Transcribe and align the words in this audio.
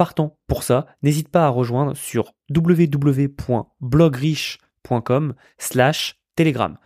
partant 0.00 0.38
pour 0.46 0.62
ça, 0.62 0.86
n'hésite 1.02 1.28
pas 1.28 1.44
à 1.44 1.50
rejoindre 1.50 1.94
sur 1.94 2.32
www.blogriche.com 2.48 5.34
slash 5.58 6.18
telegram. 6.36 6.78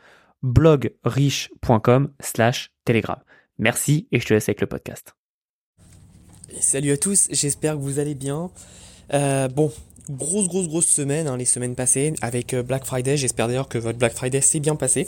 blogriche.com 0.43 2.11
slash 2.19 2.73
telegram. 2.85 3.21
Merci 3.57 4.09
et 4.11 4.19
je 4.19 4.27
te 4.27 4.35
laisse 4.35 4.48
avec 4.48 4.61
le 4.61 4.66
podcast. 4.66 5.15
Salut 6.59 6.91
à 6.91 6.97
tous, 6.97 7.29
j'espère 7.30 7.74
que 7.74 7.83
vous 7.83 8.01
allez 8.01 8.16
bien. 8.16 8.51
Euh, 9.12 9.46
bon, 9.46 9.73
grosse, 10.10 10.49
grosse, 10.49 10.66
grosse 10.66 10.88
semaine, 10.88 11.29
hein, 11.29 11.37
les 11.37 11.45
semaines 11.45 11.77
passées, 11.77 12.15
avec 12.21 12.52
euh, 12.52 12.65
Black 12.65 12.85
Friday. 12.85 13.16
J'espère 13.16 13.46
d'ailleurs 13.46 13.69
que 13.69 13.79
votre 13.79 13.96
Black 13.96 14.15
Friday 14.15 14.41
s'est 14.41 14.59
bien 14.59 14.74
passé. 14.74 15.07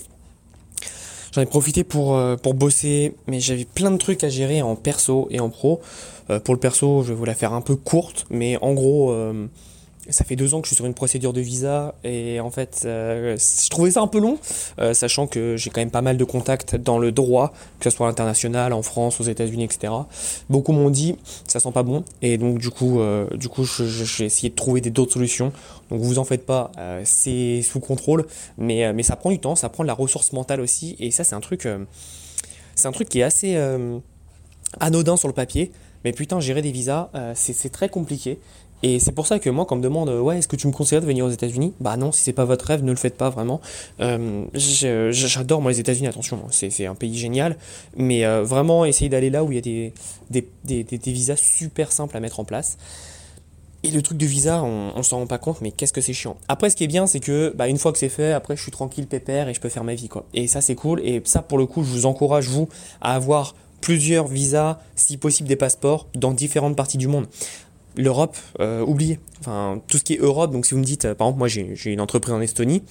J'en 1.37 1.43
ai 1.43 1.47
profité 1.47 1.85
pour, 1.85 2.17
euh, 2.17 2.37
pour 2.37 2.55
bosser, 2.55 3.13
mais 3.27 3.41
j'avais 3.41 3.67
plein 3.67 3.91
de 3.91 3.99
trucs 3.99 4.25
à 4.25 4.31
gérer 4.31 4.63
en 4.63 4.75
perso 4.75 5.29
et 5.31 5.39
en 5.39 5.51
pro. 5.51 5.83
Euh, 6.31 6.41
pour 6.41 6.55
le 6.55 6.61
perso, 6.61 7.03
je 7.03 7.09
vais 7.09 7.15
vous 7.15 7.27
la 7.27 7.35
faire 7.35 7.53
un 7.53 7.61
peu 7.61 7.77
courte, 7.77 8.25
mais 8.31 8.57
en 8.63 8.73
gros, 8.73 9.11
euh, 9.11 9.47
ça 10.09 10.24
fait 10.24 10.37
deux 10.37 10.55
ans 10.55 10.60
que 10.60 10.66
je 10.66 10.70
suis 10.70 10.77
sur 10.77 10.87
une 10.87 10.95
procédure 10.95 11.33
de 11.33 11.41
visa 11.41 11.95
et 12.05 12.41
en 12.41 12.51
fait, 12.51 12.83
euh, 12.84 13.37
je 13.37 13.69
trouvais 13.69 13.91
ça 13.91 14.01
un 14.01 14.06
peu 14.06 14.19
long, 14.19 14.38
sachant 14.92 15.27
que 15.27 15.56
j'ai 15.56 15.70
quand 15.70 15.80
même 15.80 15.90
pas 15.90 16.02
mal 16.02 16.16
de 16.16 16.24
contacts 16.24 16.76
dans 16.76 16.98
le 16.98 17.13
droit, 17.13 17.52
que 17.80 17.90
ce 17.90 17.96
soit 17.96 18.09
international, 18.09 18.73
en 18.73 18.82
France, 18.82 19.21
aux 19.21 19.24
États-Unis, 19.24 19.65
etc. 19.65 19.93
Beaucoup 20.48 20.73
m'ont 20.73 20.90
dit 20.90 21.16
ça 21.46 21.60
sent 21.60 21.73
pas 21.73 21.82
bon 21.82 22.04
et 22.23 22.38
donc 22.38 22.59
du 22.59 22.71
coup, 22.71 23.01
du 23.35 23.48
coup, 23.48 23.65
j'ai 23.65 24.24
essayé 24.24 24.51
de 24.51 24.54
trouver 24.54 24.80
d'autres 24.80 25.13
solutions. 25.13 25.52
Donc 25.90 26.01
vous 26.01 26.18
en 26.18 26.24
faites 26.24 26.46
pas, 26.46 26.73
c'est 27.04 27.63
sous 27.63 27.80
contrôle, 27.80 28.26
mais 28.59 28.93
mais 28.93 29.02
ça 29.02 29.16
prend 29.16 29.30
du 29.30 29.38
temps, 29.38 29.57
ça 29.57 29.68
prend 29.68 29.85
de 29.85 29.88
la 29.88 29.95
ressource 29.95 30.32
mentale 30.32 30.60
aussi 30.60 30.96
et 30.98 31.10
ça 31.10 31.24
c'est 31.24 31.35
un 31.35 31.41
truc, 31.41 31.68
c'est 32.74 32.88
un 32.88 32.93
truc 32.93 33.09
qui 33.09 33.20
est 33.20 33.24
assez 33.24 33.57
anodin 34.80 35.16
sur 35.16 35.29
le 35.29 35.35
papier. 35.35 35.73
Mais 36.04 36.13
putain, 36.13 36.38
gérer 36.38 36.63
des 36.63 36.70
visas, 36.70 37.10
euh, 37.15 37.32
c'est 37.35 37.70
très 37.70 37.88
compliqué. 37.88 38.38
Et 38.82 38.99
c'est 38.99 39.13
pour 39.13 39.27
ça 39.27 39.38
que 39.38 39.49
moi, 39.49 39.65
quand 39.65 39.77
on 39.77 39.79
me 39.79 39.82
demande, 39.82 40.09
ouais, 40.09 40.38
est-ce 40.38 40.49
que 40.49 40.57
tu 40.57 40.66
me 40.66 40.73
conseillerais 40.73 41.01
de 41.01 41.07
venir 41.07 41.24
aux 41.24 41.30
États-Unis? 41.30 41.73
Bah 41.80 41.96
non, 41.96 42.13
si 42.13 42.23
c'est 42.23 42.32
pas 42.32 42.45
votre 42.45 42.66
rêve, 42.66 42.85
ne 42.85 42.91
le 42.91 42.96
faites 42.96 43.16
pas 43.16 43.30
vraiment. 43.30 43.60
Euh, 44.01 44.45
j'adore 44.55 45.63
moi 45.63 45.73
les 45.73 45.80
États-Unis, 45.80 46.09
attention, 46.09 46.41
hein, 46.45 46.49
c'est 46.51 46.87
un 46.87 46.95
pays 46.95 47.16
génial, 47.16 47.57
mais 47.97 48.24
euh, 48.24 48.43
vraiment 48.43 48.85
essayez 48.85 49.09
d'aller 49.09 49.30
là 49.30 49.45
où 49.45 49.52
il 49.52 49.57
y 49.57 49.59
a 49.59 50.43
des, 50.65 51.13
visas 51.13 51.37
super 51.37 51.93
simples 51.93 52.16
à 52.16 52.21
mettre 52.21 52.41
en 52.41 52.45
place. 52.45 52.77
Et 53.82 53.91
le 53.91 54.02
truc 54.02 54.19
de 54.19 54.27
visa, 54.27 54.63
on, 54.65 54.93
on 54.97 55.02
s'en 55.02 55.19
rend 55.19 55.27
pas 55.27 55.38
compte, 55.38 55.60
mais 55.60 55.71
qu'est-ce 55.71 55.93
que 55.93 56.01
c'est 56.01 56.13
chiant. 56.13 56.37
Après, 56.49 56.71
ce 56.71 56.77
qui 56.77 56.85
est 56.85 56.88
bien, 56.88 57.07
c'est 57.07 57.21
que 57.21 57.52
bah, 57.54 57.69
une 57.69 57.79
fois 57.79 57.93
que 57.93 57.99
c'est 57.99 58.09
fait, 58.09 58.32
après, 58.32 58.57
je 58.57 58.63
suis 58.63 58.73
tranquille, 58.73 59.07
pépère, 59.07 59.49
et 59.49 59.54
je 59.54 59.60
peux 59.60 59.69
faire 59.69 59.85
ma 59.85 59.95
vie, 59.95 60.09
quoi. 60.09 60.24
Et 60.35 60.49
ça, 60.49 60.60
c'est 60.60 60.74
cool. 60.74 61.01
Et 61.04 61.23
ça, 61.24 61.41
pour 61.41 61.57
le 61.57 61.66
coup, 61.66 61.85
je 61.85 61.91
vous 61.91 62.07
encourage 62.07 62.49
vous 62.49 62.69
à 63.01 63.15
avoir 63.15 63.54
plusieurs 63.80 64.27
visas, 64.27 64.78
si 64.97 65.16
possible 65.16 65.49
des 65.49 65.54
passeports, 65.54 66.09
dans 66.15 66.32
différentes 66.32 66.75
parties 66.75 66.99
du 66.99 67.06
monde. 67.06 67.27
L'Europe, 67.97 68.37
euh. 68.61 68.84
Enfin, 69.41 69.81
tout 69.87 69.99
ce 69.99 70.05
qui 70.05 70.15
est 70.15 70.19
Europe, 70.19 70.53
donc 70.53 70.66
si 70.66 70.75
vous 70.75 70.81
me 70.81 70.84
dites, 70.84 71.05
euh, 71.05 71.15
par 71.15 71.28
exemple, 71.28 71.39
moi 71.39 71.49
j'ai 71.49 71.93
une 71.93 72.00
entreprise 72.00 72.34
en 72.34 72.41
Estonie, 72.41 72.83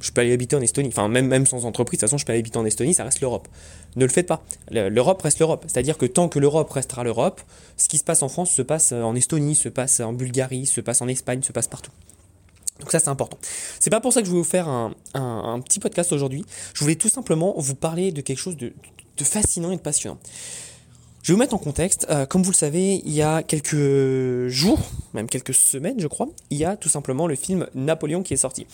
je 0.00 0.10
peux 0.12 0.20
aller 0.20 0.32
habiter 0.32 0.56
en 0.56 0.60
Estonie. 0.60 0.88
Enfin, 0.88 1.08
même, 1.08 1.46
sans 1.46 1.64
entreprise, 1.64 1.98
de 1.98 2.00
toute 2.00 2.10
façon, 2.10 2.18
je 2.18 2.24
peux 2.26 2.32
aller 2.32 2.40
habiter 2.40 2.58
en 2.58 2.64
Estonie, 2.64 2.94
ça 2.94 3.04
reste 3.04 3.20
l'Europe. 3.20 3.48
Ne 3.96 4.04
le 4.04 4.10
faites 4.10 4.26
pas. 4.26 4.44
L'Europe 4.70 5.22
reste 5.22 5.38
l'Europe. 5.38 5.64
C'est-à-dire 5.66 5.96
que 5.96 6.06
tant 6.06 6.28
que 6.28 6.38
l'Europe 6.38 6.70
restera 6.70 7.02
l'Europe, 7.02 7.40
ce 7.76 7.88
qui 7.88 7.98
se 7.98 8.04
passe 8.04 8.22
en 8.22 8.28
France 8.28 8.50
se 8.50 8.62
passe 8.62 8.92
en 8.92 9.14
Estonie, 9.14 9.54
se 9.54 9.68
passe 9.68 10.00
en 10.00 10.12
Bulgarie, 10.12 10.66
se 10.66 10.80
passe 10.80 11.00
en 11.00 11.08
Espagne, 11.08 11.42
se 11.42 11.52
passe 11.52 11.66
partout. 11.66 11.92
Donc 12.80 12.92
ça 12.92 12.98
c'est 12.98 13.08
important. 13.08 13.38
C'est 13.80 13.88
pas 13.88 14.00
pour 14.00 14.12
ça 14.12 14.20
que 14.20 14.26
je 14.26 14.32
vais 14.32 14.36
vous 14.36 14.44
faire 14.44 14.68
un, 14.68 14.92
un 15.14 15.60
petit 15.60 15.80
podcast 15.80 16.12
aujourd'hui. 16.12 16.44
Je 16.74 16.80
voulais 16.80 16.96
tout 16.96 17.08
simplement 17.08 17.54
vous 17.56 17.74
parler 17.74 18.12
de 18.12 18.20
quelque 18.20 18.38
chose 18.38 18.58
de 18.58 18.74
fascinant 19.24 19.70
et 19.70 19.76
de 19.76 19.80
passionnant. 19.80 20.18
Je 21.26 21.32
vais 21.32 21.34
vous 21.34 21.40
mettre 21.40 21.54
en 21.54 21.58
contexte. 21.58 22.06
Euh, 22.08 22.24
comme 22.24 22.44
vous 22.44 22.52
le 22.52 22.56
savez, 22.56 23.02
il 23.04 23.12
y 23.12 23.20
a 23.20 23.42
quelques 23.42 24.46
jours, 24.46 24.78
même 25.12 25.26
quelques 25.26 25.54
semaines, 25.54 25.98
je 25.98 26.06
crois, 26.06 26.28
il 26.50 26.56
y 26.56 26.64
a 26.64 26.76
tout 26.76 26.88
simplement 26.88 27.26
le 27.26 27.34
film 27.34 27.66
Napoléon 27.74 28.22
qui 28.22 28.32
est 28.32 28.36
sorti 28.36 28.68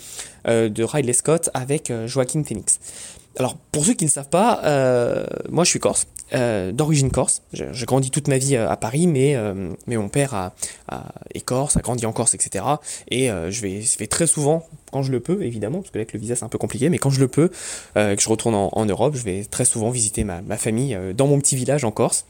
euh, 0.47 0.69
de 0.69 0.83
Ridley 0.83 1.13
Scott 1.13 1.49
avec 1.55 1.89
euh, 1.89 2.05
Joaquin 2.05 2.43
Phoenix. 2.43 2.79
Alors, 3.39 3.57
pour 3.71 3.83
ceux 3.83 3.95
qui 3.95 4.05
ne 4.05 4.09
savent 4.11 4.29
pas, 4.29 4.61
moi 5.49 5.63
je 5.63 5.69
suis 5.71 5.79
corse, 5.79 6.05
d'origine 6.31 7.09
corse. 7.09 7.41
J'ai 7.51 7.85
grandi 7.87 8.11
toute 8.11 8.27
ma 8.27 8.37
vie 8.37 8.55
à 8.55 8.77
Paris, 8.77 9.07
mais, 9.07 9.35
mais 9.87 9.97
mon 9.97 10.07
père 10.07 10.51
est 11.33 11.41
corse, 11.41 11.75
a 11.75 11.79
grandi 11.79 12.05
en 12.05 12.13
Corse, 12.13 12.35
etc. 12.35 12.63
Et 13.09 13.29
je, 13.29 13.61
vais, 13.61 14.05
très 14.05 14.27
souvent, 14.27 14.67
quand 14.91 15.01
je 15.01 15.11
le 15.11 15.19
peux, 15.19 15.41
évidemment, 15.41 15.79
parce 15.79 15.89
que 15.89 15.97
avec 15.97 16.13
le 16.13 16.19
visa 16.19 16.35
c'est 16.35 16.45
un 16.45 16.47
peu 16.47 16.59
compliqué, 16.59 16.89
mais 16.89 16.99
quand 16.99 17.09
je 17.09 17.19
le 17.19 17.27
peux, 17.27 17.49
que 17.95 18.15
je 18.19 18.29
retourne 18.29 18.53
en, 18.53 18.85
Europe, 18.85 19.15
je 19.15 19.23
vais 19.23 19.43
très 19.45 19.65
souvent 19.65 19.89
visiter 19.89 20.23
ma 20.23 20.57
famille 20.57 20.95
dans 21.17 21.25
mon 21.25 21.39
petit 21.39 21.55
village 21.55 21.85
en 21.85 21.91
Corse. 21.91 22.27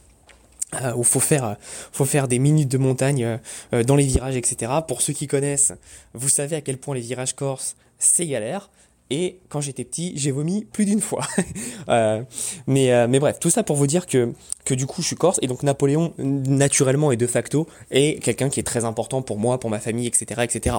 Euh, 0.82 0.94
où 0.94 1.02
faut 1.02 1.20
faire, 1.20 1.56
faut 1.92 2.04
faire 2.04 2.28
des 2.28 2.38
minutes 2.38 2.70
de 2.70 2.78
montagne 2.78 3.38
euh, 3.72 3.82
dans 3.84 3.96
les 3.96 4.04
virages, 4.04 4.36
etc. 4.36 4.72
Pour 4.86 5.02
ceux 5.02 5.12
qui 5.12 5.26
connaissent, 5.26 5.72
vous 6.14 6.28
savez 6.28 6.56
à 6.56 6.60
quel 6.60 6.78
point 6.78 6.94
les 6.94 7.00
virages 7.00 7.34
corses, 7.34 7.76
c'est 7.98 8.26
galère. 8.26 8.70
Et 9.10 9.38
quand 9.50 9.60
j'étais 9.60 9.84
petit, 9.84 10.12
j'ai 10.16 10.30
vomi 10.30 10.64
plus 10.64 10.86
d'une 10.86 11.00
fois. 11.00 11.26
euh, 11.88 12.22
mais, 12.66 12.90
euh, 12.92 13.06
mais 13.08 13.18
bref, 13.18 13.38
tout 13.38 13.50
ça 13.50 13.62
pour 13.62 13.76
vous 13.76 13.86
dire 13.86 14.06
que, 14.06 14.32
que 14.64 14.72
du 14.72 14.86
coup, 14.86 15.02
je 15.02 15.08
suis 15.08 15.16
corse. 15.16 15.38
Et 15.42 15.46
donc, 15.46 15.62
Napoléon, 15.62 16.14
naturellement 16.16 17.12
et 17.12 17.16
de 17.16 17.26
facto, 17.26 17.66
est 17.90 18.22
quelqu'un 18.22 18.48
qui 18.48 18.60
est 18.60 18.64
très 18.64 18.86
important 18.86 19.20
pour 19.20 19.38
moi, 19.38 19.60
pour 19.60 19.68
ma 19.68 19.78
famille, 19.78 20.06
etc. 20.06 20.40
etc. 20.42 20.76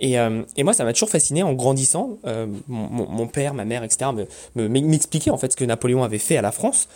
Et, 0.00 0.18
euh, 0.18 0.42
et 0.56 0.64
moi, 0.64 0.74
ça 0.74 0.84
m'a 0.84 0.92
toujours 0.92 1.08
fasciné 1.08 1.42
en 1.42 1.54
grandissant. 1.54 2.18
Mon, 2.68 3.26
père, 3.26 3.54
ma 3.54 3.64
mère, 3.64 3.84
etc. 3.84 4.10
m'expliquaient 4.54 5.30
en 5.30 5.38
fait 5.38 5.52
ce 5.52 5.56
que 5.56 5.64
Napoléon 5.64 6.04
avait 6.04 6.18
fait 6.18 6.36
à 6.36 6.42
la 6.42 6.52
France. 6.52 6.88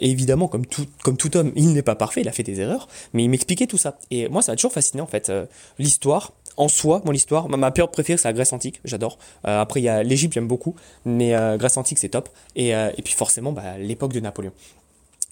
et 0.00 0.10
évidemment, 0.10 0.48
comme 0.48 0.66
tout, 0.66 0.86
comme 1.04 1.16
tout 1.16 1.36
homme, 1.36 1.52
il 1.54 1.72
n'est 1.72 1.82
pas 1.82 1.94
parfait, 1.94 2.22
il 2.22 2.28
a 2.28 2.32
fait 2.32 2.42
des 2.42 2.60
erreurs. 2.60 2.88
Mais 3.12 3.22
il 3.22 3.30
m'expliquait 3.30 3.66
tout 3.66 3.78
ça. 3.78 3.98
Et 4.10 4.28
moi, 4.28 4.42
ça 4.42 4.52
m'a 4.52 4.56
toujours 4.56 4.72
fasciné 4.72 5.00
en 5.00 5.06
fait. 5.06 5.30
L'histoire 5.78 6.32
en 6.56 6.68
soi, 6.68 7.02
mon 7.04 7.12
histoire, 7.12 7.48
ma, 7.48 7.70
période 7.70 7.92
préférée, 7.92 8.16
c'est 8.16 8.28
la 8.28 8.32
Grèce 8.32 8.52
antique, 8.52 8.80
j'adore. 8.84 9.18
Euh, 9.46 9.60
après, 9.60 9.80
il 9.80 9.84
y 9.84 9.88
a 9.88 10.02
l'Égypte, 10.02 10.34
j'aime 10.34 10.48
beaucoup, 10.48 10.74
mais 11.04 11.34
euh, 11.34 11.56
Grèce 11.56 11.76
antique, 11.76 11.98
c'est 11.98 12.08
top. 12.08 12.28
Et, 12.54 12.74
euh, 12.74 12.90
et, 12.96 13.02
puis 13.02 13.14
forcément, 13.14 13.52
bah, 13.52 13.78
l'époque 13.78 14.12
de 14.12 14.20
Napoléon, 14.20 14.52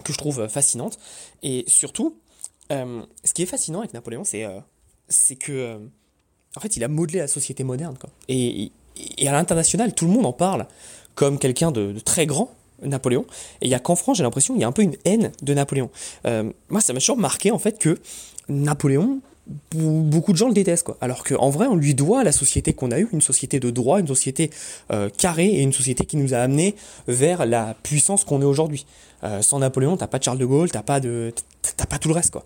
que 0.04 0.12
je 0.12 0.18
trouve 0.18 0.48
fascinante. 0.48 0.98
Et 1.42 1.64
surtout, 1.66 2.18
ce 2.70 3.32
qui 3.34 3.42
est 3.42 3.46
fascinant 3.46 3.80
avec 3.80 3.94
Napoléon, 3.94 4.24
c'est 4.24 4.46
c'est 5.08 5.36
que, 5.36 5.78
en 6.56 6.60
fait, 6.60 6.76
il 6.76 6.84
a 6.84 6.88
modelé 6.88 7.18
la 7.18 7.28
société 7.28 7.62
moderne. 7.62 7.96
Et, 8.28 8.72
et 9.18 9.28
à 9.28 9.32
l'international, 9.32 9.94
tout 9.94 10.06
le 10.06 10.12
monde 10.12 10.26
en 10.26 10.32
parle 10.32 10.66
comme 11.14 11.38
quelqu'un 11.38 11.70
de, 11.70 11.92
de, 11.92 12.00
très 12.00 12.26
grand, 12.26 12.50
Napoléon. 12.82 13.26
Et 13.60 13.66
il 13.66 13.70
y 13.70 13.74
a 13.74 13.78
qu'en 13.78 13.96
France, 13.96 14.16
j'ai 14.16 14.24
l'impression, 14.24 14.54
il 14.56 14.60
y 14.60 14.64
a 14.64 14.66
un 14.66 14.72
peu 14.72 14.82
une 14.82 14.96
haine 15.04 15.30
de 15.42 15.54
Napoléon. 15.54 15.90
moi, 16.24 16.80
ça 16.80 16.92
m'a 16.92 16.98
toujours 16.98 17.18
marqué, 17.18 17.50
en 17.50 17.58
fait, 17.58 17.78
que 17.78 17.98
Napoléon, 18.48 19.20
beaucoup 19.72 20.32
de 20.32 20.37
gens 20.37 20.49
le 20.49 20.55
détestent 20.55 20.84
quoi. 20.84 20.97
Alors 21.00 21.25
qu'en 21.25 21.50
vrai 21.50 21.66
on 21.66 21.77
lui 21.77 21.94
doit 21.94 22.25
la 22.25 22.32
société 22.32 22.72
qu'on 22.72 22.91
a 22.91 22.99
eue, 22.99 23.09
une 23.12 23.21
société 23.21 23.60
de 23.60 23.71
droit, 23.71 24.00
une 24.00 24.06
société 24.06 24.50
euh, 24.91 25.09
carrée 25.10 25.47
et 25.49 25.62
une 25.62 25.72
société 25.72 26.06
qui 26.06 26.16
nous 26.16 26.34
a 26.34 26.38
amené 26.38 26.75
vers 27.09 27.44
la 27.47 27.75
puissance 27.82 28.25
qu'on 28.25 28.41
est 28.41 28.47
aujourd'hui. 28.47 28.87
Euh, 29.22 29.43
sans 29.43 29.59
Napoléon 29.59 29.97
t'as 29.97 30.06
pas 30.06 30.19
de 30.19 30.25
Charles 30.25 30.38
de 30.38 30.47
Gaulle, 30.47 30.71
t'as 30.71 30.82
pas 30.82 31.00
de 31.00 31.32
t'as 31.77 31.87
pas 31.87 31.99
tout 31.99 32.09
le 32.09 32.15
reste 32.15 32.31
quoi. 32.31 32.44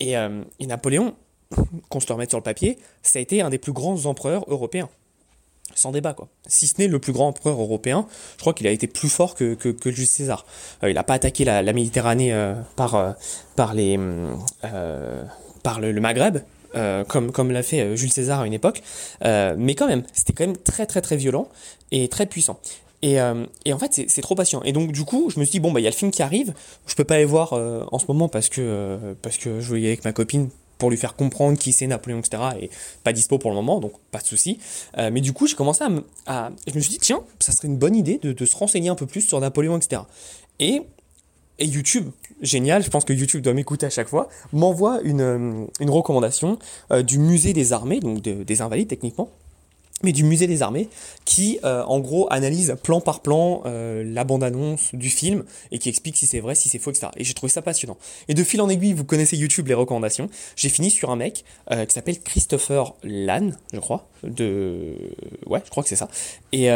Et, 0.00 0.16
euh, 0.16 0.42
et 0.58 0.66
Napoléon, 0.66 1.14
qu'on 1.88 2.00
se 2.00 2.08
le 2.08 2.14
remette 2.14 2.30
sur 2.30 2.38
le 2.38 2.44
papier, 2.44 2.78
ça 3.02 3.18
a 3.18 3.22
été 3.22 3.40
un 3.40 3.50
des 3.50 3.58
plus 3.58 3.72
grands 3.72 4.06
empereurs 4.06 4.44
européens. 4.48 4.88
Sans 5.74 5.90
débat, 5.90 6.12
quoi. 6.12 6.28
Si 6.46 6.66
ce 6.66 6.74
n'est 6.78 6.88
le 6.88 6.98
plus 6.98 7.12
grand 7.14 7.28
empereur 7.28 7.58
européen, 7.58 8.06
je 8.36 8.40
crois 8.42 8.52
qu'il 8.52 8.66
a 8.66 8.70
été 8.70 8.86
plus 8.86 9.08
fort 9.08 9.34
que, 9.34 9.54
que, 9.54 9.70
que 9.70 9.90
Jules 9.90 10.06
César. 10.06 10.44
il 10.82 10.92
n'a 10.92 11.02
pas 11.02 11.14
attaqué 11.14 11.46
la, 11.46 11.62
la 11.62 11.72
Méditerranée 11.72 12.34
par, 12.76 13.14
par 13.56 13.72
les, 13.72 13.98
par 15.62 15.80
le, 15.80 15.92
Maghreb, 16.00 16.38
euh, 16.74 17.04
comme, 17.04 17.32
comme 17.32 17.50
l'a 17.50 17.62
fait 17.62 17.80
euh, 17.80 17.96
Jules 17.96 18.12
César 18.12 18.40
à 18.40 18.46
une 18.46 18.52
époque. 18.52 18.82
Euh, 19.24 19.54
mais 19.58 19.74
quand 19.74 19.86
même, 19.86 20.02
c'était 20.12 20.32
quand 20.32 20.46
même 20.46 20.56
très 20.56 20.86
très 20.86 21.00
très 21.00 21.16
violent 21.16 21.48
et 21.90 22.08
très 22.08 22.26
puissant. 22.26 22.58
Et, 23.04 23.16
et 23.64 23.72
en 23.72 23.78
fait, 23.80 24.04
c'est 24.06 24.22
trop 24.22 24.36
patient. 24.36 24.62
Et 24.62 24.70
donc, 24.70 24.92
du 24.92 25.02
coup, 25.02 25.28
je 25.28 25.40
me 25.40 25.44
suis 25.44 25.50
dit, 25.50 25.58
bon, 25.58 25.72
bah, 25.72 25.80
il 25.80 25.82
y 25.82 25.88
a 25.88 25.90
le 25.90 25.96
film 25.96 26.12
qui 26.12 26.22
arrive. 26.22 26.54
Je 26.86 26.94
peux 26.94 27.02
pas 27.02 27.16
aller 27.16 27.24
voir 27.24 27.52
en 27.52 27.98
ce 27.98 28.04
moment 28.06 28.28
parce 28.28 28.48
que, 28.48 29.16
parce 29.22 29.38
que 29.38 29.60
je 29.60 29.66
voulais 29.66 29.80
y 29.80 29.86
avec 29.88 30.04
ma 30.04 30.12
copine 30.12 30.50
pour 30.78 30.88
lui 30.88 30.96
faire 30.96 31.16
comprendre 31.16 31.58
qui 31.58 31.72
c'est 31.72 31.88
Napoléon, 31.88 32.20
etc. 32.20 32.40
Et 32.60 32.70
pas 33.02 33.12
dispo 33.12 33.38
pour 33.38 33.50
le 33.50 33.56
moment, 33.56 33.80
donc 33.80 33.94
pas 34.12 34.20
de 34.20 34.24
souci. 34.24 34.60
mais 34.96 35.20
du 35.20 35.32
coup, 35.32 35.48
j'ai 35.48 35.56
commencé 35.56 35.82
à, 35.82 35.88
à, 36.26 36.50
Je 36.68 36.76
me 36.76 36.80
suis 36.80 36.90
dit, 36.90 36.98
tiens, 37.00 37.24
ça 37.40 37.50
serait 37.50 37.66
une 37.66 37.76
bonne 37.76 37.96
idée 37.96 38.20
de, 38.22 38.32
de 38.32 38.44
se 38.44 38.54
renseigner 38.54 38.88
un 38.88 38.94
peu 38.94 39.06
plus 39.06 39.22
sur 39.22 39.40
Napoléon, 39.40 39.76
etc. 39.76 40.02
Et 40.60 40.82
et 41.62 41.66
YouTube, 41.66 42.10
génial, 42.40 42.82
je 42.82 42.90
pense 42.90 43.04
que 43.04 43.12
YouTube 43.12 43.40
doit 43.40 43.54
m'écouter 43.54 43.86
à 43.86 43.90
chaque 43.90 44.08
fois, 44.08 44.28
m'envoie 44.52 45.00
une, 45.02 45.20
euh, 45.20 45.66
recommandation 45.80 46.58
euh, 46.90 47.02
du 47.02 47.18
musée 47.18 47.52
des 47.52 47.72
armées, 47.72 48.00
donc 48.00 48.20
des 48.20 48.62
invalides 48.62 48.88
techniquement, 48.88 49.30
mais 50.02 50.12
du 50.12 50.24
musée 50.24 50.46
des 50.46 50.62
armées, 50.62 50.88
qui 51.24 51.58
euh, 51.64 51.82
en 51.84 52.00
gros 52.00 52.26
analyse 52.30 52.76
plan 52.82 53.00
par 53.00 53.20
plan 53.20 53.62
euh, 53.66 54.02
la 54.04 54.24
bande-annonce 54.24 54.94
du 54.94 55.08
film 55.08 55.44
et 55.70 55.78
qui 55.78 55.88
explique 55.88 56.16
si 56.16 56.26
c'est 56.26 56.40
vrai, 56.40 56.54
si 56.54 56.68
c'est 56.68 56.78
faux, 56.78 56.90
etc. 56.90 57.08
Et 57.16 57.24
j'ai 57.24 57.34
trouvé 57.34 57.50
ça 57.50 57.62
passionnant. 57.62 57.96
Et 58.28 58.34
de 58.34 58.44
fil 58.44 58.60
en 58.60 58.68
aiguille, 58.68 58.92
vous 58.92 59.04
connaissez 59.04 59.36
YouTube, 59.36 59.68
les 59.68 59.74
recommandations, 59.74 60.28
j'ai 60.56 60.68
fini 60.68 60.90
sur 60.90 61.10
un 61.10 61.16
mec 61.16 61.44
euh, 61.70 61.84
qui 61.84 61.94
s'appelle 61.94 62.20
Christopher 62.20 62.94
Lann, 63.02 63.56
je 63.72 63.80
crois, 63.80 64.08
de... 64.24 64.94
Ouais, 65.46 65.60
je 65.64 65.70
crois 65.70 65.82
que 65.82 65.88
c'est 65.88 65.96
ça. 65.96 66.08
Et, 66.52 66.68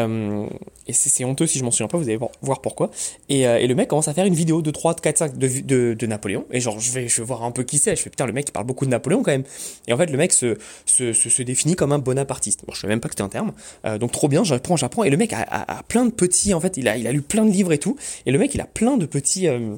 c'est 0.90 1.24
honteux 1.24 1.46
si 1.46 1.58
je 1.58 1.64
m'en 1.64 1.70
souviens 1.70 1.88
pas, 1.88 1.98
vous 1.98 2.08
allez 2.08 2.18
voir 2.40 2.60
pourquoi. 2.60 2.90
Et, 3.28 3.44
le 3.66 3.74
mec 3.74 3.88
commence 3.88 4.08
à 4.08 4.14
faire 4.14 4.26
une 4.26 4.34
vidéo 4.34 4.62
de 4.62 4.70
3, 4.70 4.94
4, 4.94 5.18
5 5.18 5.38
de, 5.38 5.94
de, 5.94 6.06
Napoléon, 6.06 6.44
et 6.50 6.60
genre 6.60 6.78
je 6.78 6.92
vais, 6.92 7.08
je 7.08 7.20
vais 7.20 7.26
voir 7.26 7.42
un 7.42 7.50
peu 7.50 7.64
qui 7.64 7.78
c'est, 7.78 7.96
je 7.96 8.02
fais 8.02 8.10
putain, 8.10 8.26
le 8.26 8.32
mec 8.32 8.46
il 8.48 8.52
parle 8.52 8.66
beaucoup 8.66 8.84
de 8.84 8.90
Napoléon 8.90 9.22
quand 9.22 9.32
même. 9.32 9.44
Et 9.86 9.92
en 9.92 9.96
fait, 9.96 10.06
le 10.06 10.16
mec 10.16 10.32
se, 10.32 10.56
se, 10.84 11.12
se, 11.12 11.28
se 11.28 11.42
définit 11.42 11.74
comme 11.74 11.92
un 11.92 11.98
bonapartiste. 11.98 12.64
Bon, 12.66 12.72
je 12.74 12.80
sais 12.80 12.86
même 12.86 13.00
pas 13.00 13.08
que 13.08 13.15
un 13.20 13.28
terme. 13.28 13.52
Euh, 13.84 13.98
donc 13.98 14.12
trop 14.12 14.28
bien, 14.28 14.44
j'apprends, 14.44 14.76
j'apprends. 14.76 15.04
Et 15.04 15.10
le 15.10 15.16
mec 15.16 15.32
a, 15.32 15.82
plein 15.88 16.04
de 16.04 16.10
petits, 16.10 16.54
en 16.54 16.60
fait, 16.60 16.76
il 16.76 16.88
a, 16.88 16.96
il 16.96 17.06
a 17.06 17.12
lu 17.12 17.22
plein 17.22 17.44
de 17.44 17.50
livres 17.50 17.72
et 17.72 17.78
tout. 17.78 17.96
Et 18.26 18.30
le 18.30 18.38
mec, 18.38 18.54
il 18.54 18.60
a 18.60 18.66
plein 18.66 18.96
de 18.96 19.06
petits, 19.06 19.48
euh, 19.48 19.76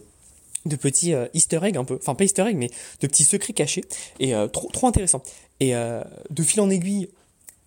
de 0.66 0.76
petits 0.76 1.14
euh, 1.14 1.26
easter 1.34 1.60
eggs 1.62 1.76
un 1.76 1.84
peu, 1.84 1.98
enfin 2.00 2.14
pas 2.14 2.24
easter 2.24 2.46
eggs, 2.46 2.56
mais 2.56 2.70
de 3.00 3.06
petits 3.06 3.24
secrets 3.24 3.52
cachés. 3.52 3.84
Et 4.20 4.32
trop, 4.52 4.68
trop 4.70 4.86
intéressant. 4.86 5.22
Et 5.60 5.72
de 5.72 6.42
fil 6.42 6.60
en 6.60 6.70
aiguille, 6.70 7.08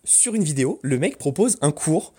sur 0.04 0.34
une 0.34 0.44
vidéo, 0.44 0.80
le 0.82 0.98
mec 0.98 1.18
propose 1.18 1.58
un 1.60 1.70
cours 1.70 2.12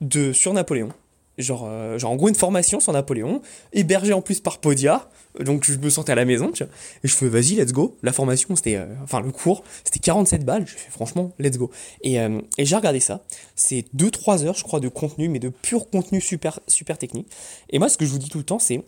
de, 0.00 0.32
sur 0.32 0.52
Napoléon. 0.52 0.90
Genre, 1.38 1.64
euh, 1.66 1.98
genre 1.98 2.10
en 2.10 2.16
gros 2.16 2.28
une 2.28 2.34
formation 2.34 2.80
sur 2.80 2.92
Napoléon, 2.92 3.40
hébergé 3.72 4.12
en 4.12 4.20
plus 4.20 4.40
par 4.40 4.58
Podia, 4.58 5.08
donc 5.38 5.64
je 5.64 5.76
me 5.78 5.88
sentais 5.88 6.12
à 6.12 6.14
la 6.16 6.24
maison, 6.24 6.50
tu 6.50 6.64
vois. 6.64 6.72
Et 7.04 7.08
je 7.08 7.14
fais 7.14 7.28
vas-y, 7.28 7.54
let's 7.54 7.72
go. 7.72 7.96
La 8.02 8.12
formation, 8.12 8.56
c'était, 8.56 8.76
euh, 8.76 8.86
enfin 9.04 9.20
le 9.20 9.30
cours, 9.30 9.62
c'était 9.84 10.00
47 10.00 10.44
balles. 10.44 10.66
Je 10.66 10.74
fais 10.74 10.90
franchement, 10.90 11.32
let's 11.38 11.56
go. 11.56 11.70
Et, 12.02 12.20
euh, 12.20 12.40
et 12.58 12.64
j'ai 12.64 12.76
regardé 12.76 13.00
ça. 13.00 13.24
C'est 13.54 13.84
2-3 13.94 14.44
heures, 14.44 14.54
je 14.54 14.64
crois, 14.64 14.80
de 14.80 14.88
contenu, 14.88 15.28
mais 15.28 15.38
de 15.38 15.48
pur 15.48 15.88
contenu 15.88 16.20
super, 16.20 16.60
super 16.66 16.98
technique. 16.98 17.28
Et 17.70 17.78
moi, 17.78 17.88
ce 17.88 17.96
que 17.96 18.04
je 18.04 18.10
vous 18.10 18.18
dis 18.18 18.28
tout 18.28 18.38
le 18.38 18.44
temps, 18.44 18.58
c'est 18.58 18.82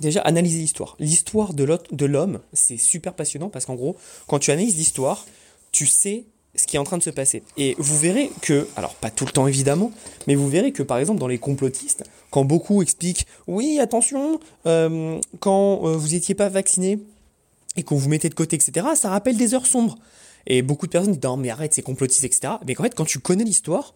déjà 0.00 0.20
analyser 0.20 0.60
l'histoire. 0.60 0.96
L'histoire 1.00 1.52
de 1.54 2.04
l'homme, 2.04 2.40
c'est 2.52 2.76
super 2.76 3.14
passionnant 3.14 3.48
parce 3.48 3.64
qu'en 3.64 3.74
gros, 3.74 3.96
quand 4.28 4.38
tu 4.38 4.52
analyses 4.52 4.76
l'histoire, 4.76 5.26
tu 5.72 5.86
sais 5.86 6.24
ce 6.58 6.66
qui 6.66 6.76
est 6.76 6.78
en 6.78 6.84
train 6.84 6.98
de 6.98 7.02
se 7.02 7.10
passer. 7.10 7.42
Et 7.56 7.74
vous 7.78 7.96
verrez 7.98 8.30
que, 8.42 8.66
alors 8.76 8.94
pas 8.94 9.10
tout 9.10 9.24
le 9.24 9.30
temps 9.30 9.46
évidemment, 9.46 9.92
mais 10.26 10.34
vous 10.34 10.48
verrez 10.48 10.72
que 10.72 10.82
par 10.82 10.98
exemple 10.98 11.20
dans 11.20 11.28
les 11.28 11.38
complotistes, 11.38 12.04
quand 12.30 12.44
beaucoup 12.44 12.82
expliquent, 12.82 13.26
oui 13.46 13.78
attention, 13.80 14.40
euh, 14.66 15.18
quand 15.40 15.86
euh, 15.86 15.96
vous 15.96 16.08
n'étiez 16.08 16.34
pas 16.34 16.48
vacciné 16.48 16.98
et 17.76 17.82
qu'on 17.82 17.96
vous 17.96 18.08
mettait 18.08 18.28
de 18.28 18.34
côté, 18.34 18.56
etc., 18.56 18.88
ça 18.94 19.10
rappelle 19.10 19.36
des 19.36 19.54
heures 19.54 19.66
sombres. 19.66 19.96
Et 20.46 20.62
beaucoup 20.62 20.86
de 20.86 20.92
personnes 20.92 21.12
disent, 21.12 21.22
non 21.22 21.36
mais 21.36 21.50
arrête, 21.50 21.74
c'est 21.74 21.82
complotiste, 21.82 22.24
etc. 22.24 22.54
Mais 22.66 22.78
en 22.78 22.82
fait, 22.82 22.94
quand 22.94 23.04
tu 23.04 23.18
connais 23.20 23.44
l'histoire, 23.44 23.94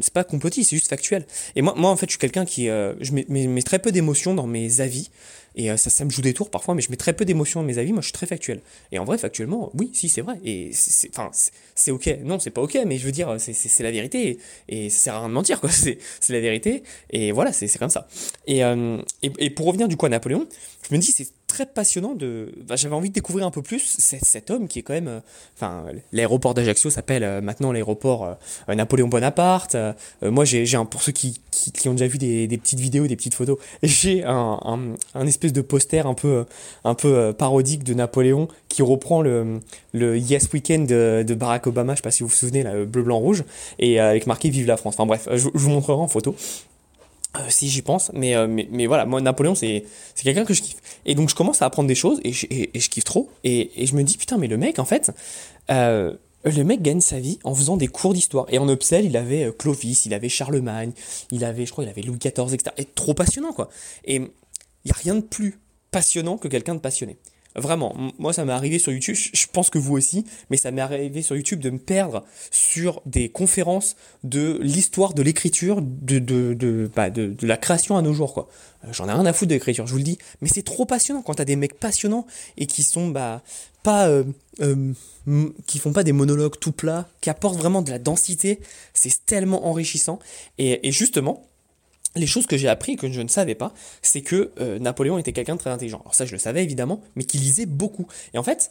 c'est 0.00 0.12
pas 0.12 0.24
complotiste, 0.24 0.70
c'est 0.70 0.76
juste 0.76 0.88
factuel. 0.88 1.26
Et 1.56 1.62
moi, 1.62 1.74
moi 1.76 1.90
en 1.90 1.96
fait, 1.96 2.06
je 2.06 2.12
suis 2.12 2.18
quelqu'un 2.18 2.44
qui, 2.44 2.66
je 2.66 3.12
mets, 3.12 3.62
très 3.62 3.78
peu 3.78 3.92
d'émotions 3.92 4.34
dans 4.34 4.46
mes 4.46 4.80
avis. 4.80 5.10
Et 5.56 5.70
euh, 5.70 5.76
ça, 5.76 5.90
ça 5.90 6.04
me 6.04 6.10
joue 6.10 6.22
des 6.22 6.34
tours 6.34 6.50
parfois, 6.50 6.74
mais 6.74 6.82
je 6.82 6.90
mets 6.90 6.96
très 6.96 7.12
peu 7.12 7.24
d'émotion 7.24 7.60
dans 7.60 7.66
mes 7.66 7.78
avis. 7.78 7.92
Moi, 7.92 8.00
je 8.00 8.06
suis 8.06 8.12
très 8.12 8.26
factuel. 8.26 8.60
Et 8.92 8.98
en 8.98 9.04
vrai, 9.04 9.18
factuellement, 9.18 9.70
oui, 9.74 9.90
si, 9.92 10.08
c'est 10.08 10.20
vrai. 10.20 10.38
Et 10.44 10.70
c'est, 10.72 11.10
enfin, 11.10 11.30
c'est 11.74 11.90
ok. 11.90 12.18
Non, 12.24 12.38
c'est 12.38 12.50
pas 12.50 12.60
ok, 12.60 12.78
mais 12.86 12.98
je 12.98 13.06
veux 13.06 13.12
dire, 13.12 13.36
c'est 13.38 13.82
la 13.82 13.90
vérité. 13.90 14.38
Et, 14.68 14.90
ça 14.90 14.98
sert 14.98 15.14
à 15.14 15.20
rien 15.20 15.28
de 15.28 15.34
mentir, 15.34 15.60
quoi. 15.60 15.70
C'est 15.70 15.98
la 16.30 16.40
vérité. 16.40 16.82
Et 17.10 17.32
voilà, 17.32 17.52
c'est 17.52 17.68
comme 17.78 17.90
ça. 17.90 18.08
Et, 18.46 18.64
euh, 18.64 19.00
et, 19.22 19.30
et, 19.38 19.50
pour 19.50 19.66
revenir 19.66 19.88
du 19.88 19.96
coup 19.96 20.06
à 20.06 20.08
Napoléon, 20.08 20.46
je 20.88 20.94
me 20.94 21.00
dis, 21.00 21.12
c'est 21.12 21.28
très 21.54 21.66
passionnant 21.66 22.14
de. 22.14 22.52
Bah, 22.66 22.76
j'avais 22.76 22.94
envie 22.94 23.08
de 23.08 23.14
découvrir 23.14 23.46
un 23.46 23.50
peu 23.50 23.62
plus 23.62 23.96
cet, 23.98 24.50
homme 24.50 24.68
qui 24.68 24.80
est 24.80 24.82
quand 24.82 24.94
même. 24.94 25.08
Euh, 25.08 25.20
enfin, 25.56 25.84
l'aéroport 26.12 26.54
d'Ajaccio 26.54 26.90
s'appelle 26.90 27.42
maintenant 27.42 27.72
l'aéroport 27.72 28.36
Napoléon 28.68 29.08
Bonaparte. 29.08 29.76
moi, 30.22 30.44
j'ai 30.44 30.76
un. 30.76 30.84
Pour 30.84 31.02
ceux 31.02 31.12
qui, 31.12 31.40
ont 31.88 31.92
déjà 31.92 32.06
vu 32.06 32.18
des, 32.18 32.58
petites 32.58 32.80
vidéos, 32.80 33.06
des 33.06 33.16
petites 33.16 33.34
photos, 33.34 33.58
j'ai 33.82 34.24
un, 34.24 34.94
espèce 35.26 35.52
de 35.52 35.60
poster 35.60 36.06
un 36.06 36.14
peu, 36.14 36.28
euh, 36.28 36.44
un 36.84 36.94
peu 36.94 37.14
euh, 37.14 37.32
parodique 37.32 37.84
de 37.84 37.94
Napoléon 37.94 38.48
qui 38.68 38.82
reprend 38.82 39.22
le, 39.22 39.60
Yes 39.94 40.48
Weekend 40.52 40.86
de, 40.86 41.34
Barack 41.34 41.66
Obama, 41.66 41.92
je 41.92 41.98
sais 41.98 42.02
pas 42.02 42.10
si 42.10 42.22
vous 42.22 42.28
vous 42.28 42.34
souvenez, 42.34 42.62
là, 42.62 42.84
bleu, 42.84 43.02
blanc, 43.02 43.18
rouge, 43.18 43.44
et 43.78 44.00
euh, 44.00 44.10
avec 44.10 44.26
marqué 44.26 44.50
Vive 44.50 44.66
la 44.66 44.76
France. 44.76 44.94
Enfin 44.98 45.06
bref, 45.06 45.28
je, 45.32 45.48
vous 45.52 45.70
montrerai 45.70 45.98
en 45.98 46.08
photo. 46.08 46.34
Si 47.48 47.68
j'y 47.68 47.82
pense, 47.82 48.10
mais, 48.14 48.34
mais, 48.46 48.86
voilà, 48.86 49.06
moi 49.06 49.20
Napoléon 49.20 49.54
c'est 49.54 49.84
quelqu'un 50.22 50.44
que 50.44 50.54
je 50.54 50.62
kiffe. 50.62 50.76
Et 51.04 51.14
donc 51.14 51.28
je 51.28 51.34
commence 51.34 51.62
à 51.62 51.66
apprendre 51.66 51.88
des 51.88 51.94
choses 51.94 52.20
et 52.24 52.32
je, 52.32 52.46
et, 52.50 52.70
je 52.78 52.88
kiffe 52.88 53.04
trop. 53.04 53.30
Et, 53.42 53.82
et, 53.82 53.86
je 53.86 53.94
me 53.94 54.02
dis 54.02 54.16
putain 54.16 54.38
mais 54.38 54.46
le 54.46 54.56
mec 54.56 54.78
en 54.78 54.84
fait, 54.84 55.10
le 56.44 56.64
mec 56.64 56.82
gagne 56.82 57.00
sa 57.00 57.18
vie 57.18 57.38
en 57.44 57.54
faisant 57.54 57.76
des 57.76 57.88
cours 57.88 58.12
d'histoire. 58.12 58.46
Et 58.50 58.58
en 58.58 58.68
Upsell, 58.68 59.04
il 59.04 59.16
avait 59.16 59.50
Clovis, 59.58 60.06
il 60.06 60.14
avait 60.14 60.28
Charlemagne, 60.28 60.92
il 61.30 61.44
avait, 61.44 61.66
je 61.66 61.72
crois, 61.72 61.84
il 61.84 61.90
avait 61.90 62.02
Louis 62.02 62.18
XIV, 62.18 62.52
etc. 62.52 62.74
Et 62.76 62.84
trop 62.84 63.14
passionnant, 63.14 63.52
quoi. 63.52 63.70
Et 64.04 64.16
il 64.16 64.22
n'y 64.84 64.90
a 64.90 64.96
rien 64.96 65.14
de 65.14 65.22
plus 65.22 65.58
passionnant 65.90 66.36
que 66.36 66.48
quelqu'un 66.48 66.74
de 66.74 66.80
passionné. 66.80 67.16
Vraiment, 67.56 67.94
moi 68.18 68.32
ça 68.32 68.44
m'est 68.44 68.52
arrivé 68.52 68.80
sur 68.80 68.90
YouTube, 68.90 69.14
je 69.14 69.46
pense 69.52 69.70
que 69.70 69.78
vous 69.78 69.94
aussi, 69.94 70.24
mais 70.50 70.56
ça 70.56 70.72
m'est 70.72 70.82
arrivé 70.82 71.22
sur 71.22 71.36
YouTube 71.36 71.60
de 71.60 71.70
me 71.70 71.78
perdre 71.78 72.24
sur 72.50 73.00
des 73.06 73.28
conférences 73.28 73.94
de 74.24 74.58
l'histoire 74.60 75.14
de 75.14 75.22
l'écriture, 75.22 75.80
de, 75.80 76.18
de, 76.18 76.54
de, 76.54 76.90
bah, 76.96 77.10
de, 77.10 77.36
la 77.42 77.56
création 77.56 77.96
à 77.96 78.02
nos 78.02 78.12
jours. 78.12 78.34
quoi. 78.34 78.48
Euh, 78.84 78.88
j'en 78.92 79.08
ai 79.08 79.12
rien 79.12 79.24
à 79.24 79.32
foutre 79.32 79.50
de 79.50 79.54
l'écriture, 79.54 79.86
je 79.86 79.92
vous 79.92 79.98
le 79.98 80.04
dis, 80.04 80.18
mais 80.40 80.48
c'est 80.48 80.64
trop 80.64 80.84
passionnant 80.84 81.22
quand 81.22 81.34
t'as 81.34 81.44
des 81.44 81.54
mecs 81.54 81.78
passionnants 81.78 82.26
et 82.56 82.66
qui 82.66 82.82
sont 82.82 83.08
bah, 83.08 83.42
pas... 83.84 84.08
Euh, 84.08 84.24
euh, 84.60 84.92
qui 85.66 85.78
font 85.78 85.92
pas 85.92 86.02
des 86.02 86.12
monologues 86.12 86.58
tout 86.60 86.72
plats, 86.72 87.08
qui 87.22 87.30
apportent 87.30 87.56
vraiment 87.56 87.80
de 87.80 87.90
la 87.90 87.98
densité, 87.98 88.60
c'est 88.92 89.24
tellement 89.24 89.66
enrichissant. 89.66 90.18
Et, 90.58 90.86
et 90.86 90.92
justement, 90.92 91.46
les 92.16 92.26
choses 92.26 92.46
que 92.46 92.56
j'ai 92.56 92.68
appris 92.68 92.96
que 92.96 93.10
je 93.10 93.20
ne 93.20 93.28
savais 93.28 93.54
pas, 93.54 93.72
c'est 94.02 94.20
que 94.20 94.52
euh, 94.60 94.78
Napoléon 94.78 95.18
était 95.18 95.32
quelqu'un 95.32 95.54
de 95.54 95.60
très 95.60 95.70
intelligent. 95.70 96.00
Alors 96.00 96.14
ça, 96.14 96.26
je 96.26 96.32
le 96.32 96.38
savais 96.38 96.62
évidemment, 96.62 97.00
mais 97.16 97.24
qu'il 97.24 97.40
lisait 97.40 97.66
beaucoup. 97.66 98.06
Et 98.34 98.38
en 98.38 98.42
fait, 98.42 98.70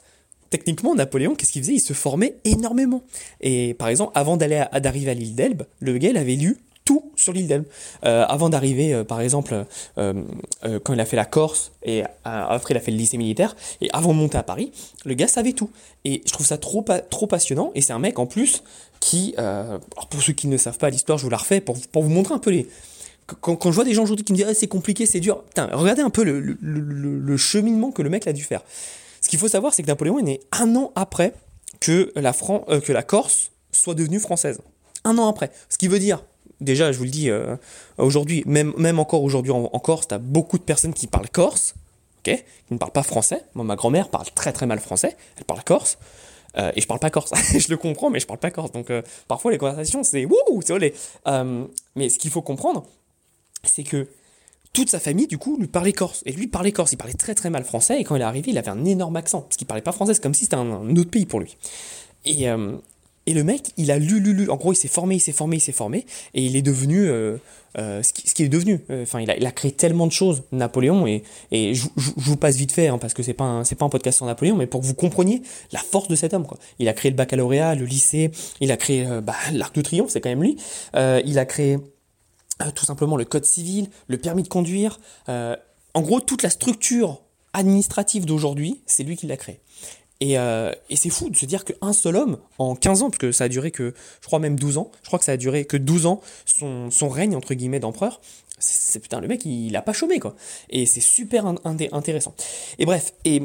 techniquement, 0.49 0.95
Napoléon, 0.95 1.35
qu'est-ce 1.35 1.51
qu'il 1.51 1.61
faisait? 1.61 1.73
Il 1.73 1.81
se 1.81 1.93
formait 1.93 2.37
énormément. 2.45 3.03
Et 3.41 3.73
par 3.73 3.89
exemple, 3.89 4.11
avant 4.15 4.37
d'aller 4.37 4.63
d'arriver 4.81 5.11
à 5.11 5.13
l'île 5.13 5.35
d'Elbe, 5.35 5.63
le 5.79 5.97
gars 5.97 6.11
avait 6.15 6.35
lu 6.35 6.57
tout 6.85 7.11
sur 7.15 7.31
l'île 7.31 7.47
d'Elbe. 7.47 7.65
Euh, 8.03 8.25
avant 8.27 8.49
d'arriver, 8.49 8.93
euh, 8.93 9.03
par 9.05 9.21
exemple, 9.21 9.65
quand 9.95 10.93
il 10.93 10.99
a 10.99 11.05
fait 11.05 11.15
la 11.15 11.25
Corse 11.25 11.71
et 11.83 12.03
après 12.23 12.73
il 12.73 12.77
a 12.77 12.81
fait 12.81 12.91
le 12.91 12.97
lycée 12.97 13.17
militaire, 13.17 13.55
et 13.81 13.89
avant 13.93 14.13
de 14.13 14.17
monter 14.17 14.37
à 14.37 14.43
Paris, 14.43 14.71
le 15.05 15.13
gars 15.15 15.27
savait 15.27 15.53
tout. 15.53 15.69
Et 16.05 16.21
je 16.25 16.31
trouve 16.31 16.45
ça 16.45 16.57
trop, 16.57 16.83
trop 17.09 17.27
passionnant. 17.27 17.71
Et 17.75 17.81
c'est 17.81 17.93
un 17.93 17.99
mec 17.99 18.19
en 18.19 18.25
plus 18.25 18.63
qui, 18.99 19.33
alors 19.37 20.07
pour 20.09 20.21
ceux 20.21 20.33
qui 20.33 20.47
ne 20.47 20.57
savent 20.57 20.77
pas 20.77 20.89
l'histoire, 20.89 21.17
je 21.17 21.23
vous 21.23 21.29
la 21.29 21.37
refais 21.37 21.61
pour, 21.61 21.77
pour 21.91 22.03
vous 22.03 22.09
montrer 22.09 22.33
un 22.33 22.39
peu 22.39 22.51
les, 22.51 22.67
quand, 23.25 23.59
je 23.65 23.75
vois 23.75 23.83
des 23.83 23.93
gens 23.93 24.03
aujourd'hui 24.03 24.25
qui 24.25 24.33
me 24.33 24.37
disent 24.37 24.51
c'est 24.53 24.67
compliqué, 24.67 25.05
c'est 25.05 25.19
dur, 25.19 25.43
putain, 25.43 25.69
regardez 25.71 26.01
un 26.01 26.09
peu 26.09 26.23
le, 26.23 27.37
cheminement 27.37 27.91
que 27.91 28.01
le 28.01 28.09
mec 28.09 28.27
a 28.27 28.33
dû 28.33 28.43
faire. 28.43 28.61
Ce 29.21 29.29
qu'il 29.29 29.39
faut 29.39 29.47
savoir, 29.47 29.73
c'est 29.73 29.83
que 29.83 29.87
Napoléon 29.87 30.19
est 30.19 30.23
né 30.23 30.39
un 30.51 30.75
an 30.75 30.91
après 30.95 31.33
que 31.79 32.11
la, 32.15 32.33
euh, 32.69 32.81
que 32.81 32.91
la 32.91 33.03
Corse 33.03 33.51
soit 33.71 33.95
devenue 33.95 34.19
française. 34.19 34.59
Un 35.05 35.17
an 35.17 35.27
après. 35.27 35.51
Ce 35.69 35.77
qui 35.77 35.87
veut 35.87 35.99
dire, 35.99 36.23
déjà, 36.59 36.91
je 36.91 36.97
vous 36.97 37.05
le 37.05 37.09
dis, 37.09 37.29
euh, 37.29 37.55
aujourd'hui, 37.97 38.43
même, 38.45 38.73
même 38.77 38.99
encore 38.99 39.23
aujourd'hui 39.23 39.51
en, 39.51 39.67
Corse, 39.79 40.07
tu 40.07 40.13
as 40.13 40.19
beaucoup 40.19 40.57
de 40.57 40.63
personnes 40.63 40.93
qui 40.93 41.07
parlent 41.07 41.29
corse, 41.29 41.75
qui 42.23 42.35
ne 42.71 42.77
parlent 42.77 42.91
pas 42.91 43.03
français. 43.03 43.43
Moi, 43.53 43.65
ma 43.65 43.75
grand-mère 43.75 44.09
parle 44.09 44.25
très 44.35 44.51
très 44.51 44.65
mal 44.65 44.79
français, 44.79 45.15
elle 45.37 45.45
parle 45.45 45.63
corse. 45.63 45.97
Euh, 46.55 46.71
et 46.75 46.81
je 46.81 46.87
parle 46.87 46.99
pas 46.99 47.09
corse. 47.09 47.31
je 47.57 47.69
le 47.69 47.77
comprends, 47.77 48.09
mais 48.09 48.19
je 48.19 48.27
parle 48.27 48.39
pas 48.39 48.51
corse. 48.51 48.71
Donc 48.71 48.91
parfois 49.27 49.51
les 49.51 49.57
conversations, 49.57 50.03
c'est 50.03 50.25
wouh, 50.25 50.61
c'est 50.63 50.73
olé. 50.73 50.93
mais 51.95 52.09
ce 52.09 52.19
qu'il 52.19 52.29
faut 52.29 52.41
comprendre, 52.41 52.85
c'est 53.63 53.83
que 53.83 54.07
toute 54.73 54.89
sa 54.89 54.99
famille, 54.99 55.27
du 55.27 55.37
coup, 55.37 55.57
lui 55.59 55.67
parlait 55.67 55.93
corse. 55.93 56.23
Et 56.25 56.31
lui 56.31 56.47
parlait 56.47 56.71
corse. 56.71 56.91
Il 56.91 56.97
parlait 56.97 57.13
très 57.13 57.35
très 57.35 57.49
mal 57.49 57.63
français. 57.63 58.01
Et 58.01 58.03
quand 58.03 58.15
il 58.15 58.21
est 58.21 58.25
arrivé, 58.25 58.51
il 58.51 58.57
avait 58.57 58.69
un 58.69 58.85
énorme 58.85 59.15
accent. 59.15 59.41
Parce 59.41 59.55
qu'il 59.55 59.67
parlait 59.67 59.83
pas 59.83 59.91
français. 59.91 60.15
C'est 60.15 60.23
comme 60.23 60.33
si 60.33 60.45
c'était 60.45 60.55
un, 60.55 60.95
autre 60.95 61.11
pays 61.11 61.27
pour 61.27 61.39
lui. 61.39 61.57
Et, 62.25 62.49
euh, 62.49 62.75
et 63.27 63.33
le 63.35 63.43
mec, 63.43 63.71
il 63.77 63.91
a 63.91 63.99
lu, 63.99 64.19
lu, 64.19 64.33
lu. 64.33 64.49
En 64.49 64.55
gros, 64.55 64.73
il 64.73 64.75
s'est 64.75 64.87
formé, 64.87 65.15
il 65.15 65.19
s'est 65.19 65.31
formé, 65.31 65.57
il 65.57 65.59
s'est 65.59 65.73
formé. 65.73 66.07
Et 66.33 66.43
il 66.43 66.55
est 66.55 66.63
devenu 66.63 67.07
euh, 67.07 67.37
euh, 67.77 68.01
ce 68.01 68.13
qu'il 68.33 68.45
est 68.47 68.49
devenu. 68.49 68.79
Enfin, 68.89 69.21
il, 69.21 69.29
a, 69.29 69.51
créé 69.51 69.71
tellement 69.71 70.07
de 70.07 70.11
choses, 70.11 70.41
Napoléon. 70.51 71.05
Et, 71.05 71.21
et 71.51 71.75
je, 71.75 71.85
vous 71.95 72.35
passe 72.35 72.55
vite 72.55 72.71
fait, 72.71 72.87
hein, 72.87 72.97
parce 72.97 73.13
que 73.13 73.21
c'est 73.21 73.35
pas, 73.35 73.61
pas 73.77 73.85
un 73.85 73.89
podcast 73.89 74.17
sur 74.17 74.25
Napoléon, 74.25 74.55
mais 74.55 74.65
pour 74.65 74.81
que 74.81 74.87
vous 74.87 74.95
compreniez 74.95 75.43
la 75.71 75.79
force 75.79 76.07
de 76.07 76.15
cet 76.15 76.33
homme. 76.33 76.47
Quoi. 76.47 76.57
Il 76.79 76.89
a 76.89 76.93
créé 76.93 77.11
le 77.11 77.17
baccalauréat, 77.17 77.75
le 77.75 77.85
lycée. 77.85 78.31
Il 78.59 78.71
a 78.71 78.77
créé 78.77 79.07
bah, 79.21 79.35
l'Arc 79.51 79.75
de 79.75 79.81
Triomphe, 79.81 80.09
c'est 80.09 80.19
quand 80.19 80.29
même 80.29 80.41
lui. 80.41 80.57
il 80.95 81.37
a 81.37 81.45
créé 81.45 81.77
tout 82.75 82.85
simplement 82.85 83.17
le 83.17 83.25
code 83.25 83.45
civil, 83.45 83.89
le 84.07 84.17
permis 84.17 84.43
de 84.43 84.47
conduire, 84.47 84.99
euh, 85.29 85.55
en 85.93 86.01
gros 86.01 86.19
toute 86.19 86.43
la 86.43 86.49
structure 86.49 87.21
administrative 87.53 88.25
d'aujourd'hui, 88.25 88.81
c'est 88.85 89.03
lui 89.03 89.15
qui 89.15 89.27
l'a 89.27 89.37
créé. 89.37 89.59
Et, 90.19 90.37
euh, 90.37 90.71
et 90.89 90.95
c'est 90.95 91.09
fou 91.09 91.29
de 91.29 91.35
se 91.35 91.45
dire 91.45 91.65
qu'un 91.65 91.91
seul 91.91 92.15
homme, 92.15 92.37
en 92.57 92.75
15 92.75 93.01
ans, 93.01 93.09
parce 93.09 93.17
que 93.17 93.31
ça 93.31 93.45
a 93.45 93.49
duré 93.49 93.71
que, 93.71 93.93
je 94.21 94.27
crois 94.27 94.39
même 94.39 94.57
12 94.57 94.77
ans, 94.77 94.91
je 95.01 95.07
crois 95.07 95.19
que 95.19 95.25
ça 95.25 95.33
a 95.33 95.37
duré 95.37 95.65
que 95.65 95.75
12 95.75 96.05
ans, 96.05 96.21
son, 96.45 96.89
son 96.91 97.09
règne, 97.09 97.35
entre 97.35 97.53
guillemets, 97.53 97.81
d'empereur, 97.81 98.21
c'est 98.59 98.99
putain, 98.99 99.19
le 99.19 99.27
mec, 99.27 99.43
il, 99.45 99.75
a 99.75 99.81
pas 99.81 99.93
chômé, 99.93 100.19
quoi. 100.19 100.35
Et 100.69 100.85
c'est 100.85 101.01
super 101.01 101.45
intéressant. 101.91 102.33
Et 102.79 102.85
bref, 102.85 103.13
et 103.25 103.43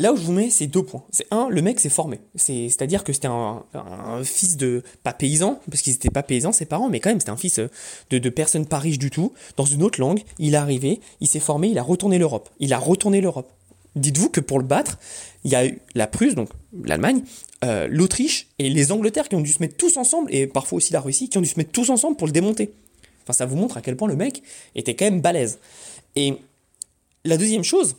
là 0.00 0.12
où 0.12 0.16
je 0.16 0.22
vous 0.22 0.32
mets, 0.32 0.50
c'est 0.50 0.66
deux 0.66 0.82
points. 0.82 1.04
C'est 1.10 1.26
un, 1.30 1.48
le 1.48 1.62
mec 1.62 1.78
s'est 1.78 1.88
formé. 1.88 2.20
C'est-à-dire 2.34 3.04
que 3.04 3.12
c'était 3.12 3.28
un, 3.28 3.62
fils 4.24 4.56
de, 4.56 4.82
pas 5.02 5.12
paysan, 5.12 5.60
parce 5.70 5.82
qu'ils 5.82 5.92
n'étaient 5.92 6.10
pas 6.10 6.22
paysans, 6.22 6.52
ses 6.52 6.66
parents, 6.66 6.88
mais 6.88 7.00
quand 7.00 7.10
même, 7.10 7.20
c'était 7.20 7.30
un 7.30 7.36
fils 7.36 7.58
euh, 7.58 7.68
de, 8.10 8.28
personnes 8.28 8.66
pas 8.66 8.78
riches 8.78 8.98
du 8.98 9.10
tout, 9.10 9.32
dans 9.56 9.64
une 9.64 9.82
autre 9.82 10.00
langue. 10.00 10.22
Il 10.38 10.54
est 10.54 10.56
arrivé, 10.56 11.00
il 11.20 11.28
s'est 11.28 11.40
formé, 11.40 11.68
il 11.68 11.78
a 11.78 11.82
retourné 11.82 12.18
l'Europe. 12.18 12.48
Il 12.58 12.72
a 12.72 12.78
retourné 12.78 13.20
l'Europe. 13.20 13.50
Dites-vous 13.96 14.30
que 14.30 14.40
pour 14.40 14.58
le 14.58 14.64
battre, 14.64 14.98
il 15.44 15.50
y 15.50 15.56
a 15.56 15.66
eu 15.66 15.80
la 15.94 16.06
Prusse, 16.06 16.34
donc 16.34 16.48
l'Allemagne, 16.84 17.22
euh, 17.64 17.88
l'Autriche 17.90 18.48
et 18.58 18.70
les 18.70 18.92
Angleterres 18.92 19.28
qui 19.28 19.34
ont 19.34 19.40
dû 19.40 19.52
se 19.52 19.60
mettre 19.60 19.76
tous 19.76 19.96
ensemble, 19.96 20.32
et 20.34 20.46
parfois 20.46 20.76
aussi 20.76 20.92
la 20.92 21.00
Russie, 21.00 21.28
qui 21.28 21.38
ont 21.38 21.42
dû 21.42 21.48
se 21.48 21.58
mettre 21.58 21.72
tous 21.72 21.90
ensemble 21.90 22.16
pour 22.16 22.26
le 22.26 22.32
démonter. 22.32 22.72
Enfin, 23.24 23.32
ça 23.32 23.46
vous 23.46 23.56
montre 23.56 23.76
à 23.76 23.82
quel 23.82 23.96
point 23.96 24.08
le 24.08 24.16
mec 24.16 24.42
était 24.74 24.94
quand 24.94 25.04
même 25.04 25.20
balèze. 25.20 25.58
Et 26.16 26.34
la 27.24 27.36
deuxième 27.36 27.64
chose, 27.64 27.96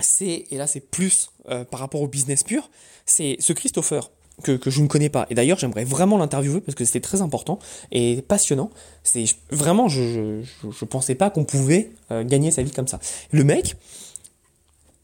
c'est, 0.00 0.46
et 0.50 0.56
là 0.56 0.66
c'est 0.66 0.80
plus 0.80 1.30
euh, 1.48 1.64
par 1.64 1.80
rapport 1.80 2.02
au 2.02 2.08
business 2.08 2.42
pur, 2.44 2.70
c'est 3.06 3.36
ce 3.40 3.52
Christopher 3.52 4.10
que, 4.42 4.58
je 4.70 4.82
ne 4.82 4.86
connais 4.86 5.08
pas. 5.08 5.26
Et 5.30 5.34
d'ailleurs, 5.34 5.58
j'aimerais 5.58 5.84
vraiment 5.84 6.16
l'interviewer 6.16 6.60
parce 6.60 6.74
que 6.74 6.84
c'était 6.84 7.00
très 7.00 7.22
important 7.22 7.58
et 7.90 8.22
passionnant. 8.22 8.70
C'est 9.02 9.24
vraiment, 9.50 9.88
je, 9.88 10.42
je, 10.70 10.84
pensais 10.84 11.14
pas 11.14 11.30
qu'on 11.30 11.44
pouvait 11.44 11.90
euh, 12.10 12.24
gagner 12.24 12.50
sa 12.50 12.62
vie 12.62 12.70
comme 12.70 12.86
ça. 12.86 13.00
Le 13.32 13.44
mec, 13.44 13.76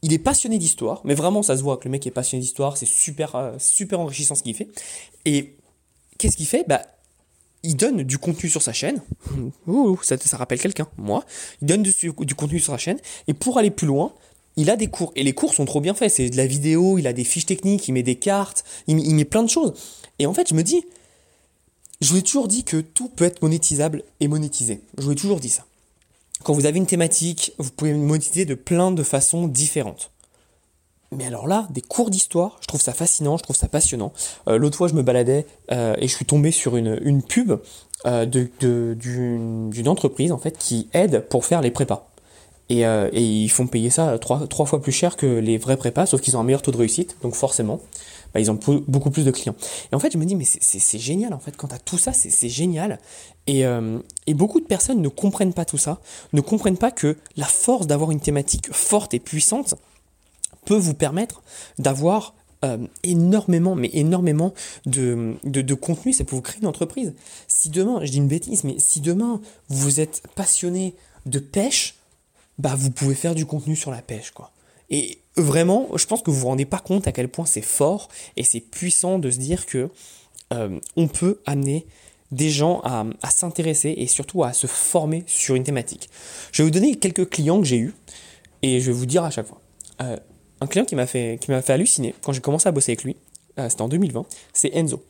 il 0.01 0.13
est 0.13 0.19
passionné 0.19 0.57
d'histoire, 0.57 1.01
mais 1.03 1.15
vraiment, 1.15 1.43
ça 1.43 1.57
se 1.57 1.63
voit 1.63 1.77
que 1.77 1.85
le 1.85 1.91
mec 1.91 2.05
est 2.07 2.11
passionné 2.11 2.41
d'histoire. 2.41 2.77
C'est 2.77 2.85
super, 2.85 3.35
euh, 3.35 3.53
super 3.59 3.99
enrichissant 3.99 4.35
ce 4.35 4.43
qu'il 4.43 4.55
fait. 4.55 4.69
Et 5.25 5.55
qu'est-ce 6.17 6.37
qu'il 6.37 6.47
fait? 6.47 6.63
Bah, 6.67 6.81
il 7.63 7.75
donne 7.75 8.03
du 8.03 8.17
contenu 8.17 8.49
sur 8.49 8.61
sa 8.61 8.73
chaîne. 8.73 9.01
Ouh, 9.67 9.99
ça, 10.03 10.17
ça 10.17 10.37
rappelle 10.37 10.59
quelqu'un, 10.59 10.87
moi. 10.97 11.25
Il 11.61 11.67
donne 11.67 11.83
du 11.83 12.35
contenu 12.35 12.59
sur 12.59 12.71
sa 12.73 12.77
chaîne. 12.77 12.99
Et 13.27 13.33
pour 13.33 13.57
aller 13.57 13.71
plus 13.71 13.87
loin, 13.87 14.13
il 14.57 14.69
a 14.69 14.75
des 14.75 14.87
cours. 14.87 15.11
Et 15.15 15.23
les 15.23 15.33
cours 15.33 15.53
sont 15.53 15.65
trop 15.65 15.81
bien 15.81 15.93
faits. 15.93 16.11
C'est 16.11 16.29
de 16.29 16.37
la 16.37 16.47
vidéo, 16.47 16.97
il 16.97 17.07
a 17.07 17.13
des 17.13 17.23
fiches 17.23 17.45
techniques, 17.45 17.87
il 17.87 17.93
met 17.93 18.03
des 18.03 18.15
cartes, 18.15 18.63
il, 18.87 19.15
met 19.15 19.25
plein 19.25 19.43
de 19.43 19.49
choses. 19.49 19.73
Et 20.19 20.25
en 20.25 20.33
fait, 20.33 20.49
je 20.49 20.53
me 20.53 20.63
dis, 20.63 20.85
je 22.01 22.09
vous 22.09 22.17
ai 22.17 22.21
toujours 22.21 22.47
dit 22.47 22.63
que 22.63 22.77
tout 22.77 23.09
peut 23.09 23.25
être 23.25 23.41
monétisable 23.41 24.03
et 24.19 24.27
monétisé. 24.27 24.81
Je 24.97 25.03
vous 25.03 25.11
ai 25.11 25.15
toujours 25.15 25.39
dit 25.39 25.49
ça. 25.49 25.65
Quand 26.43 26.53
vous 26.53 26.65
avez 26.65 26.77
une 26.77 26.85
thématique, 26.85 27.53
vous 27.57 27.71
pouvez 27.71 27.93
monétiser 27.93 28.45
de 28.45 28.55
plein 28.55 28.91
de 28.91 29.03
façons 29.03 29.47
différentes. 29.47 30.11
Mais 31.11 31.25
alors 31.25 31.47
là, 31.47 31.67
des 31.69 31.81
cours 31.81 32.09
d'histoire, 32.09 32.57
je 32.61 32.67
trouve 32.67 32.81
ça 32.81 32.93
fascinant, 32.93 33.37
je 33.37 33.43
trouve 33.43 33.55
ça 33.55 33.67
passionnant. 33.67 34.11
Euh, 34.47 34.57
l'autre 34.57 34.77
fois, 34.77 34.87
je 34.87 34.93
me 34.93 35.01
baladais 35.01 35.45
euh, 35.71 35.95
et 35.97 36.07
je 36.07 36.15
suis 36.15 36.25
tombé 36.25 36.51
sur 36.51 36.75
une, 36.75 37.21
pub 37.23 37.53
euh, 38.05 38.25
d'une 38.25 39.87
entreprise 39.87 40.31
en 40.31 40.37
fait 40.37 40.57
qui 40.57 40.89
aide 40.93 41.21
pour 41.29 41.45
faire 41.45 41.61
les 41.61 41.71
prépas. 41.71 42.09
Euh, 42.71 43.09
et, 43.13 43.23
ils 43.23 43.49
font 43.49 43.67
payer 43.67 43.89
ça 43.89 44.17
trois, 44.19 44.47
trois, 44.47 44.65
fois 44.65 44.81
plus 44.81 44.91
cher 44.91 45.17
que 45.17 45.25
les 45.25 45.57
vrais 45.57 45.77
prépas, 45.77 46.05
sauf 46.05 46.21
qu'ils 46.21 46.35
ont 46.35 46.39
un 46.39 46.43
meilleur 46.43 46.61
taux 46.61 46.71
de 46.71 46.77
réussite, 46.77 47.17
donc 47.21 47.35
forcément, 47.35 47.79
bah, 48.33 48.39
ils 48.39 48.49
ont 48.49 48.59
beaucoup 48.87 49.11
plus 49.11 49.23
de 49.23 49.31
clients. 49.31 49.55
Et 49.91 49.95
en 49.95 49.99
fait, 49.99 50.11
je 50.11 50.17
me 50.17 50.25
dis, 50.25 50.35
mais 50.35 50.45
c'est 50.45 50.99
génial, 50.99 51.33
en 51.33 51.39
fait, 51.39 51.55
quand 51.55 51.71
as 51.73 51.79
tout 51.79 51.97
ça, 51.97 52.11
c'est 52.13 52.49
génial. 52.49 52.99
Et, 53.47 53.65
euh, 53.65 53.99
et, 54.25 54.33
beaucoup 54.33 54.59
de 54.59 54.65
personnes 54.65 55.01
ne 55.01 55.09
comprennent 55.09 55.53
pas 55.53 55.65
tout 55.65 55.77
ça, 55.77 55.99
ne 56.33 56.41
comprennent 56.41 56.77
pas 56.77 56.91
que 56.91 57.17
la 57.37 57.45
force 57.45 57.87
d'avoir 57.87 58.11
une 58.11 58.19
thématique 58.19 58.73
forte 58.73 59.13
et 59.13 59.19
puissante 59.19 59.75
peut 60.65 60.77
vous 60.77 60.95
permettre 60.95 61.43
d'avoir 61.77 62.33
euh, 62.63 62.77
énormément, 63.03 63.75
mais 63.75 63.91
énormément 63.93 64.53
de, 64.87 65.35
de, 65.43 65.61
de 65.61 65.73
contenu, 65.75 66.13
ça 66.13 66.23
peut 66.23 66.35
vous 66.35 66.41
créer 66.41 66.61
une 66.61 66.67
entreprise. 66.67 67.13
Si 67.47 67.69
demain, 67.69 67.99
je 68.03 68.11
dis 68.11 68.17
une 68.17 68.27
bêtise, 68.27 68.63
mais 68.63 68.75
si 68.79 69.01
demain 69.01 69.39
vous 69.69 69.99
êtes 69.99 70.23
passionné 70.35 70.95
de 71.27 71.37
pêche, 71.37 71.95
bah 72.57 72.75
vous 72.77 72.91
pouvez 72.91 73.15
faire 73.15 73.35
du 73.35 73.45
contenu 73.45 73.75
sur 73.75 73.91
la 73.91 74.01
pêche, 74.01 74.31
quoi. 74.31 74.51
Et 74.89 75.19
vraiment, 75.35 75.89
je 75.95 76.05
pense 76.05 76.21
que 76.21 76.31
vous 76.31 76.39
vous 76.39 76.47
rendez 76.47 76.65
pas 76.65 76.79
compte 76.79 77.07
à 77.07 77.11
quel 77.11 77.27
point 77.27 77.45
c'est 77.45 77.61
fort 77.61 78.09
et 78.37 78.43
c'est 78.43 78.59
puissant 78.59 79.19
de 79.19 79.31
se 79.31 79.37
dire 79.37 79.65
que 79.65 79.89
euh, 80.53 80.79
on 80.95 81.07
peut 81.07 81.41
amener 81.45 81.85
des 82.31 82.49
gens 82.49 82.81
à, 82.83 83.05
s'intéresser 83.29 83.93
et 83.97 84.07
surtout 84.07 84.43
à 84.43 84.53
se 84.53 84.67
former 84.67 85.23
sur 85.27 85.55
une 85.55 85.63
thématique. 85.63 86.09
Je 86.51 86.61
vais 86.61 86.67
vous 86.67 86.73
donner 86.73 86.95
quelques 86.95 87.29
clients 87.29 87.59
que 87.59 87.65
j'ai 87.65 87.77
eus 87.77 87.93
et 88.61 88.79
je 88.79 88.87
vais 88.87 88.97
vous 88.97 89.05
dire 89.05 89.23
à 89.23 89.31
chaque 89.31 89.47
fois. 89.47 89.61
Euh, 90.01 90.17
un 90.61 90.67
client 90.67 90.85
qui 90.85 90.95
m'a 90.95 91.07
fait, 91.07 91.37
qui 91.39 91.47
fait 91.47 91.69
halluciner 91.69 92.13
quand 92.23 92.31
j'ai 92.31 92.41
commencé 92.41 92.67
à 92.67 92.71
bosser 92.71 92.91
avec 92.91 93.03
lui, 93.03 93.15
euh, 93.59 93.69
c'était 93.69 93.81
en 93.81 93.89
2020, 93.89 94.25
c'est 94.53 94.75
Enzo. 94.75 95.03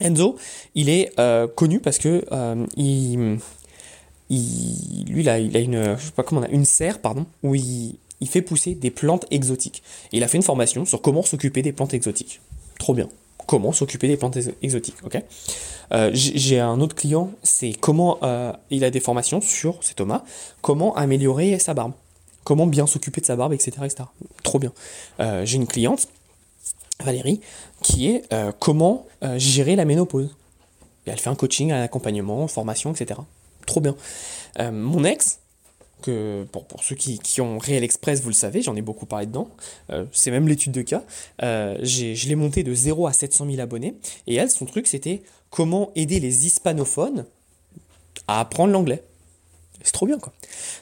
Enzo, 0.00 0.36
il 0.74 0.88
est 0.88 1.14
connu 1.54 1.78
parce 1.78 1.98
que 1.98 2.24
il, 2.76 3.38
lui, 5.08 5.22
il 5.22 5.28
a 5.28 5.38
une, 5.38 6.64
serre, 6.64 6.98
pardon, 6.98 7.26
où 7.42 7.54
il, 7.54 7.96
fait 8.26 8.42
pousser 8.42 8.74
des 8.74 8.90
plantes 8.90 9.26
exotiques. 9.30 9.82
Il 10.12 10.24
a 10.24 10.28
fait 10.28 10.38
une 10.38 10.42
formation 10.42 10.84
sur 10.84 11.02
comment 11.02 11.22
s'occuper 11.22 11.62
des 11.62 11.72
plantes 11.72 11.94
exotiques. 11.94 12.40
Trop 12.78 12.94
bien. 12.94 13.08
Comment 13.46 13.72
s'occuper 13.72 14.08
des 14.08 14.16
plantes 14.16 14.38
exotiques, 14.62 14.96
ok? 15.04 15.22
Euh, 15.92 16.10
J'ai 16.14 16.58
un 16.60 16.80
autre 16.80 16.94
client, 16.94 17.30
c'est 17.42 17.74
comment 17.74 18.18
euh, 18.22 18.52
il 18.70 18.84
a 18.84 18.90
des 18.90 19.00
formations 19.00 19.42
sur, 19.42 19.76
c'est 19.82 19.94
Thomas, 19.94 20.24
comment 20.62 20.96
améliorer 20.96 21.58
sa 21.58 21.74
barbe, 21.74 21.92
comment 22.42 22.66
bien 22.66 22.86
s'occuper 22.86 23.20
de 23.20 23.26
sa 23.26 23.36
barbe, 23.36 23.52
etc.. 23.52 23.72
Trop 24.42 24.58
bien. 24.58 24.72
Euh, 25.20 25.44
j'ai 25.44 25.56
une 25.56 25.66
cliente, 25.66 26.08
Valérie, 27.00 27.40
qui 27.82 28.08
est 28.08 28.22
comment 28.60 29.06
gérer 29.36 29.76
la 29.76 29.84
ménopause. 29.84 30.34
Elle 31.04 31.18
fait 31.18 31.28
un 31.28 31.34
coaching, 31.34 31.70
un 31.70 31.82
accompagnement, 31.82 32.48
formation, 32.48 32.92
etc 32.92 33.20
trop 33.66 33.80
bien. 33.80 33.96
Euh, 34.60 34.70
mon 34.70 35.04
ex, 35.04 35.40
que 36.02 36.46
pour, 36.52 36.66
ceux 36.82 36.94
qui, 36.94 37.40
ont 37.40 37.58
Réel 37.58 37.82
Express, 37.82 38.20
vous 38.20 38.28
le 38.28 38.34
savez, 38.34 38.60
j'en 38.60 38.76
ai 38.76 38.82
beaucoup 38.82 39.06
parlé 39.06 39.26
dedans, 39.26 39.48
euh, 39.90 40.04
c'est 40.12 40.30
même 40.30 40.46
l'étude 40.46 40.72
de 40.72 40.82
cas, 40.82 41.02
euh, 41.42 41.78
je 41.82 42.28
l'ai 42.28 42.34
monté 42.34 42.62
de 42.62 42.74
0 42.74 43.06
à 43.06 43.12
700 43.12 43.46
000 43.46 43.60
abonnés, 43.60 43.94
et 44.26 44.34
elle, 44.34 44.50
son 44.50 44.66
truc, 44.66 44.86
c'était 44.86 45.22
comment 45.50 45.90
aider 45.94 46.20
les 46.20 46.46
hispanophones 46.46 47.24
à 48.28 48.40
apprendre 48.40 48.72
l'anglais. 48.72 49.02
C'est 49.82 49.92
trop 49.92 50.06
bien, 50.06 50.18
quoi. 50.18 50.32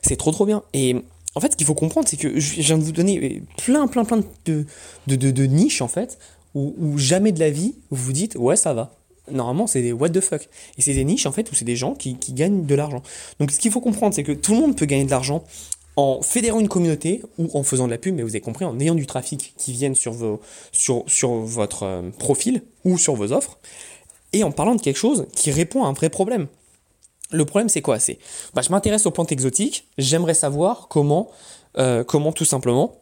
C'est 0.03 0.17
trop, 0.17 0.33
trop 0.33 0.47
bien. 0.47 0.63
Et 0.73 0.97
en 1.35 1.41
fait, 1.41 1.53
ce 1.53 1.57
qu'il 1.57 1.67
faut 1.67 1.75
comprendre, 1.75 2.09
c'est 2.09 2.17
que 2.17 2.39
je 2.39 2.61
viens 2.61 2.77
vous 2.77 2.93
donner 2.93 3.43
plein, 3.59 3.87
plein, 3.87 4.05
plein 4.05 4.21
de, 4.47 5.47
niches, 5.47 5.83
en 5.83 5.89
fait, 5.89 6.19
où, 6.55 6.75
où 6.79 6.99
jamais 6.99 7.33
de 7.33 7.41
la 7.41 7.51
vie, 7.51 7.75
vous 7.91 8.05
vous 8.05 8.13
dites, 8.13 8.37
ouais, 8.37 8.57
ça 8.57 8.75
va 8.75 8.97
normalement, 9.31 9.67
c'est 9.67 9.83
des 9.83 9.93
what 9.93 10.11
the 10.11 10.21
fuck. 10.21 10.49
Et 10.79 10.83
c'est 10.83 10.95
des 10.95 11.05
niches, 11.05 11.27
en 11.27 11.33
fait, 11.33 11.51
où 11.51 11.55
c'est 11.55 11.65
des 11.65 11.77
gens 11.77 11.95
qui, 11.95 12.17
gagnent 12.31 12.67
de 12.67 12.75
l'argent. 12.75 13.03
Donc, 13.39 13.51
ce 13.51 13.59
qu'il 13.59 13.71
faut 13.71 13.81
comprendre, 13.81 14.15
c'est 14.15 14.25
que 14.25 14.33
tout 14.33 14.53
le 14.53 14.61
monde 14.61 14.77
peut 14.77 14.87
gagner 14.87 15.05
de 15.05 15.11
l'argent 15.11 15.45
en 15.97 16.23
fédérant 16.23 16.61
une 16.61 16.69
communauté 16.69 17.23
ou 17.39 17.51
en 17.55 17.63
faisant 17.63 17.87
de 17.87 17.91
la 17.91 17.99
pub, 17.99 18.15
mais 18.15 18.23
vous 18.23 18.31
avez 18.31 18.41
compris, 18.41 18.65
en 18.65 18.79
ayant 18.81 18.95
du 18.95 19.07
trafic 19.07 19.55
qui 19.59 19.73
vienne 19.73 19.95
sur, 19.95 20.13
vos, 20.13 20.41
sur, 20.73 21.05
sur 21.07 21.33
votre 21.33 21.83
euh, 21.83 22.11
profil 22.19 22.63
ou 22.85 22.97
sur 22.97 23.15
vos 23.15 23.33
offres, 23.33 23.59
et 24.33 24.43
en 24.43 24.53
parlant 24.53 24.75
de 24.75 24.81
quelque 24.81 24.97
chose 24.97 25.27
qui 25.35 25.51
répond 25.51 25.85
à 25.85 25.89
un 25.89 25.93
vrai 25.93 26.09
problème. 26.09 26.47
Le 27.31 27.45
problème, 27.45 27.69
c'est 27.69 27.83
quoi? 27.83 27.99
C'est, 27.99 28.19
bah, 28.55 28.63
je 28.63 28.71
m'intéresse 28.71 29.05
aux 29.05 29.11
plantes 29.11 29.33
exotiques, 29.33 29.87
j'aimerais 29.99 30.35
savoir 30.35 30.89
comment, 30.89 31.31
euh, 31.77 32.05
comment 32.05 32.33
tout 32.33 32.47
simplement 32.47 32.99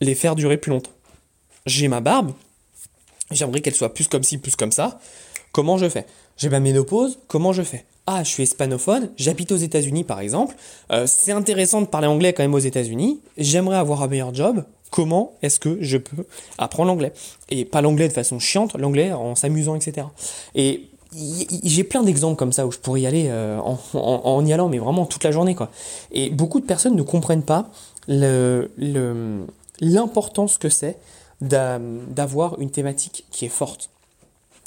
les 0.00 0.14
faire 0.14 0.36
durer 0.36 0.56
plus 0.56 0.70
longtemps. 0.70 0.90
J'ai 1.66 1.88
ma 1.88 2.00
barbe, 2.00 2.32
J'aimerais 3.34 3.60
qu'elle 3.60 3.74
soit 3.74 3.94
plus 3.94 4.08
comme 4.08 4.22
ci, 4.22 4.38
plus 4.38 4.56
comme 4.56 4.72
ça. 4.72 5.00
Comment 5.52 5.76
je 5.76 5.88
fais? 5.88 6.06
J'ai 6.36 6.48
ma 6.48 6.60
ménopause, 6.60 7.18
comment 7.28 7.52
je 7.52 7.62
fais? 7.62 7.84
Ah, 8.06 8.24
je 8.24 8.30
suis 8.30 8.42
hispanophone, 8.42 9.10
j'habite 9.16 9.52
aux 9.52 9.56
États-Unis 9.56 10.02
par 10.02 10.18
exemple. 10.20 10.56
Euh, 10.90 11.06
c'est 11.06 11.30
intéressant 11.32 11.80
de 11.82 11.86
parler 11.86 12.08
anglais 12.08 12.32
quand 12.32 12.42
même 12.42 12.54
aux 12.54 12.58
États-Unis. 12.58 13.20
J'aimerais 13.38 13.76
avoir 13.76 14.02
un 14.02 14.08
meilleur 14.08 14.34
job. 14.34 14.64
Comment 14.90 15.34
est-ce 15.42 15.60
que 15.60 15.78
je 15.80 15.98
peux 15.98 16.26
apprendre 16.58 16.88
l'anglais? 16.88 17.12
Et 17.48 17.64
pas 17.64 17.80
l'anglais 17.80 18.08
de 18.08 18.12
façon 18.12 18.38
chiante, 18.40 18.74
l'anglais 18.76 19.12
en 19.12 19.34
s'amusant, 19.36 19.76
etc. 19.76 20.08
Et 20.54 20.88
j'ai 21.64 21.84
plein 21.84 22.02
d'exemples 22.02 22.36
comme 22.36 22.52
ça 22.52 22.66
où 22.66 22.72
je 22.72 22.78
pourrais 22.78 23.02
y 23.02 23.06
aller 23.06 23.26
euh, 23.28 23.60
en, 23.60 24.44
y 24.44 24.52
allant, 24.52 24.68
mais 24.68 24.78
vraiment 24.78 25.06
toute 25.06 25.22
la 25.24 25.30
journée. 25.30 25.54
quoi. 25.54 25.70
Et 26.10 26.30
beaucoup 26.30 26.60
de 26.60 26.66
personnes 26.66 26.96
ne 26.96 27.02
comprennent 27.02 27.44
pas 27.44 27.70
l'importance 29.80 30.58
que 30.58 30.68
c'est 30.68 30.96
d'avoir 31.42 32.58
une 32.60 32.70
thématique 32.70 33.26
qui 33.30 33.44
est 33.44 33.50
forte. 33.50 33.90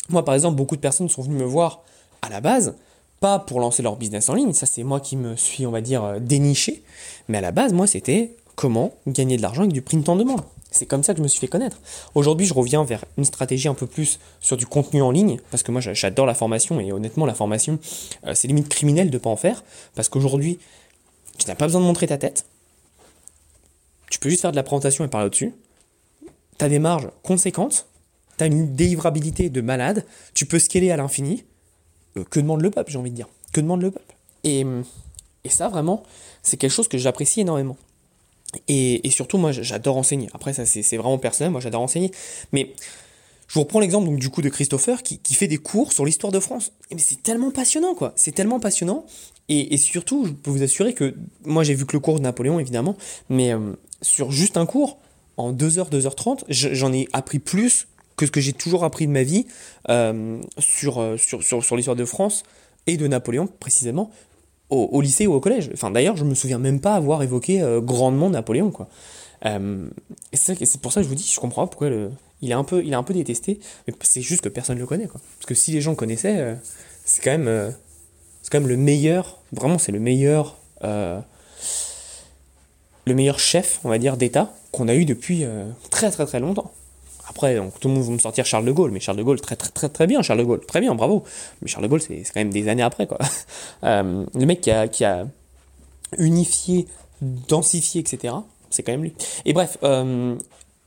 Moi, 0.10 0.24
par 0.24 0.36
exemple, 0.36 0.56
beaucoup 0.56 0.76
de 0.76 0.82
personnes 0.82 1.10
sont 1.10 1.24
venues 1.24 1.38
me 1.38 1.46
voir 1.46 1.82
à 2.22 2.30
la 2.30 2.42
base, 2.42 2.76
pas 3.20 3.40
pour 3.40 3.60
lancer 3.60 3.82
leur 3.82 3.96
business 3.96 4.30
en 4.30 4.36
ligne, 4.36 4.54
ça 4.54 4.66
c'est 4.66 4.84
moi 4.84 5.00
qui 5.00 5.16
me 5.16 5.36
suis, 5.36 5.66
on 5.66 5.72
va 5.72 5.82
dire, 5.82 6.04
euh, 6.04 6.20
déniché, 6.20 6.84
mais 7.28 7.38
à 7.38 7.42
la 7.42 7.52
base, 7.52 7.74
moi, 7.74 7.88
c'était 7.88 8.36
comment 8.56 8.94
gagner 9.08 9.38
de 9.38 9.42
l'argent 9.42 9.62
avec 9.62 9.74
du 9.74 9.82
print 9.82 10.08
en 10.10 10.16
demande. 10.16 10.42
C'est 10.70 10.86
comme 10.86 11.04
ça 11.04 11.14
que 11.14 11.20
je 11.20 11.24
me 11.24 11.28
suis 11.30 11.40
fait 11.40 11.48
connaître. 11.48 11.80
Aujourd'hui, 12.16 12.46
je 12.46 12.54
reviens 12.54 12.84
vers 12.84 13.06
une 13.18 13.24
stratégie 13.24 13.70
un 13.70 13.74
peu 13.74 13.88
plus 13.88 14.20
sur 14.42 14.58
du 14.58 14.66
contenu 14.66 15.02
en 15.02 15.12
ligne, 15.12 15.40
parce 15.50 15.64
que 15.64 15.72
moi, 15.72 15.82
j'adore 15.82 16.26
la 16.26 16.36
formation, 16.36 16.80
et 16.80 16.92
honnêtement, 16.92 17.26
la 17.26 17.34
formation, 17.34 17.80
euh, 18.26 18.34
c'est 18.36 18.48
limite 18.48 18.68
criminel 18.68 19.10
de 19.10 19.16
ne 19.16 19.20
pas 19.20 19.30
en 19.30 19.38
faire, 19.38 19.64
parce 19.96 20.10
qu'aujourd'hui, 20.10 20.60
tu 21.38 21.48
n'as 21.48 21.56
pas 21.56 21.66
besoin 21.66 21.82
de 21.82 21.86
montrer 21.86 22.08
ta 22.08 22.18
tête, 22.18 22.46
tu 24.10 24.20
peux 24.20 24.30
juste 24.30 24.42
faire 24.42 24.52
de 24.52 24.56
la 24.56 24.64
présentation 24.64 25.04
et 25.04 25.08
parler 25.08 25.28
au-dessus, 25.28 25.54
tu 26.58 26.66
as 26.66 26.70
des 26.70 26.80
marges 26.80 27.10
conséquentes, 27.24 27.88
tu 28.38 28.44
as 28.44 28.48
une 28.48 28.76
délivrabilité 28.76 29.50
de 29.50 29.62
malade, 29.62 30.06
tu 30.34 30.46
peux 30.46 30.60
scaler 30.60 30.92
à 30.92 30.98
l'infini. 30.98 31.44
Euh, 32.18 32.24
que 32.24 32.40
demande 32.40 32.62
le 32.62 32.72
peuple, 32.72 32.92
j'ai 32.92 32.98
envie 32.98 33.12
de 33.12 33.16
dire? 33.16 33.28
Que 33.54 33.62
demande 33.62 33.82
le 33.82 33.92
peuple? 33.92 34.16
Et, 34.44 34.66
et 35.44 35.50
ça, 35.50 35.70
vraiment, 35.70 36.04
c'est 36.44 36.58
quelque 36.58 36.72
chose 36.72 36.88
que 36.88 36.98
j'apprécie 36.98 37.42
énormément. 37.42 37.78
Et, 38.68 39.10
surtout, 39.10 39.38
moi, 39.38 39.52
j'adore 39.52 39.98
enseigner. 39.98 40.30
Après, 40.34 40.54
ça, 40.54 40.66
c'est 40.66 40.98
vraiment 40.98 41.18
personnel. 41.18 41.52
Moi, 41.52 41.62
j'adore 41.62 41.82
enseigner. 41.82 42.12
Mais 42.52 42.74
je 43.48 43.54
vous 43.56 43.62
reprends 43.62 43.80
l'exemple 43.80 44.16
du 44.16 44.30
coup 44.30 44.42
de 44.42 44.50
Christopher 44.50 45.04
qui, 45.04 45.20
fait 45.34 45.48
des 45.48 45.58
cours 45.58 45.92
sur 45.92 46.06
l'histoire 46.06 46.32
de 46.32 46.40
France. 46.40 46.72
Mais 46.92 47.00
c'est 47.00 47.22
tellement 47.22 47.52
passionnant, 47.52 47.96
quoi. 47.96 48.14
C'est 48.16 48.34
tellement 48.34 48.60
passionnant. 48.60 49.06
Et, 49.50 49.78
surtout, 49.78 50.26
je 50.26 50.32
peux 50.32 50.52
vous 50.52 50.64
assurer 50.64 50.94
que 50.94 51.16
moi, 51.44 51.64
j'ai 51.64 51.74
vu 51.74 51.86
que 51.86 51.94
le 51.94 52.00
cours 52.00 52.18
de 52.18 52.24
Napoléon, 52.24 52.60
évidemment, 52.60 52.96
mais 53.30 53.54
euh, 53.54 53.74
sur 54.02 54.32
juste 54.32 54.58
un 54.58 54.66
cours, 54.66 54.98
en 55.38 55.54
2h, 55.54 55.90
2h30, 55.90 56.44
j'en 56.50 56.94
ai 56.94 57.08
appris 57.14 57.40
plus 57.40 57.88
que 58.16 58.26
ce 58.26 58.32
que 58.32 58.40
j'ai 58.40 58.54
toujours 58.54 58.84
appris 58.84 59.08
de 59.08 59.12
ma 59.12 59.24
vie 59.24 59.46
euh, 59.90 60.40
sur, 60.58 61.16
sur, 61.18 61.44
sur, 61.44 61.64
sur 61.64 61.76
l'histoire 61.76 61.98
de 61.98 62.06
France 62.06 62.44
et 62.88 62.98
de 62.98 63.08
Napoléon 63.08 63.48
précisément 63.60 64.12
au, 64.70 65.02
lycée 65.02 65.28
ou 65.28 65.34
au 65.34 65.40
collège. 65.40 65.70
Enfin, 65.74 65.92
d'ailleurs, 65.92 66.18
je 66.18 66.24
me 66.24 66.34
souviens 66.34 66.58
même 66.58 66.80
pas 66.80 66.96
avoir 66.96 67.24
évoqué 67.24 67.62
euh, 67.62 67.82
grandement 67.82 68.30
Napoléon, 68.30 68.72
quoi. 68.72 68.88
Euh, 69.46 69.88
c'est 70.34 70.82
pour 70.82 70.92
ça 70.92 71.02
que 71.02 71.04
je 71.04 71.10
vous 71.10 71.16
dis, 71.16 71.30
je 71.32 71.40
comprends 71.40 71.68
pourquoi 71.68 71.90
le, 71.90 72.10
il 72.42 72.50
est 72.50 72.56
un 72.56 72.64
peu, 72.64 72.84
il 72.84 72.92
est 72.92 72.96
un 72.96 73.04
peu 73.04 73.14
détesté, 73.14 73.60
c'est 74.02 74.22
juste 74.22 74.42
que 74.42 74.50
personne 74.50 74.76
ne 74.76 74.82
le 74.82 74.88
connaît, 74.88 75.08
quoi. 75.08 75.22
Parce 75.38 75.46
que 75.46 75.54
si 75.54 75.72
les 75.72 75.82
gens 75.82 75.94
connaissaient, 75.94 76.40
euh, 76.40 76.56
c'est 77.04 77.24
quand 77.24 77.38
même, 77.38 77.74
c'est 78.42 78.52
quand 78.52 78.60
même 78.60 78.70
le 78.70 78.78
meilleur, 78.78 79.40
vraiment, 79.52 79.78
c'est 79.78 79.92
le 79.92 80.00
meilleur, 80.00 80.58
le 83.06 83.14
meilleur 83.14 83.40
chef, 83.40 83.80
on 83.84 83.90
va 83.90 83.98
dire, 83.98 84.18
d'État 84.18 84.54
qu'on 84.72 84.88
a 84.88 84.96
eu 84.96 85.06
depuis 85.06 85.46
très 85.90 86.12
très 86.12 86.26
très 86.26 86.40
longtemps. 86.40 86.72
Après, 87.28 87.56
donc, 87.56 87.80
tout 87.80 87.88
le 87.88 87.96
monde 87.96 88.04
va 88.04 88.12
me 88.12 88.20
sortir 88.20 88.46
Charles 88.46 88.66
de 88.66 88.72
Gaulle, 88.72 88.92
mais 88.92 89.00
Charles 89.00 89.18
de 89.18 89.24
Gaulle, 89.24 89.42
très 89.42 89.56
très 89.56 89.70
très 89.70 89.90
très 89.90 90.08
bien, 90.08 90.22
Charles 90.22 90.40
de 90.40 90.44
Gaulle, 90.44 90.66
très 90.66 90.80
bien, 90.80 90.94
bravo. 90.94 91.24
Mais 91.62 91.68
Charles 91.68 91.84
de 91.84 91.90
Gaulle, 91.90 92.02
c'est 92.02 92.24
quand 92.34 92.40
même 92.40 92.54
des 92.54 92.68
années 92.68 92.84
après, 92.84 93.08
quoi. 93.08 93.18
Euh, 93.84 94.26
le 94.34 94.46
mec 94.46 94.62
qui 94.62 94.72
a, 94.72 94.88
qui 94.88 95.06
a 95.06 95.28
unifié, 96.18 96.88
densifié, 97.22 98.02
etc., 98.02 98.34
c'est 98.72 98.82
quand 98.82 98.94
même 98.94 99.04
lui. 99.04 99.14
Et 99.44 99.54
bref, 99.54 99.78
euh, 99.84 100.36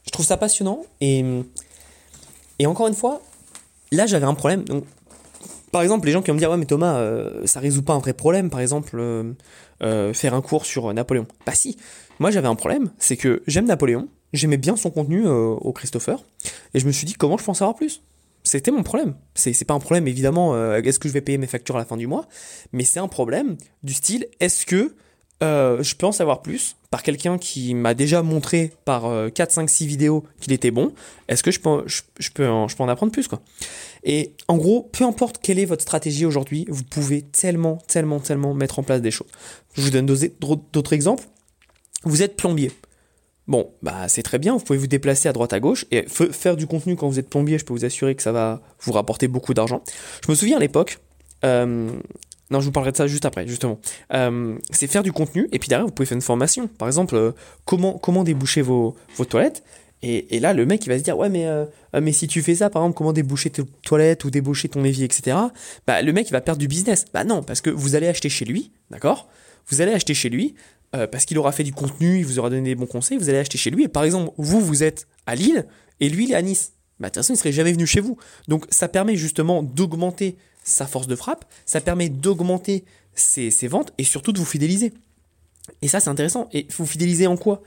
je 0.04 0.10
trouve 0.10 0.26
ça 0.26 0.36
passionnant, 0.36 0.80
et, 1.00 1.24
et 2.58 2.66
encore 2.66 2.88
une 2.88 2.94
fois, 2.94 3.20
là 3.92 4.06
j'avais 4.06 4.26
un 4.26 4.34
problème. 4.34 4.64
Donc, 4.64 4.84
par 5.70 5.82
exemple, 5.82 6.06
les 6.06 6.12
gens 6.12 6.22
qui 6.22 6.28
vont 6.28 6.34
me 6.34 6.40
dire, 6.40 6.50
ouais, 6.50 6.56
mais 6.56 6.66
Thomas, 6.66 6.96
euh, 6.96 7.46
ça 7.46 7.60
résout 7.60 7.82
pas 7.82 7.92
un 7.92 7.98
vrai 7.98 8.14
problème, 8.14 8.50
par 8.50 8.60
exemple, 8.60 9.00
faire 9.80 10.34
un 10.34 10.42
cours 10.42 10.66
sur 10.66 10.92
Napoléon. 10.92 11.26
Bah 11.46 11.54
si, 11.54 11.76
moi 12.18 12.30
j'avais 12.30 12.48
un 12.48 12.54
problème, 12.54 12.90
c'est 12.98 13.16
que 13.16 13.42
j'aime 13.46 13.66
Napoléon, 13.66 14.08
j'aimais 14.32 14.56
bien 14.56 14.76
son 14.76 14.90
contenu 14.90 15.26
euh, 15.26 15.48
au 15.48 15.72
Christopher, 15.72 16.22
et 16.74 16.80
je 16.80 16.86
me 16.86 16.92
suis 16.92 17.06
dit 17.06 17.14
comment 17.14 17.36
je 17.38 17.44
peux 17.44 17.50
en 17.50 17.54
savoir 17.54 17.76
plus? 17.76 18.02
C'était 18.44 18.70
mon 18.70 18.82
problème. 18.82 19.14
C'est 19.34 19.64
pas 19.66 19.74
un 19.74 19.80
problème, 19.80 20.08
évidemment, 20.08 20.54
euh, 20.54 20.80
est-ce 20.80 20.98
que 20.98 21.08
je 21.08 21.12
vais 21.12 21.20
payer 21.20 21.38
mes 21.38 21.46
factures 21.46 21.76
à 21.76 21.78
la 21.78 21.84
fin 21.84 21.96
du 21.96 22.06
mois, 22.06 22.26
mais 22.72 22.84
c'est 22.84 23.00
un 23.00 23.08
problème 23.08 23.56
du 23.82 23.92
style, 23.92 24.26
est-ce 24.40 24.64
que 24.64 24.94
euh, 25.42 25.82
je 25.82 25.94
peux 25.94 26.06
en 26.06 26.12
savoir 26.12 26.42
plus 26.42 26.76
par 26.90 27.02
quelqu'un 27.02 27.38
qui 27.38 27.74
m'a 27.74 27.94
déjà 27.94 28.22
montré 28.22 28.72
par 28.84 29.30
4, 29.32 29.52
5, 29.52 29.70
6 29.70 29.86
vidéos 29.86 30.24
qu'il 30.40 30.52
était 30.52 30.70
bon, 30.70 30.92
est-ce 31.28 31.42
que 31.42 31.50
je, 31.50 31.60
peux 31.60 31.68
en, 31.70 31.86
je 31.86 32.30
peux 32.76 32.82
en 32.82 32.88
apprendre 32.88 33.12
plus 33.12 33.28
quoi? 33.28 33.40
Et 34.04 34.34
en 34.48 34.56
gros, 34.56 34.88
peu 34.92 35.04
importe 35.04 35.38
quelle 35.42 35.58
est 35.58 35.64
votre 35.64 35.82
stratégie 35.82 36.24
aujourd'hui, 36.24 36.66
vous 36.68 36.84
pouvez 36.84 37.22
tellement, 37.22 37.78
tellement, 37.86 38.20
tellement 38.20 38.54
mettre 38.54 38.78
en 38.78 38.82
place 38.82 39.02
des 39.02 39.10
choses. 39.10 39.28
Je 39.74 39.82
vous 39.82 39.90
donne 39.90 40.06
d'autres 40.06 40.92
exemples. 40.92 41.24
Vous 42.04 42.22
êtes 42.22 42.36
plombier. 42.36 42.70
Bon, 43.46 43.70
bah 43.82 44.08
c'est 44.08 44.22
très 44.22 44.38
bien, 44.38 44.52
vous 44.52 44.62
pouvez 44.62 44.78
vous 44.78 44.86
déplacer 44.86 45.26
à 45.26 45.32
droite 45.32 45.54
à 45.54 45.60
gauche 45.60 45.86
et 45.90 46.04
faire 46.06 46.54
du 46.54 46.66
contenu 46.66 46.96
quand 46.96 47.08
vous 47.08 47.18
êtes 47.18 47.30
plombier, 47.30 47.58
je 47.58 47.64
peux 47.64 47.72
vous 47.72 47.86
assurer 47.86 48.14
que 48.14 48.22
ça 48.22 48.30
va 48.30 48.60
vous 48.80 48.92
rapporter 48.92 49.26
beaucoup 49.26 49.54
d'argent. 49.54 49.82
Je 50.22 50.30
me 50.30 50.36
souviens 50.36 50.58
à 50.58 50.60
l'époque, 50.60 50.98
euh, 51.46 51.90
non, 52.50 52.60
je 52.60 52.66
vous 52.66 52.72
parlerai 52.72 52.92
de 52.92 52.96
ça 52.98 53.06
juste 53.06 53.24
après, 53.24 53.46
justement. 53.46 53.78
Euh, 54.12 54.56
c'est 54.70 54.86
faire 54.86 55.02
du 55.02 55.12
contenu 55.12 55.48
et 55.52 55.58
puis 55.58 55.68
derrière 55.68 55.86
vous 55.86 55.92
pouvez 55.92 56.04
faire 56.04 56.16
une 56.16 56.22
formation. 56.22 56.66
Par 56.66 56.88
exemple, 56.88 57.14
euh, 57.14 57.32
comment, 57.64 57.98
comment 57.98 58.22
déboucher 58.22 58.60
vos 58.60 58.94
toilettes. 59.28 59.62
Et, 60.02 60.38
là, 60.38 60.52
le 60.52 60.64
mec 60.64 60.86
il 60.86 60.88
va 60.88 60.98
se 60.98 61.02
dire 61.02 61.18
ouais 61.18 61.28
mais 61.28 61.46
mais 62.00 62.12
si 62.12 62.28
tu 62.28 62.40
fais 62.42 62.54
ça, 62.54 62.70
par 62.70 62.82
exemple, 62.82 62.96
comment 62.96 63.12
déboucher 63.12 63.50
tes 63.50 63.62
toilettes 63.82 64.24
ou 64.24 64.30
déboucher 64.30 64.68
ton 64.68 64.84
évier, 64.84 65.04
etc. 65.04 65.36
Bah 65.86 66.02
le 66.02 66.12
mec 66.12 66.28
il 66.28 66.32
va 66.32 66.40
perdre 66.40 66.60
du 66.60 66.68
business. 66.68 67.06
Bah 67.12 67.24
non, 67.24 67.42
parce 67.42 67.60
que 67.60 67.70
vous 67.70 67.96
allez 67.96 68.06
acheter 68.06 68.28
chez 68.28 68.44
lui, 68.44 68.70
d'accord? 68.90 69.28
Vous 69.68 69.80
allez 69.80 69.92
acheter 69.92 70.14
chez 70.14 70.28
lui. 70.28 70.54
Euh, 70.96 71.06
parce 71.06 71.26
qu'il 71.26 71.36
aura 71.36 71.52
fait 71.52 71.64
du 71.64 71.72
contenu, 71.72 72.18
il 72.18 72.24
vous 72.24 72.38
aura 72.38 72.48
donné 72.48 72.62
des 72.62 72.74
bons 72.74 72.86
conseils, 72.86 73.18
vous 73.18 73.28
allez 73.28 73.38
acheter 73.38 73.58
chez 73.58 73.70
lui. 73.70 73.84
Et 73.84 73.88
par 73.88 74.04
exemple, 74.04 74.32
vous, 74.38 74.60
vous 74.60 74.82
êtes 74.82 75.06
à 75.26 75.34
Lille 75.34 75.66
et 76.00 76.08
lui, 76.08 76.24
il 76.24 76.32
est 76.32 76.34
à 76.34 76.42
Nice. 76.42 76.72
Bah, 76.98 77.08
de 77.08 77.12
toute 77.12 77.22
façon, 77.22 77.34
il 77.34 77.36
serait 77.36 77.52
jamais 77.52 77.72
venu 77.72 77.86
chez 77.86 78.00
vous. 78.00 78.16
Donc, 78.48 78.66
ça 78.70 78.88
permet 78.88 79.16
justement 79.16 79.62
d'augmenter 79.62 80.36
sa 80.64 80.86
force 80.86 81.06
de 81.06 81.16
frappe, 81.16 81.44
ça 81.66 81.80
permet 81.80 82.08
d'augmenter 82.08 82.84
ses, 83.14 83.50
ventes 83.68 83.92
et 83.98 84.04
surtout 84.04 84.32
de 84.32 84.38
vous 84.38 84.44
fidéliser. 84.44 84.92
Et 85.82 85.88
ça, 85.88 86.00
c'est 86.00 86.10
intéressant. 86.10 86.48
Et 86.52 86.66
vous 86.76 86.86
fidéliser 86.86 87.26
en 87.26 87.36
quoi? 87.36 87.62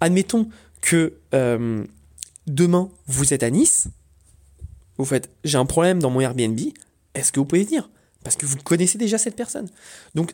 Admettons 0.00 0.48
que 0.80 1.14
euh, 1.34 1.84
demain, 2.46 2.90
vous 3.06 3.34
êtes 3.34 3.42
à 3.42 3.50
Nice, 3.50 3.88
vous 4.96 5.04
faites 5.04 5.30
j'ai 5.44 5.58
un 5.58 5.66
problème 5.66 6.00
dans 6.00 6.10
mon 6.10 6.20
Airbnb, 6.20 6.58
est-ce 7.14 7.32
que 7.32 7.40
vous 7.40 7.46
pouvez 7.46 7.64
venir? 7.64 7.90
Parce 8.24 8.36
que 8.36 8.46
vous 8.46 8.56
connaissez 8.56 8.98
déjà 8.98 9.16
cette 9.16 9.36
personne. 9.36 9.68
Donc, 10.14 10.32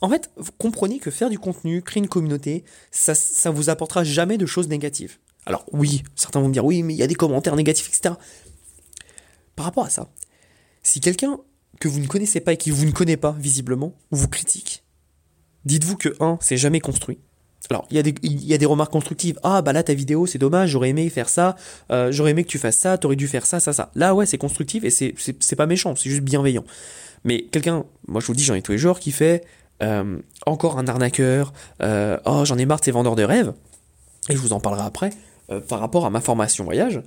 en 0.00 0.08
fait, 0.08 0.30
vous 0.36 0.52
comprenez 0.58 0.98
que 0.98 1.10
faire 1.10 1.30
du 1.30 1.38
contenu, 1.38 1.82
créer 1.82 2.02
une 2.02 2.08
communauté, 2.08 2.64
ça, 2.90 3.14
ça 3.14 3.50
vous 3.50 3.70
apportera 3.70 4.04
jamais 4.04 4.38
de 4.38 4.46
choses 4.46 4.68
négatives. 4.68 5.18
Alors 5.46 5.64
oui, 5.72 6.04
certains 6.14 6.40
vont 6.40 6.48
me 6.48 6.52
dire 6.52 6.64
oui, 6.64 6.82
mais 6.82 6.94
il 6.94 6.98
y 6.98 7.02
a 7.02 7.06
des 7.06 7.14
commentaires 7.14 7.56
négatifs, 7.56 7.88
etc. 7.88 8.14
Par 9.56 9.64
rapport 9.64 9.84
à 9.84 9.90
ça, 9.90 10.10
si 10.82 11.00
quelqu'un 11.00 11.38
que 11.80 11.88
vous 11.88 11.98
ne 11.98 12.06
connaissez 12.06 12.40
pas 12.40 12.52
et 12.52 12.56
qui 12.56 12.70
vous 12.70 12.84
ne 12.84 12.92
connaît 12.92 13.16
pas 13.16 13.32
visiblement 13.32 13.94
vous 14.10 14.28
critique, 14.28 14.84
dites-vous 15.64 15.96
que 15.96 16.14
un, 16.20 16.38
c'est 16.40 16.56
jamais 16.56 16.80
construit. 16.80 17.18
Alors, 17.70 17.86
il 17.90 17.96
y, 17.96 18.54
a 18.54 18.58
des, 18.58 18.66
remarques 18.66 18.92
constructives. 18.92 19.38
Ah, 19.42 19.62
bah 19.62 19.72
là, 19.72 19.82
ta 19.82 19.94
vidéo, 19.94 20.26
c'est 20.26 20.38
dommage, 20.38 20.70
j'aurais 20.70 20.90
aimé 20.90 21.08
faire 21.10 21.28
ça, 21.28 21.56
euh, 21.90 22.10
j'aurais 22.10 22.32
aimé 22.32 22.42
que 22.44 22.48
tu 22.48 22.58
fasses 22.58 22.76
ça, 22.76 22.98
t'aurais 22.98 23.16
dû 23.16 23.28
faire 23.28 23.46
ça, 23.46 23.60
ça, 23.60 23.72
ça. 23.72 23.90
Là, 23.94 24.14
ouais, 24.14 24.26
c'est 24.26 24.38
constructif 24.38 24.84
et 24.84 24.90
c'est 24.90 25.56
pas 25.56 25.66
méchant, 25.66 25.94
c'est 25.94 26.10
juste 26.10 26.22
bienveillant. 26.22 26.64
Mais 27.24 27.42
quelqu'un, 27.42 27.84
moi 28.08 28.20
je 28.20 28.26
vous 28.26 28.34
dis, 28.34 28.42
j'en 28.42 28.54
ai 28.54 28.62
tous 28.62 28.72
les 28.72 28.78
jours, 28.78 28.98
qui 28.98 29.12
fait 29.12 29.44
euh, 29.82 30.18
encore 30.44 30.78
un 30.78 30.88
arnaqueur, 30.88 31.52
euh, 31.82 32.18
oh 32.24 32.44
j'en 32.44 32.58
ai 32.58 32.66
marre 32.66 32.80
de 32.80 32.84
ces 32.84 32.90
vendeurs 32.90 33.14
de 33.14 33.22
rêves, 33.22 33.52
et 34.28 34.34
je 34.34 34.38
vous 34.38 34.52
en 34.52 34.60
parlerai 34.60 34.84
après, 34.84 35.10
par 35.68 35.78
rapport 35.78 36.04
à 36.04 36.10
ma 36.10 36.20
formation 36.20 36.64
voyage. 36.64 37.00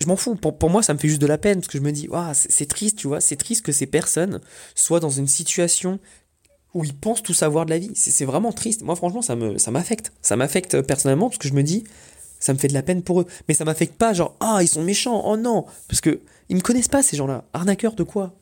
Je 0.00 0.06
m'en 0.06 0.16
fous, 0.16 0.36
pour, 0.36 0.70
moi 0.70 0.82
ça 0.82 0.94
me 0.94 0.98
fait 0.98 1.08
juste 1.08 1.20
de 1.20 1.26
la 1.26 1.38
peine, 1.38 1.58
parce 1.60 1.68
que 1.68 1.78
je 1.78 1.82
me 1.82 1.90
dis, 1.90 2.08
c'est 2.32 2.68
triste, 2.68 2.96
tu 2.96 3.08
vois, 3.08 3.20
c'est 3.20 3.36
triste 3.36 3.66
que 3.66 3.72
ces 3.72 3.86
personnes 3.86 4.40
soient 4.76 5.00
dans 5.00 5.10
une 5.10 5.26
situation 5.26 5.98
où 6.76 6.84
ils 6.84 6.94
pensent 6.94 7.22
tout 7.22 7.34
savoir 7.34 7.64
de 7.64 7.70
la 7.70 7.78
vie. 7.78 7.90
C'est 7.94 8.24
vraiment 8.24 8.52
triste. 8.52 8.82
Moi 8.82 8.94
franchement 8.96 9.22
ça 9.22 9.34
m'affecte. 9.70 10.06
Ça, 10.20 10.28
ça 10.28 10.36
m'affecte 10.36 10.82
personnellement, 10.82 11.28
parce 11.28 11.38
que 11.38 11.48
je 11.48 11.54
me 11.54 11.62
dis, 11.62 11.84
ça 12.38 12.52
me 12.52 12.58
fait 12.58 12.68
de 12.68 12.74
la 12.74 12.82
peine 12.82 13.02
pour 13.02 13.22
eux. 13.22 13.26
Mais 13.48 13.54
ça 13.54 13.64
m'affecte 13.64 13.96
pas, 13.96 14.12
genre, 14.12 14.36
ah, 14.40 14.58
ils 14.60 14.68
sont 14.68 14.82
méchants, 14.82 15.22
oh 15.24 15.36
non. 15.36 15.64
Parce 15.88 16.00
que 16.00 16.20
ils 16.48 16.56
me 16.56 16.60
connaissent 16.60 16.88
pas, 16.88 17.02
ces 17.02 17.16
gens-là. 17.16 17.44
Arnaqueur 17.52 17.94
de 17.94 18.02
quoi? 18.02 18.34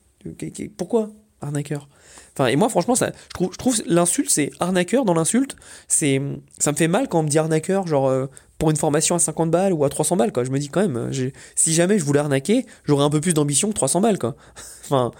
Pourquoi? 0.76 1.10
Arnaqueur 1.40 1.88
Enfin, 2.36 2.48
et 2.48 2.56
moi, 2.56 2.68
franchement, 2.68 2.96
ça, 2.96 3.12
je 3.40 3.56
trouve, 3.56 3.80
l'insulte, 3.86 4.30
c'est 4.30 4.50
arnaqueur 4.58 5.04
dans 5.04 5.14
l'insulte. 5.14 5.54
C'est, 5.86 6.20
ça 6.58 6.72
me 6.72 6.76
fait 6.76 6.88
mal 6.88 7.08
quand 7.08 7.20
on 7.20 7.22
me 7.22 7.28
dit 7.28 7.38
arnaqueur, 7.38 7.86
genre, 7.86 8.08
euh, 8.08 8.26
pour 8.58 8.70
une 8.70 8.76
formation 8.76 9.14
à 9.14 9.20
50 9.20 9.50
balles 9.50 9.72
ou 9.72 9.84
à 9.84 9.88
300 9.88 10.16
balles, 10.16 10.32
quoi. 10.32 10.42
Je 10.42 10.50
me 10.50 10.58
dis 10.58 10.68
quand 10.68 10.80
même, 10.80 11.12
si 11.54 11.72
jamais 11.72 11.98
je 11.98 12.04
voulais 12.04 12.20
arnaquer, 12.20 12.66
j'aurais 12.84 13.04
un 13.04 13.10
peu 13.10 13.20
plus 13.20 13.34
d'ambition 13.34 13.68
que 13.68 13.74
300 13.74 14.00
balles, 14.00 14.18
enfin, 14.84 15.12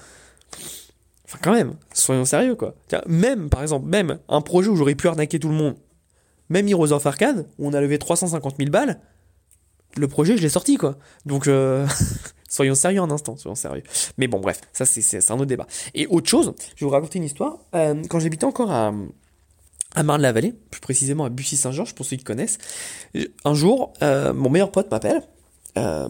quand 1.43 1.53
même, 1.53 1.75
soyons 1.93 2.25
sérieux, 2.25 2.55
quoi. 2.55 2.75
Même, 3.07 3.49
par 3.49 3.63
exemple, 3.63 3.87
même 3.87 4.19
un 4.29 4.41
projet 4.41 4.69
où 4.69 4.77
j'aurais 4.77 4.95
pu 4.95 5.09
arnaquer 5.09 5.39
tout 5.39 5.49
le 5.49 5.55
monde, 5.55 5.77
même 6.49 6.69
Heroes 6.69 6.93
of 6.93 7.07
Arcade, 7.07 7.47
où 7.59 7.69
on 7.69 7.73
a 7.73 7.81
levé 7.81 7.99
350 7.99 8.57
000 8.59 8.71
balles, 8.71 9.01
le 9.97 10.09
projet, 10.09 10.37
je 10.37 10.43
l'ai 10.43 10.49
sorti, 10.49 10.77
quoi. 10.77 10.99
Donc, 11.25 11.47
euh, 11.47 11.87
soyons 12.49 12.75
sérieux 12.75 13.01
un 13.01 13.11
instant, 13.11 13.37
soyons 13.37 13.55
sérieux. 13.55 13.83
Mais 14.19 14.27
bon, 14.27 14.41
bref, 14.41 14.61
ça, 14.73 14.85
c'est 14.85 15.31
un 15.31 15.35
autre 15.35 15.47
débat. 15.47 15.67
Et 15.95 16.07
autre 16.07 16.29
chose, 16.29 16.55
je 16.75 16.85
vais 16.85 16.87
vous 16.87 16.91
raconter 16.91 17.19
une 17.19 17.25
histoire. 17.25 17.59
Euh, 17.75 18.03
quand 18.09 18.19
j'habitais 18.19 18.45
encore 18.45 18.71
à, 18.71 18.93
à 19.95 20.03
Marne-la-Vallée, 20.03 20.55
plus 20.71 20.81
précisément 20.81 21.25
à 21.25 21.29
Bussy-Saint-Georges, 21.31 21.95
pour 21.95 22.07
ceux 22.07 22.17
qui 22.17 22.25
connaissent, 22.25 22.59
un 23.45 23.55
jour, 23.55 23.93
euh, 24.03 24.33
mon 24.33 24.51
meilleur 24.51 24.73
pote 24.73 24.91
m'appelle. 24.91 25.23
Euh, 25.77 26.09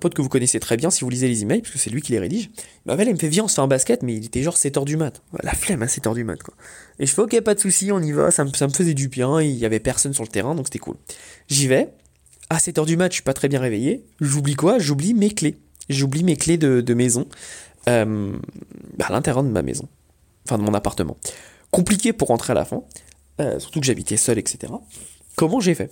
pote 0.00 0.14
que 0.14 0.22
vous 0.22 0.28
connaissez 0.28 0.60
très 0.60 0.76
bien 0.76 0.90
si 0.90 1.02
vous 1.02 1.10
lisez 1.10 1.26
les 1.26 1.42
emails, 1.42 1.62
puisque 1.62 1.78
c'est 1.78 1.90
lui 1.90 2.00
qui 2.00 2.12
les 2.12 2.20
rédige. 2.20 2.50
M'appelle, 2.86 3.08
il 3.08 3.14
me 3.14 3.18
fait 3.18 3.28
Viens, 3.28 3.44
on 3.44 3.48
se 3.48 3.54
fait 3.54 3.60
un 3.60 3.66
basket, 3.66 4.02
mais 4.02 4.14
il 4.14 4.24
était 4.24 4.42
genre 4.42 4.56
7h 4.56 4.84
du 4.84 4.96
mat. 4.96 5.22
La 5.42 5.52
flemme 5.52 5.82
à 5.82 5.86
hein, 5.86 5.88
7h 5.88 6.14
du 6.14 6.24
mat, 6.24 6.40
quoi. 6.42 6.54
Et 6.98 7.06
je 7.06 7.12
fais 7.12 7.22
Ok, 7.22 7.40
pas 7.40 7.54
de 7.54 7.60
souci, 7.60 7.90
on 7.90 8.00
y 8.00 8.12
va, 8.12 8.30
ça 8.30 8.44
me, 8.44 8.52
ça 8.52 8.68
me 8.68 8.72
faisait 8.72 8.94
du 8.94 9.08
bien, 9.08 9.40
il 9.40 9.56
y 9.56 9.64
avait 9.64 9.80
personne 9.80 10.14
sur 10.14 10.22
le 10.22 10.28
terrain, 10.28 10.54
donc 10.54 10.66
c'était 10.66 10.78
cool. 10.78 10.96
J'y 11.48 11.66
vais, 11.66 11.92
à 12.50 12.58
7h 12.58 12.86
du 12.86 12.96
mat, 12.96 13.10
je 13.10 13.14
suis 13.14 13.22
pas 13.22 13.34
très 13.34 13.48
bien 13.48 13.60
réveillé. 13.60 14.04
J'oublie 14.20 14.54
quoi? 14.54 14.78
J'oublie 14.78 15.14
mes 15.14 15.30
clés. 15.30 15.56
J'oublie 15.88 16.24
mes 16.24 16.36
clés 16.36 16.56
de, 16.56 16.94
maison 16.94 17.26
euh, 17.88 18.32
à 19.00 19.12
l'intérieur 19.12 19.42
de 19.42 19.48
ma 19.48 19.62
maison. 19.62 19.88
Enfin, 20.46 20.58
de 20.58 20.62
mon 20.62 20.74
appartement. 20.74 21.16
Compliqué 21.70 22.12
pour 22.12 22.28
rentrer 22.28 22.52
à 22.52 22.54
la 22.54 22.64
fin. 22.64 22.82
Euh, 23.40 23.58
surtout 23.58 23.80
que 23.80 23.86
j'habitais 23.86 24.16
seul, 24.16 24.38
etc. 24.38 24.72
Comment 25.36 25.60
j'ai 25.60 25.74
fait? 25.74 25.90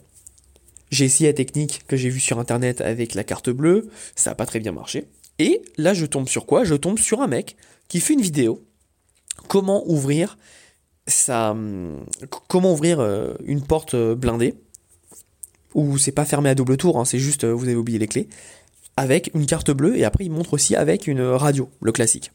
J'ai 0.93 1.07
essayé 1.07 1.31
la 1.31 1.35
technique 1.35 1.83
que 1.89 1.97
j'ai 1.97 2.11
vue 2.11 2.21
sur 2.21 2.39
internet 2.39 2.83
avec 2.83 3.15
la 3.15 3.25
carte 3.25 3.51
bleue. 3.51 3.89
Ça 4.15 4.31
n'a 4.31 4.35
pas 4.35 4.47
très 4.47 4.61
bien 4.61 4.73
marché. 4.73 5.07
Et 5.39 5.63
là, 5.79 5.95
je 5.95 6.05
tombe 6.07 6.29
sur 6.29 6.47
quoi? 6.47 6.65
Je 6.65 6.75
tombe 6.75 6.99
sur 6.99 7.23
un 7.23 7.27
mec 7.27 7.57
qui 7.89 7.99
fait 7.99 8.13
une 8.13 8.21
vidéo. 8.21 8.63
Comment 9.49 9.83
ouvrir 9.91 10.37
hum, 11.29 12.05
comment 12.49 12.73
ouvrir 12.73 13.01
euh, 13.01 13.35
une 13.45 13.63
porte 13.63 13.95
euh, 13.95 14.15
blindée 14.15 14.55
où 15.75 15.97
c'est 15.97 16.13
pas 16.13 16.27
fermé 16.27 16.51
à 16.51 16.55
double 16.55 16.77
tour, 16.77 16.99
hein, 16.99 17.07
c'est 17.07 17.19
juste 17.19 17.47
vous 17.47 17.65
avez 17.65 17.75
oublié 17.75 17.99
les 17.99 18.07
clés, 18.07 18.29
avec 18.99 19.31
une 19.35 19.47
carte 19.47 19.71
bleue 19.71 19.97
et 19.97 20.05
après 20.05 20.27
il 20.27 20.31
montre 20.31 20.53
aussi 20.53 20.77
avec 20.77 21.07
une 21.07 21.23
radio, 21.23 21.71
le 21.81 21.93
classique. 21.93 22.31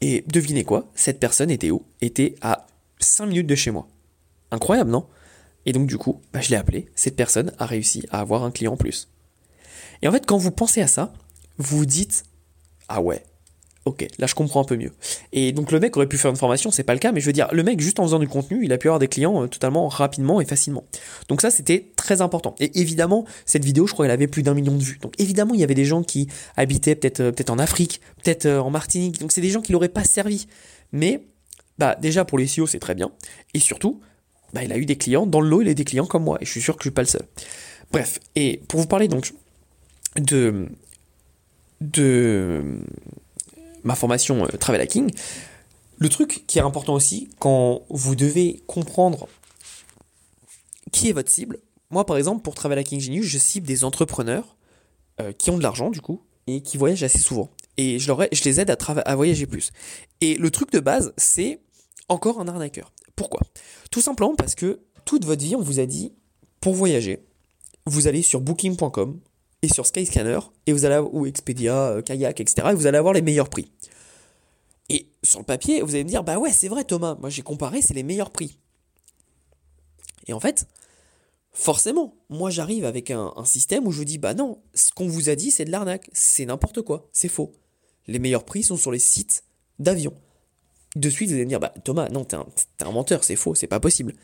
Et 0.00 0.24
devinez 0.26 0.64
quoi, 0.64 0.90
cette 0.96 1.20
personne 1.20 1.52
était 1.52 1.70
où? 1.70 1.84
Était 2.00 2.34
à 2.42 2.66
5 2.98 3.26
minutes 3.26 3.46
de 3.46 3.54
chez 3.54 3.70
moi. 3.70 3.86
Incroyable, 4.50 4.90
non? 4.90 5.06
Et 5.66 5.72
donc 5.72 5.86
du 5.86 5.98
coup, 5.98 6.20
bah, 6.32 6.40
je 6.40 6.50
l'ai 6.50 6.56
appelé, 6.56 6.86
cette 6.94 7.16
personne 7.16 7.52
a 7.58 7.66
réussi 7.66 8.04
à 8.10 8.20
avoir 8.20 8.44
un 8.44 8.50
client 8.50 8.74
en 8.74 8.76
plus. 8.76 9.08
Et 10.02 10.08
en 10.08 10.12
fait, 10.12 10.26
quand 10.26 10.36
vous 10.36 10.50
pensez 10.50 10.82
à 10.82 10.86
ça, 10.86 11.12
vous 11.58 11.78
vous 11.78 11.86
dites, 11.86 12.24
ah 12.88 13.00
ouais, 13.00 13.22
ok, 13.84 14.06
là 14.18 14.26
je 14.26 14.34
comprends 14.34 14.60
un 14.60 14.64
peu 14.64 14.76
mieux. 14.76 14.92
Et 15.32 15.52
donc 15.52 15.72
le 15.72 15.80
mec 15.80 15.96
aurait 15.96 16.06
pu 16.06 16.18
faire 16.18 16.30
une 16.30 16.36
formation, 16.36 16.70
c'est 16.70 16.82
pas 16.82 16.94
le 16.94 16.98
cas, 16.98 17.12
mais 17.12 17.20
je 17.20 17.26
veux 17.26 17.32
dire, 17.32 17.48
le 17.52 17.62
mec 17.62 17.80
juste 17.80 17.98
en 18.00 18.04
faisant 18.04 18.18
du 18.18 18.28
contenu, 18.28 18.64
il 18.64 18.72
a 18.72 18.78
pu 18.78 18.88
avoir 18.88 18.98
des 18.98 19.08
clients 19.08 19.42
euh, 19.42 19.46
totalement 19.46 19.88
rapidement 19.88 20.40
et 20.40 20.44
facilement. 20.44 20.84
Donc 21.28 21.40
ça 21.40 21.50
c'était 21.50 21.92
très 21.96 22.20
important. 22.20 22.54
Et 22.60 22.80
évidemment, 22.80 23.24
cette 23.46 23.64
vidéo, 23.64 23.86
je 23.86 23.92
crois 23.92 24.04
qu'elle 24.04 24.12
avait 24.12 24.26
plus 24.26 24.42
d'un 24.42 24.54
million 24.54 24.74
de 24.74 24.82
vues. 24.82 24.98
Donc 25.00 25.14
évidemment, 25.18 25.54
il 25.54 25.60
y 25.60 25.64
avait 25.64 25.74
des 25.74 25.84
gens 25.84 26.02
qui 26.02 26.28
habitaient 26.56 26.94
peut-être 26.94 27.20
euh, 27.20 27.32
peut-être 27.32 27.50
en 27.50 27.58
Afrique, 27.58 28.00
peut-être 28.22 28.46
euh, 28.46 28.60
en 28.60 28.70
Martinique. 28.70 29.20
Donc 29.20 29.32
c'est 29.32 29.40
des 29.40 29.50
gens 29.50 29.60
qui 29.60 29.72
l'auraient 29.72 29.88
pas 29.88 30.04
servi. 30.04 30.46
Mais 30.92 31.26
bah 31.78 31.96
déjà 32.00 32.24
pour 32.24 32.38
les 32.38 32.46
SEO, 32.46 32.66
c'est 32.66 32.78
très 32.78 32.94
bien. 32.94 33.10
Et 33.52 33.58
surtout, 33.58 34.00
bah, 34.54 34.62
il 34.62 34.72
a 34.72 34.78
eu 34.78 34.86
des 34.86 34.96
clients. 34.96 35.26
Dans 35.26 35.40
le 35.40 35.48
lot, 35.48 35.62
il 35.62 35.68
a 35.68 35.74
des 35.74 35.84
clients 35.84 36.06
comme 36.06 36.22
moi. 36.22 36.38
Et 36.40 36.44
je 36.44 36.50
suis 36.50 36.62
sûr 36.62 36.76
que 36.76 36.80
je 36.80 36.88
suis 36.88 36.94
pas 36.94 37.02
le 37.02 37.08
seul. 37.08 37.26
Bref, 37.90 38.20
et 38.36 38.62
pour 38.68 38.80
vous 38.80 38.86
parler 38.86 39.08
donc 39.08 39.34
de, 40.16 40.68
de 41.80 42.62
ma 43.82 43.96
formation 43.96 44.44
euh, 44.44 44.56
Travel 44.58 44.80
Hacking, 44.80 45.10
le 45.98 46.08
truc 46.08 46.44
qui 46.46 46.58
est 46.58 46.62
important 46.62 46.94
aussi, 46.94 47.28
quand 47.40 47.82
vous 47.90 48.14
devez 48.14 48.62
comprendre 48.66 49.28
qui 50.92 51.08
est 51.08 51.12
votre 51.12 51.30
cible, 51.30 51.58
moi 51.90 52.06
par 52.06 52.16
exemple 52.16 52.42
pour 52.42 52.54
Travel 52.54 52.78
Hacking 52.78 53.00
Genius, 53.00 53.26
je 53.26 53.38
cible 53.38 53.66
des 53.66 53.82
entrepreneurs 53.82 54.56
euh, 55.20 55.32
qui 55.32 55.50
ont 55.50 55.58
de 55.58 55.62
l'argent 55.62 55.90
du 55.90 56.00
coup 56.00 56.22
et 56.46 56.62
qui 56.62 56.76
voyagent 56.76 57.02
assez 57.02 57.18
souvent. 57.18 57.50
Et 57.76 57.98
je, 57.98 58.06
leur 58.06 58.20
je 58.30 58.44
les 58.44 58.60
aide 58.60 58.70
à, 58.70 58.76
à 58.76 59.16
voyager 59.16 59.46
plus. 59.46 59.72
Et 60.20 60.36
le 60.36 60.50
truc 60.50 60.70
de 60.70 60.78
base, 60.78 61.12
c'est 61.16 61.60
encore 62.08 62.40
un 62.40 62.46
arnaqueur. 62.46 62.92
Pourquoi? 63.16 63.40
Tout 63.94 64.00
simplement 64.00 64.34
parce 64.34 64.56
que 64.56 64.80
toute 65.04 65.24
votre 65.24 65.44
vie, 65.44 65.54
on 65.54 65.60
vous 65.60 65.78
a 65.78 65.86
dit, 65.86 66.12
pour 66.60 66.74
voyager, 66.74 67.20
vous 67.86 68.08
allez 68.08 68.22
sur 68.22 68.40
booking.com 68.40 69.20
et 69.62 69.68
sur 69.68 69.86
Skyscanner, 69.86 70.40
et 70.66 70.72
vous 70.72 70.84
allez 70.84 70.98
ou 70.98 71.26
Expedia, 71.26 71.90
euh, 71.90 72.02
Kayak, 72.02 72.40
etc. 72.40 72.70
Et 72.72 72.74
vous 72.74 72.88
allez 72.88 72.98
avoir 72.98 73.14
les 73.14 73.22
meilleurs 73.22 73.48
prix. 73.48 73.70
Et 74.88 75.06
sur 75.22 75.38
le 75.38 75.44
papier, 75.44 75.80
vous 75.80 75.94
allez 75.94 76.02
me 76.02 76.08
dire, 76.08 76.24
bah 76.24 76.38
ouais, 76.38 76.50
c'est 76.50 76.66
vrai 76.66 76.82
Thomas, 76.82 77.14
moi 77.20 77.30
j'ai 77.30 77.42
comparé, 77.42 77.82
c'est 77.82 77.94
les 77.94 78.02
meilleurs 78.02 78.32
prix. 78.32 78.58
Et 80.26 80.32
en 80.32 80.40
fait, 80.40 80.66
forcément, 81.52 82.16
moi 82.30 82.50
j'arrive 82.50 82.86
avec 82.86 83.12
un, 83.12 83.32
système 83.44 83.86
où 83.86 83.92
je 83.92 83.98
vous 83.98 84.04
dis, 84.04 84.18
bah 84.18 84.34
non, 84.34 84.58
ce 84.74 84.90
qu'on 84.90 85.06
vous 85.06 85.28
a 85.28 85.36
dit, 85.36 85.52
c'est 85.52 85.66
de 85.66 85.70
l'arnaque, 85.70 86.10
c'est 86.12 86.46
n'importe 86.46 86.82
quoi, 86.82 87.08
c'est 87.12 87.28
faux. 87.28 87.52
Les 88.08 88.18
meilleurs 88.18 88.44
prix 88.44 88.64
sont 88.64 88.76
sur 88.76 88.90
les 88.90 88.98
sites 88.98 89.44
d'avions. 89.78 90.14
De 90.94 91.10
suite, 91.10 91.28
vous 91.28 91.34
allez 91.34 91.44
me 91.44 91.48
dire, 91.48 91.60
bah 91.60 91.72
Thomas, 91.82 92.08
non, 92.08 92.24
t'es 92.24 92.36
un, 92.36 92.46
un, 92.84 92.92
menteur, 92.92 93.24
c'est 93.24 93.36
faux, 93.36 93.54
c'est 93.54 93.66
pas 93.66 93.80
possible. 93.80 94.14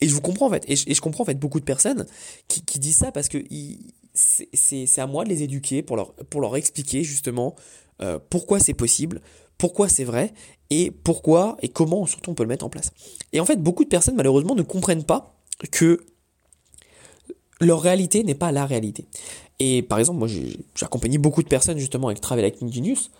Et 0.00 0.08
je 0.08 0.14
vous 0.14 0.20
comprends 0.20 0.46
en 0.46 0.50
fait, 0.50 0.64
et 0.68 0.94
je, 0.94 1.00
comprends 1.00 1.22
en 1.22 1.26
fait 1.26 1.38
beaucoup 1.38 1.60
de 1.60 1.64
personnes 1.64 2.06
qui, 2.48 2.62
qui 2.64 2.78
disent 2.78 2.96
ça 2.96 3.12
parce 3.12 3.28
que 3.28 3.38
c'est 4.14 4.98
à 4.98 5.06
moi 5.06 5.24
de 5.24 5.28
les 5.28 5.42
éduquer 5.42 5.82
pour 5.82 5.96
leur, 5.96 6.14
pour 6.14 6.40
leur 6.40 6.56
expliquer 6.56 7.04
justement 7.04 7.54
euh, 8.00 8.18
pourquoi 8.30 8.58
c'est 8.58 8.74
possible, 8.74 9.20
pourquoi 9.58 9.88
c'est 9.88 10.04
vrai, 10.04 10.32
et 10.70 10.90
pourquoi 10.90 11.56
et 11.62 11.68
comment 11.68 12.06
surtout 12.06 12.30
on 12.30 12.34
peut 12.34 12.42
le 12.42 12.48
mettre 12.48 12.64
en 12.64 12.70
place. 12.70 12.90
Et 13.32 13.40
en 13.40 13.44
fait, 13.44 13.62
beaucoup 13.62 13.84
de 13.84 13.88
personnes 13.88 14.16
malheureusement 14.16 14.54
ne 14.54 14.62
comprennent 14.62 15.04
pas 15.04 15.36
que 15.70 16.04
leur 17.60 17.80
réalité 17.80 18.24
n'est 18.24 18.34
pas 18.34 18.50
la 18.50 18.66
réalité. 18.66 19.06
Et 19.60 19.82
par 19.82 19.98
exemple, 19.98 20.18
moi 20.18 20.28
j'ai 20.28 20.58
accompagné 20.80 21.18
beaucoup 21.18 21.42
de 21.42 21.48
personnes 21.48 21.78
justement 21.78 22.08
avec 22.08 22.20
Travel 22.20 22.44
Hacking 22.44 22.72
Genius, 22.72 23.10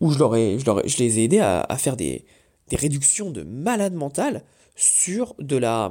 où 0.00 0.10
je, 0.10 0.98
les 0.98 1.18
ai 1.18 1.24
aidés 1.24 1.40
à, 1.40 1.76
faire 1.78 1.96
des, 1.96 2.24
réductions 2.72 3.30
de 3.30 3.42
malade 3.42 3.94
mentale 3.94 4.42
la 5.56 5.90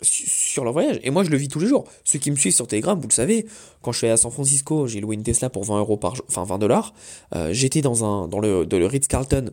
sur 0.00 0.64
leur 0.64 0.72
voyage. 0.72 0.98
Et 1.02 1.10
moi, 1.10 1.24
je 1.24 1.30
le 1.30 1.36
vis 1.36 1.48
tous 1.48 1.60
les 1.60 1.66
jours. 1.66 1.84
Ceux 2.04 2.18
qui 2.18 2.30
me 2.30 2.36
suivent 2.36 2.54
sur 2.54 2.66
Telegram, 2.66 2.98
vous 2.98 3.08
le 3.08 3.12
savez, 3.12 3.46
quand 3.82 3.92
je 3.92 3.98
suis 3.98 4.06
à 4.06 4.16
San 4.16 4.30
Francisco, 4.30 4.86
j'ai 4.86 5.00
loué 5.00 5.14
une 5.14 5.22
Tesla 5.22 5.50
pour 5.50 5.64
20 5.64 5.78
euros 5.78 5.98
par 5.98 6.14
enfin 6.28 6.44
20 6.44 6.58
dollars. 6.58 6.94
Euh, 7.34 7.52
j'étais 7.52 7.82
dans 7.82 8.04
un 8.04 8.28
dans 8.28 8.40
le 8.40 8.86
Ritz 8.86 9.08
Carlton 9.08 9.50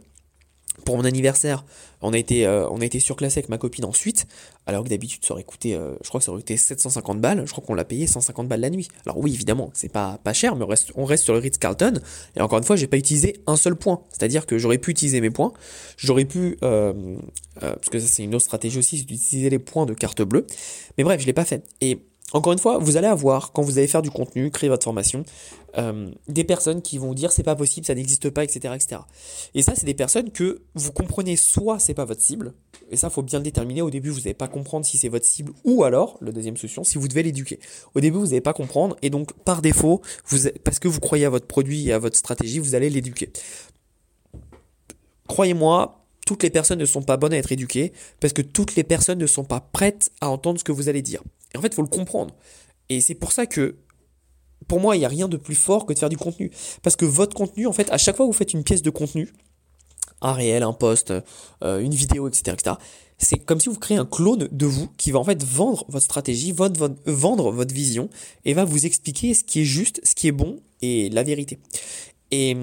pour 0.86 0.98
mon 0.98 1.06
anniversaire, 1.06 1.66
on 2.02 2.14
a 2.14 2.18
été, 2.18 2.46
euh, 2.46 2.68
on 2.70 2.82
a 2.82 2.86
été 2.86 3.00
surclassé 3.00 3.40
avec 3.40 3.50
ma 3.50 3.58
copine 3.58 3.86
ensuite, 3.86 4.26
alors 4.66 4.84
que 4.84 4.90
d'habitude 4.90 5.24
ça 5.24 5.34
aurait 5.34 5.44
coûté, 5.44 5.76
euh, 5.76 5.94
je 6.02 6.10
crois 6.10 6.20
que 6.20 6.26
ça 6.26 6.32
aurait 6.32 6.42
coûté 6.42 6.58
750 6.58 7.20
balles, 7.20 7.44
je 7.46 7.52
crois 7.52 7.64
qu'on 7.64 7.74
l'a 7.74 7.84
payé 7.84 8.08
150 8.08 8.48
balles 8.48 8.62
la 8.62 8.70
nuit. 8.70 8.88
Alors 9.06 9.18
oui, 9.18 9.34
évidemment, 9.34 9.70
c'est 9.74 9.92
pas, 9.92 10.20
pas 10.24 10.34
cher, 10.34 10.56
mais 10.56 10.66
on 10.96 11.06
reste, 11.06 11.24
sur 11.24 11.34
le 11.34 11.40
Ritz-Carlton, 11.40 12.00
et 12.36 12.42
encore 12.42 12.58
une 12.58 12.64
fois, 12.64 12.76
j'ai 12.76 12.88
pas 12.88 12.98
utilisé 12.98 13.42
un 13.48 13.56
seul 13.56 13.76
point, 13.76 14.02
c'est-à-dire 14.10 14.46
que 14.46 14.58
j'aurais 14.58 14.78
pu 14.78 14.92
utiliser 14.92 15.22
mes 15.22 15.30
points, 15.30 15.54
j'aurais 15.98 16.26
pu, 16.26 16.58
euh, 16.64 17.18
parce 17.60 17.90
que 17.90 18.00
ça 18.00 18.08
c'est 18.08 18.24
une 18.24 18.34
autre 18.34 18.46
stratégie 18.46 18.80
aussi, 18.80 18.98
c'est 19.00 19.06
d'utiliser 19.06 19.50
les 19.50 19.60
points 19.60 19.86
de 19.86 19.94
carte 19.94 20.22
bleue, 20.22 20.48
mais 20.98 21.04
bref, 21.04 21.22
je 21.22 21.26
l'ai 21.26 21.34
pas 21.34 21.46
fait. 21.46 21.64
Et 21.82 22.00
encore 22.34 22.54
une 22.54 22.60
fois, 22.60 22.78
vous 22.78 22.98
allez 22.98 23.08
avoir, 23.08 23.52
quand 23.52 23.62
vous 23.62 23.78
allez 23.78 23.88
faire 23.88 24.02
du 24.02 24.12
contenu, 24.12 24.52
créer 24.52 24.70
votre 24.70 24.84
formation, 24.84 25.24
euh, 25.78 26.10
des 26.28 26.44
personnes 26.44 26.82
qui 26.82 26.98
vont 26.98 27.14
dire 27.14 27.32
c'est 27.32 27.44
pas 27.44 27.56
possible, 27.56 27.86
ça 27.86 27.96
n'existe 27.96 28.30
pas, 28.30 28.44
etc., 28.44 28.74
etc. 28.76 29.02
Et 29.54 29.62
ça, 29.62 29.74
c'est 29.76 29.86
des 29.86 29.94
personnes 29.94 30.32
que 30.32 30.62
vous 30.76 30.92
comprenez 30.92 31.36
soit 31.36 31.80
c'est 31.80 31.94
pas 31.94 32.06
votre 32.06 32.22
cible, 32.22 32.54
et 32.90 32.96
ça, 32.96 33.10
faut 33.10 33.22
bien 33.22 33.40
le 33.40 33.44
déterminer. 33.44 33.82
Au 33.82 33.90
début, 33.90 34.10
vous 34.10 34.20
n'allez 34.20 34.34
pas 34.34 34.48
comprendre 34.48 34.86
si 34.86 34.98
c'est 34.98 35.10
votre 35.10 35.26
cible, 35.26 35.52
ou 35.64 35.84
alors, 35.84 36.18
la 36.22 36.32
deuxième 36.32 36.58
solution, 36.58 36.84
si 36.84 36.98
vous 36.98 37.08
devez 37.08 37.24
l'éduquer. 37.24 37.60
Au 37.96 38.00
début, 38.00 38.18
vous 38.18 38.28
n'allez 38.28 38.42
pas 38.42 38.54
comprendre, 38.54 38.96
et 39.02 39.10
donc, 39.10 39.34
par 39.44 39.62
défaut, 39.62 40.02
vous, 40.28 40.50
parce 40.64 40.80
que 40.80 40.88
vous 40.88 41.00
croyez 41.00 41.26
à 41.26 41.30
votre 41.30 41.48
produit 41.48 41.88
et 41.88 41.94
à 41.94 42.00
votre 42.00 42.18
stratégie, 42.18 42.60
vous 42.60 42.76
allez 42.76 42.90
l'éduquer. 42.90 43.32
Croyez-moi, 45.28 46.01
toutes 46.32 46.44
les 46.44 46.50
personnes 46.50 46.80
ne 46.80 46.86
sont 46.86 47.02
pas 47.02 47.18
bonnes 47.18 47.34
à 47.34 47.38
être 47.38 47.52
éduquées 47.52 47.92
parce 48.22 48.32
que 48.32 48.42
toutes 48.42 48.78
les 48.78 48.86
personnes 48.86 49.20
ne 49.20 49.28
sont 49.28 49.44
pas 49.44 49.60
prêtes 49.60 50.14
à 50.22 50.30
entendre 50.30 50.58
ce 50.60 50.64
que 50.64 50.72
vous 50.72 50.88
allez 50.88 51.02
dire. 51.02 51.22
Et 51.54 51.58
en 51.58 51.62
fait, 51.62 51.68
il 51.68 51.74
faut 51.74 51.82
le 51.82 51.90
comprendre. 51.90 52.34
Et 52.88 53.02
c'est 53.02 53.16
pour 53.16 53.34
ça 53.34 53.46
que, 53.48 53.76
pour 54.70 54.80
moi, 54.80 54.96
il 54.96 55.00
n'y 55.00 55.06
a 55.06 55.10
rien 55.10 55.28
de 55.28 55.36
plus 55.36 55.56
fort 55.56 55.86
que 55.86 55.92
de 55.92 56.00
faire 56.00 56.08
du 56.08 56.16
contenu. 56.16 56.50
Parce 56.84 56.96
que 56.96 57.04
votre 57.04 57.36
contenu, 57.36 57.68
en 57.68 57.74
fait, 57.74 57.92
à 57.92 57.98
chaque 57.98 58.16
fois 58.16 58.26
que 58.26 58.32
vous 58.32 58.38
faites 58.38 58.54
une 58.54 58.64
pièce 58.64 58.82
de 58.82 58.90
contenu, 58.90 59.34
un 60.22 60.32
réel, 60.32 60.64
un 60.64 60.72
post, 60.72 61.12
euh, 61.66 61.80
une 61.82 61.94
vidéo, 61.94 62.30
etc., 62.30 62.56
etc., 62.58 62.76
c'est 63.18 63.38
comme 63.38 63.60
si 63.60 63.68
vous 63.68 63.76
créez 63.76 63.98
un 63.98 64.06
clone 64.06 64.48
de 64.50 64.66
vous 64.66 64.88
qui 64.96 65.12
va 65.12 65.20
en 65.20 65.26
fait 65.26 65.44
vendre 65.44 65.84
votre 65.90 66.06
stratégie, 66.06 66.54
vendre 66.54 67.52
votre 67.52 67.76
vision 67.76 68.10
et 68.46 68.54
va 68.54 68.64
vous 68.64 68.86
expliquer 68.86 69.34
ce 69.34 69.44
qui 69.44 69.60
est 69.60 69.66
juste, 69.66 70.00
ce 70.06 70.16
qui 70.16 70.30
est 70.30 70.32
bon 70.32 70.62
et 70.82 71.10
la 71.10 71.24
vérité. 71.24 71.60
Et 72.32 72.56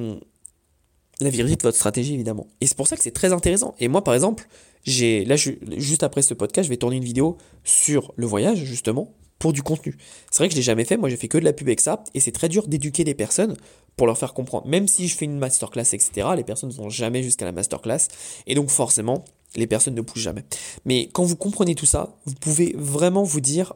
la 1.20 1.31
vérité 1.31 1.57
de 1.57 1.62
votre 1.62 1.76
stratégie 1.76 2.14
évidemment. 2.14 2.46
Et 2.61 2.66
c'est 2.66 2.76
pour 2.76 2.88
ça 2.88 2.96
que 2.96 3.02
c'est 3.02 3.11
très 3.11 3.33
intéressant. 3.33 3.74
Et 3.78 3.88
moi 3.88 4.04
par 4.04 4.14
exemple, 4.14 4.48
j'ai 4.85 5.24
là 5.24 5.37
je, 5.37 5.52
juste 5.76 6.02
après 6.02 6.22
ce 6.22 6.35
podcast, 6.35 6.66
je 6.66 6.70
vais 6.70 6.76
tourner 6.76 6.96
une 6.96 7.04
vidéo 7.04 7.37
sur 7.64 8.12
le 8.16 8.26
voyage 8.26 8.59
justement 8.64 9.14
pour 9.38 9.52
du 9.52 9.62
contenu. 9.62 9.96
C'est 10.31 10.38
vrai 10.38 10.48
que 10.48 10.52
je 10.52 10.59
l'ai 10.59 10.64
jamais 10.64 10.85
fait, 10.85 10.96
moi 10.96 11.09
j'ai 11.09 11.16
fait 11.16 11.28
que 11.28 11.38
de 11.38 11.44
la 11.44 11.52
pub 11.52 11.68
avec 11.68 11.81
ça 11.81 12.02
et 12.14 12.20
c'est 12.20 12.33
très 12.33 12.48
dur 12.48 12.66
d'éduquer 12.68 13.04
les 13.04 13.14
personnes 13.14 13.57
pour 13.96 14.07
leur 14.07 14.18
faire 14.18 14.35
comprendre. 14.35 14.66
Même 14.66 14.88
si 14.88 15.09
je 15.09 15.16
fais 15.16 15.24
une 15.24 15.38
masterclass 15.38 15.92
etc, 15.92 16.28
les 16.37 16.44
personnes 16.44 16.70
ne 16.70 16.74
vont 16.74 16.90
jamais 16.90 17.22
jusqu'à 17.22 17.44
la 17.44 17.52
masterclass 17.52 18.09
et 18.46 18.54
donc 18.54 18.70
forcément 18.70 19.24
les 19.57 19.66
personnes 19.66 19.94
ne 19.94 20.02
poussent 20.02 20.22
jamais. 20.22 20.44
Mais 20.85 21.09
quand 21.12 21.24
vous 21.24 21.37
comprenez 21.37 21.74
tout 21.74 21.87
ça, 21.87 22.16
vous 22.26 22.35
pouvez 22.35 22.74
vraiment 22.76 23.22
vous 23.22 23.40
dire 23.40 23.74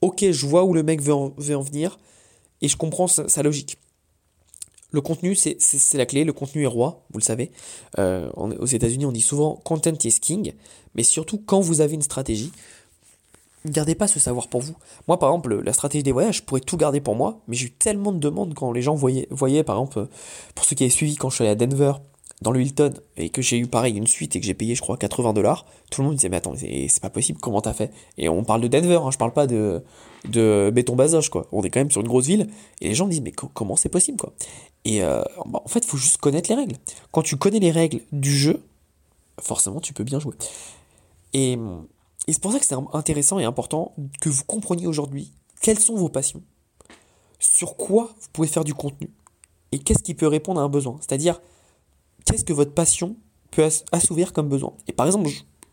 ok 0.00 0.30
je 0.30 0.46
vois 0.46 0.64
où 0.64 0.74
le 0.74 0.82
mec 0.82 1.00
veut 1.00 1.14
en, 1.14 1.32
veut 1.38 1.56
en 1.56 1.62
venir 1.62 1.98
et 2.60 2.68
je 2.68 2.76
comprends 2.76 3.08
sa 3.08 3.42
logique. 3.42 3.78
Le 4.94 5.00
contenu, 5.00 5.34
c'est 5.34 5.58
la 5.94 6.06
clé. 6.06 6.22
Le 6.22 6.32
contenu 6.32 6.62
est 6.62 6.68
roi, 6.68 7.02
vous 7.10 7.18
le 7.18 7.24
savez. 7.24 7.50
Euh, 7.98 8.30
aux 8.30 8.64
États-Unis, 8.64 9.06
on 9.06 9.10
dit 9.10 9.20
souvent 9.20 9.56
content 9.64 9.90
is 10.04 10.20
king. 10.20 10.52
Mais 10.94 11.02
surtout, 11.02 11.42
quand 11.44 11.60
vous 11.60 11.80
avez 11.80 11.94
une 11.94 12.02
stratégie, 12.02 12.52
ne 13.64 13.72
gardez 13.72 13.96
pas 13.96 14.06
ce 14.06 14.20
savoir 14.20 14.46
pour 14.46 14.60
vous. 14.60 14.76
Moi, 15.08 15.18
par 15.18 15.30
exemple, 15.30 15.60
la 15.64 15.72
stratégie 15.72 16.04
des 16.04 16.12
voyages, 16.12 16.36
je 16.36 16.42
pourrais 16.44 16.60
tout 16.60 16.76
garder 16.76 17.00
pour 17.00 17.16
moi. 17.16 17.40
Mais 17.48 17.56
j'ai 17.56 17.66
eu 17.66 17.70
tellement 17.72 18.12
de 18.12 18.18
demandes 18.18 18.54
quand 18.54 18.70
les 18.70 18.82
gens 18.82 18.94
voyaient, 18.94 19.26
voyaient 19.32 19.64
par 19.64 19.80
exemple, 19.80 20.06
pour 20.54 20.64
ceux 20.64 20.76
qui 20.76 20.84
avaient 20.84 20.90
suivi 20.90 21.16
quand 21.16 21.28
je 21.28 21.34
suis 21.34 21.42
allé 21.42 21.50
à 21.50 21.56
Denver, 21.56 21.94
dans 22.44 22.52
le 22.52 22.60
Hilton 22.60 22.92
et 23.16 23.30
que 23.30 23.40
j'ai 23.42 23.58
eu 23.58 23.66
pareil 23.66 23.96
une 23.96 24.06
suite 24.06 24.36
et 24.36 24.40
que 24.40 24.46
j'ai 24.46 24.54
payé 24.54 24.74
je 24.74 24.82
crois 24.82 24.98
80 24.98 25.32
dollars, 25.32 25.64
tout 25.90 26.02
le 26.02 26.06
monde 26.06 26.16
disait 26.16 26.28
mais 26.28 26.36
attends 26.36 26.54
c'est 26.56 27.00
pas 27.00 27.10
possible 27.10 27.40
comment 27.40 27.62
t'as 27.62 27.72
fait? 27.72 27.90
Et 28.18 28.28
on 28.28 28.44
parle 28.44 28.60
de 28.60 28.68
Denver, 28.68 29.00
hein, 29.02 29.10
je 29.10 29.18
parle 29.18 29.32
pas 29.32 29.46
de 29.46 29.82
de 30.28 30.70
béton 30.72 30.94
basoche 30.94 31.30
quoi. 31.30 31.48
On 31.52 31.62
est 31.62 31.70
quand 31.70 31.80
même 31.80 31.90
sur 31.90 32.02
une 32.02 32.06
grosse 32.06 32.26
ville 32.26 32.48
et 32.80 32.88
les 32.88 32.94
gens 32.94 33.08
disent 33.08 33.22
mais 33.22 33.32
comment 33.32 33.76
c'est 33.76 33.88
possible 33.88 34.18
quoi? 34.18 34.34
Et 34.84 35.02
euh, 35.02 35.22
bah, 35.46 35.62
en 35.64 35.68
fait 35.68 35.84
faut 35.84 35.96
juste 35.96 36.18
connaître 36.18 36.50
les 36.50 36.56
règles. 36.56 36.76
Quand 37.10 37.22
tu 37.22 37.36
connais 37.36 37.60
les 37.60 37.70
règles 37.70 38.00
du 38.12 38.36
jeu, 38.36 38.62
forcément 39.40 39.80
tu 39.80 39.94
peux 39.94 40.04
bien 40.04 40.20
jouer. 40.20 40.34
Et 41.32 41.58
c'est 42.28 42.42
pour 42.42 42.52
ça 42.52 42.58
que 42.58 42.66
c'est 42.66 42.76
intéressant 42.92 43.38
et 43.38 43.44
important 43.44 43.94
que 44.20 44.28
vous 44.28 44.44
compreniez 44.44 44.86
aujourd'hui 44.86 45.32
quelles 45.62 45.80
sont 45.80 45.96
vos 45.96 46.10
passions, 46.10 46.42
sur 47.38 47.76
quoi 47.76 48.10
vous 48.20 48.28
pouvez 48.34 48.48
faire 48.48 48.64
du 48.64 48.74
contenu 48.74 49.08
et 49.72 49.78
qu'est-ce 49.78 50.02
qui 50.02 50.14
peut 50.14 50.28
répondre 50.28 50.60
à 50.60 50.64
un 50.64 50.68
besoin. 50.68 50.98
C'est-à-dire 51.00 51.40
qu'est-ce 52.24 52.44
que 52.44 52.52
votre 52.52 52.72
passion 52.72 53.16
peut 53.50 53.68
assouvir 53.92 54.32
comme 54.32 54.48
besoin. 54.48 54.72
Et 54.88 54.92
par 54.92 55.06
exemple, 55.06 55.30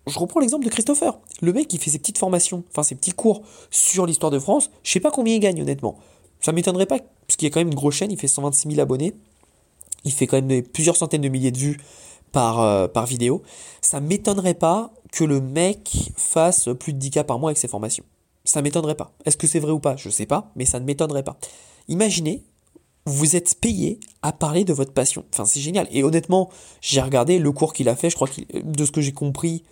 je 0.08 0.20
reprends 0.20 0.40
l'exemple 0.40 0.66
de 0.66 0.70
Christopher. 0.70 1.20
Le 1.42 1.54
mec 1.54 1.68
qui 1.68 1.78
fait 1.78 1.90
ses 1.90 2.00
petites 2.00 2.18
formations, 2.18 2.64
enfin 2.70 2.84
ses 2.84 2.96
petits 2.96 3.12
cours 3.12 3.42
sur 3.70 4.06
l'histoire 4.06 4.32
de 4.32 4.40
France, 4.40 4.72
je 4.84 4.92
sais 4.92 5.00
pas 5.00 5.12
combien 5.12 5.36
il 5.36 5.40
gagne 5.40 5.62
honnêtement. 5.62 5.98
Ça 6.40 6.52
m'étonnerait 6.52 6.88
pas, 6.88 7.00
parce 7.00 7.38
qu'il 7.38 7.48
y 7.48 7.52
a 7.52 7.54
quand 7.54 7.60
même 7.60 7.70
une 7.70 7.76
grosse 7.76 7.96
chaîne, 7.96 8.12
il 8.12 8.18
fait 8.18 8.28
126 8.28 8.70
000 8.70 8.82
abonnés. 8.82 9.14
Il 10.04 10.12
fait 10.12 10.26
quand 10.26 10.42
même 10.42 10.64
plusieurs 10.64 10.96
centaines 10.96 11.22
de 11.22 11.30
milliers 11.30 11.52
de 11.52 11.58
vues 11.58 11.78
par, 12.32 12.60
euh, 12.62 12.88
vidéo. 13.08 13.44
Ça 13.82 14.00
m'étonnerait 14.00 14.56
pas 14.56 14.92
que 15.12 15.24
le 15.24 15.40
mec 15.40 16.12
fasse 16.16 16.70
plus 16.80 16.94
de 16.94 16.98
10 16.98 17.12
cas 17.12 17.24
par 17.24 17.38
mois 17.38 17.50
avec 17.50 17.60
ses 17.60 17.68
formations. 17.68 18.04
Ça 18.44 18.64
m'étonnerait 18.64 18.96
pas. 18.96 19.12
Est-ce 19.26 19.38
que 19.38 19.46
c'est 19.46 19.60
vrai 19.60 19.72
ou 19.72 19.80
pas? 19.80 19.96
Je 19.98 20.10
sais 20.10 20.26
pas, 20.26 20.52
mais 20.56 20.66
ça 20.66 20.80
ne 20.80 20.86
m'étonnerait 20.86 21.24
pas. 21.24 21.38
Imaginez, 21.88 22.44
vous 23.12 23.36
êtes 23.36 23.56
payé 23.60 24.00
à 24.22 24.32
parler 24.32 24.64
de 24.64 24.74
votre 24.74 24.94
passion. 24.94 25.24
Enfin, 25.34 25.46
c'est 25.46 25.60
génial. 25.60 25.88
Et 25.92 26.04
honnêtement, 26.04 26.50
j'ai 26.82 27.02
regardé 27.02 27.40
le 27.40 27.52
cours 27.52 27.74
qu'il 27.74 27.90
a 27.90 27.96
fait, 27.96 28.10
je 28.10 28.16
crois 28.16 28.28
que 28.28 28.42
de 28.64 28.86
ce 28.86 28.92
que 28.92 29.02
j'ai 29.02 29.12
compris, 29.12 29.64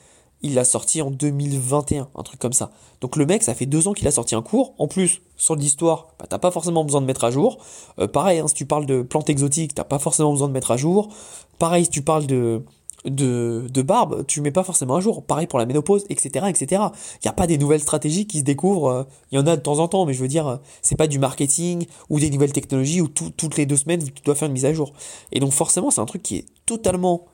il 0.42 0.54
l'a 0.54 0.64
sorti 0.64 1.02
en 1.02 1.12
2021, 1.12 2.10
un 2.16 2.24
truc 2.24 2.40
comme 2.40 2.54
ça. 2.54 2.72
Donc 3.02 3.16
le 3.16 3.26
mec, 3.26 3.44
ça 3.44 3.54
fait 3.54 3.66
deux 3.66 3.88
ans 3.88 3.94
qu'il 3.94 4.08
a 4.08 4.12
sorti 4.12 4.36
un 4.36 4.42
cours. 4.42 4.74
En 4.78 4.88
plus, 4.88 5.22
sur 5.36 5.56
l'histoire, 5.56 6.08
bah, 6.18 6.26
t'as 6.30 6.38
pas 6.38 6.52
forcément 6.52 6.84
besoin 6.84 7.02
de 7.02 7.06
mettre 7.06 7.26
à 7.26 7.32
jour. 7.32 7.58
Euh, 8.00 8.08
pareil, 8.08 8.40
hein, 8.40 8.48
si 8.48 8.54
tu 8.54 8.66
parles 8.66 8.86
de 8.86 9.02
plantes 9.02 9.30
exotiques, 9.30 9.76
t'as 9.76 9.84
pas 9.84 10.00
forcément 10.00 10.32
besoin 10.32 10.48
de 10.48 10.54
mettre 10.54 10.72
à 10.72 10.78
jour. 10.78 11.10
Pareil, 11.58 11.86
si 11.86 11.92
tu 11.92 12.02
parles 12.02 12.26
de, 12.26 12.64
de, 13.06 13.68
de 13.72 13.82
barbe, 13.82 14.26
tu 14.28 14.42
mets 14.42 14.52
pas 14.52 14.64
forcément 14.64 14.96
à 14.96 15.00
jour. 15.00 15.24
Pareil 15.24 15.48
pour 15.48 15.60
la 15.60 15.66
ménopause, 15.66 16.06
etc., 16.10 16.46
etc. 16.50 16.82
Il 17.16 17.26
n'y 17.26 17.30
a 17.30 17.34
pas 17.34 17.48
des 17.48 17.58
nouvelles 17.58 17.82
stratégies 17.82 18.28
qui 18.28 18.40
se 18.40 18.44
découvrent. 18.44 18.88
Euh, 18.88 19.04
il 19.32 19.36
y 19.36 19.42
en 19.42 19.48
a 19.48 19.56
de 19.56 19.62
temps 19.62 19.80
en 19.80 19.88
temps, 19.88 20.06
mais 20.06 20.14
je 20.14 20.22
veux 20.22 20.28
dire, 20.28 20.48
euh, 20.48 20.58
c'est 20.82 20.96
pas 20.96 21.08
du 21.08 21.20
marketing 21.20 21.86
ou 22.10 22.20
des 22.20 22.30
nouvelles 22.30 22.54
technologies 22.54 23.02
où 23.02 23.08
toutes 23.08 23.58
les 23.58 23.66
deux 23.66 23.78
semaines, 23.78 24.04
tu 24.04 24.22
dois 24.24 24.36
faire 24.36 24.48
une 24.48 24.54
mise 24.54 24.66
à 24.66 24.74
jour. 24.74 24.94
Et 25.32 25.40
donc 25.40 25.52
forcément, 25.52 25.92
c'est 25.92 26.02
un 26.02 26.06
truc 26.06 26.24
qui 26.24 26.38
est 26.38 26.46
totalement... 26.66 27.26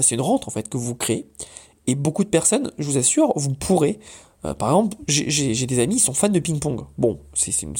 c'est 0.00 0.14
une 0.14 0.20
rente, 0.20 0.48
en 0.48 0.50
fait, 0.50 0.68
que 0.68 0.76
vous 0.76 0.94
créez. 0.94 1.26
Et 1.86 1.94
beaucoup 1.94 2.24
de 2.24 2.28
personnes, 2.28 2.72
je 2.78 2.86
vous 2.86 2.98
assure, 2.98 3.32
vous 3.36 3.54
pourrez. 3.54 4.00
Euh, 4.44 4.54
par 4.54 4.68
exemple, 4.68 4.96
j'ai 5.08 5.66
des 5.66 5.78
amis, 5.78 5.96
qui 5.96 6.00
sont 6.00 6.14
fans 6.14 6.28
de 6.28 6.40
ping-pong. 6.40 6.84
Bon, 6.98 7.20
c'est 7.32 7.62
une, 7.62 7.74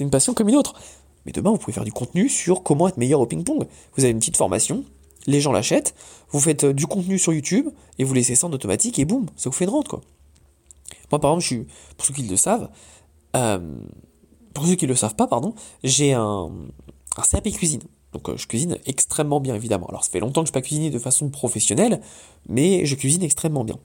une, 0.00 0.10
passion 0.10 0.34
comme 0.34 0.48
une 0.48 0.56
autre. 0.56 0.74
Mais 1.24 1.32
demain, 1.32 1.50
vous 1.50 1.58
pouvez 1.58 1.72
faire 1.72 1.84
du 1.84 1.92
contenu 1.92 2.28
sur 2.28 2.62
comment 2.62 2.88
être 2.88 2.96
meilleur 2.96 3.20
au 3.20 3.26
ping-pong. 3.26 3.66
Vous 3.96 4.04
avez 4.04 4.12
une 4.12 4.18
petite 4.18 4.36
formation, 4.36 4.84
les 5.26 5.40
gens 5.40 5.52
l'achètent, 5.52 5.94
vous 6.30 6.40
faites 6.40 6.64
euh, 6.64 6.72
du 6.72 6.86
contenu 6.86 7.18
sur 7.18 7.32
YouTube 7.32 7.68
et 7.98 8.04
vous 8.04 8.14
laissez 8.14 8.34
ça 8.34 8.46
en 8.46 8.52
automatique 8.52 8.98
et 8.98 9.04
boum, 9.04 9.26
ça 9.36 9.50
vous 9.50 9.54
fait 9.54 9.64
une 9.64 9.70
rente 9.70 9.88
quoi. 9.88 10.00
Moi 11.10 11.20
par 11.20 11.32
exemple, 11.32 11.42
je 11.42 11.46
suis, 11.46 11.66
pour 11.96 12.06
ceux 12.06 12.14
qui 12.14 12.22
le 12.22 12.36
savent, 12.36 12.70
euh, 13.36 13.58
pour 14.54 14.66
ceux 14.66 14.74
qui 14.74 14.86
le 14.86 14.94
savent 14.94 15.16
pas, 15.16 15.26
pardon, 15.26 15.54
j'ai 15.84 16.12
un, 16.12 16.50
un 17.16 17.22
CAP 17.22 17.50
cuisine. 17.50 17.82
Donc 18.12 18.28
euh, 18.28 18.36
je 18.36 18.46
cuisine 18.46 18.78
extrêmement 18.86 19.40
bien 19.40 19.54
évidemment. 19.54 19.86
Alors 19.88 20.04
ça 20.04 20.10
fait 20.10 20.20
longtemps 20.20 20.42
que 20.42 20.48
je 20.48 20.52
n'ai 20.52 20.60
pas 20.60 20.62
cuisiné 20.62 20.90
de 20.90 20.98
façon 20.98 21.28
professionnelle, 21.28 22.00
mais 22.48 22.86
je 22.86 22.94
cuisine 22.94 23.22
extrêmement 23.22 23.64
bien. 23.64 23.78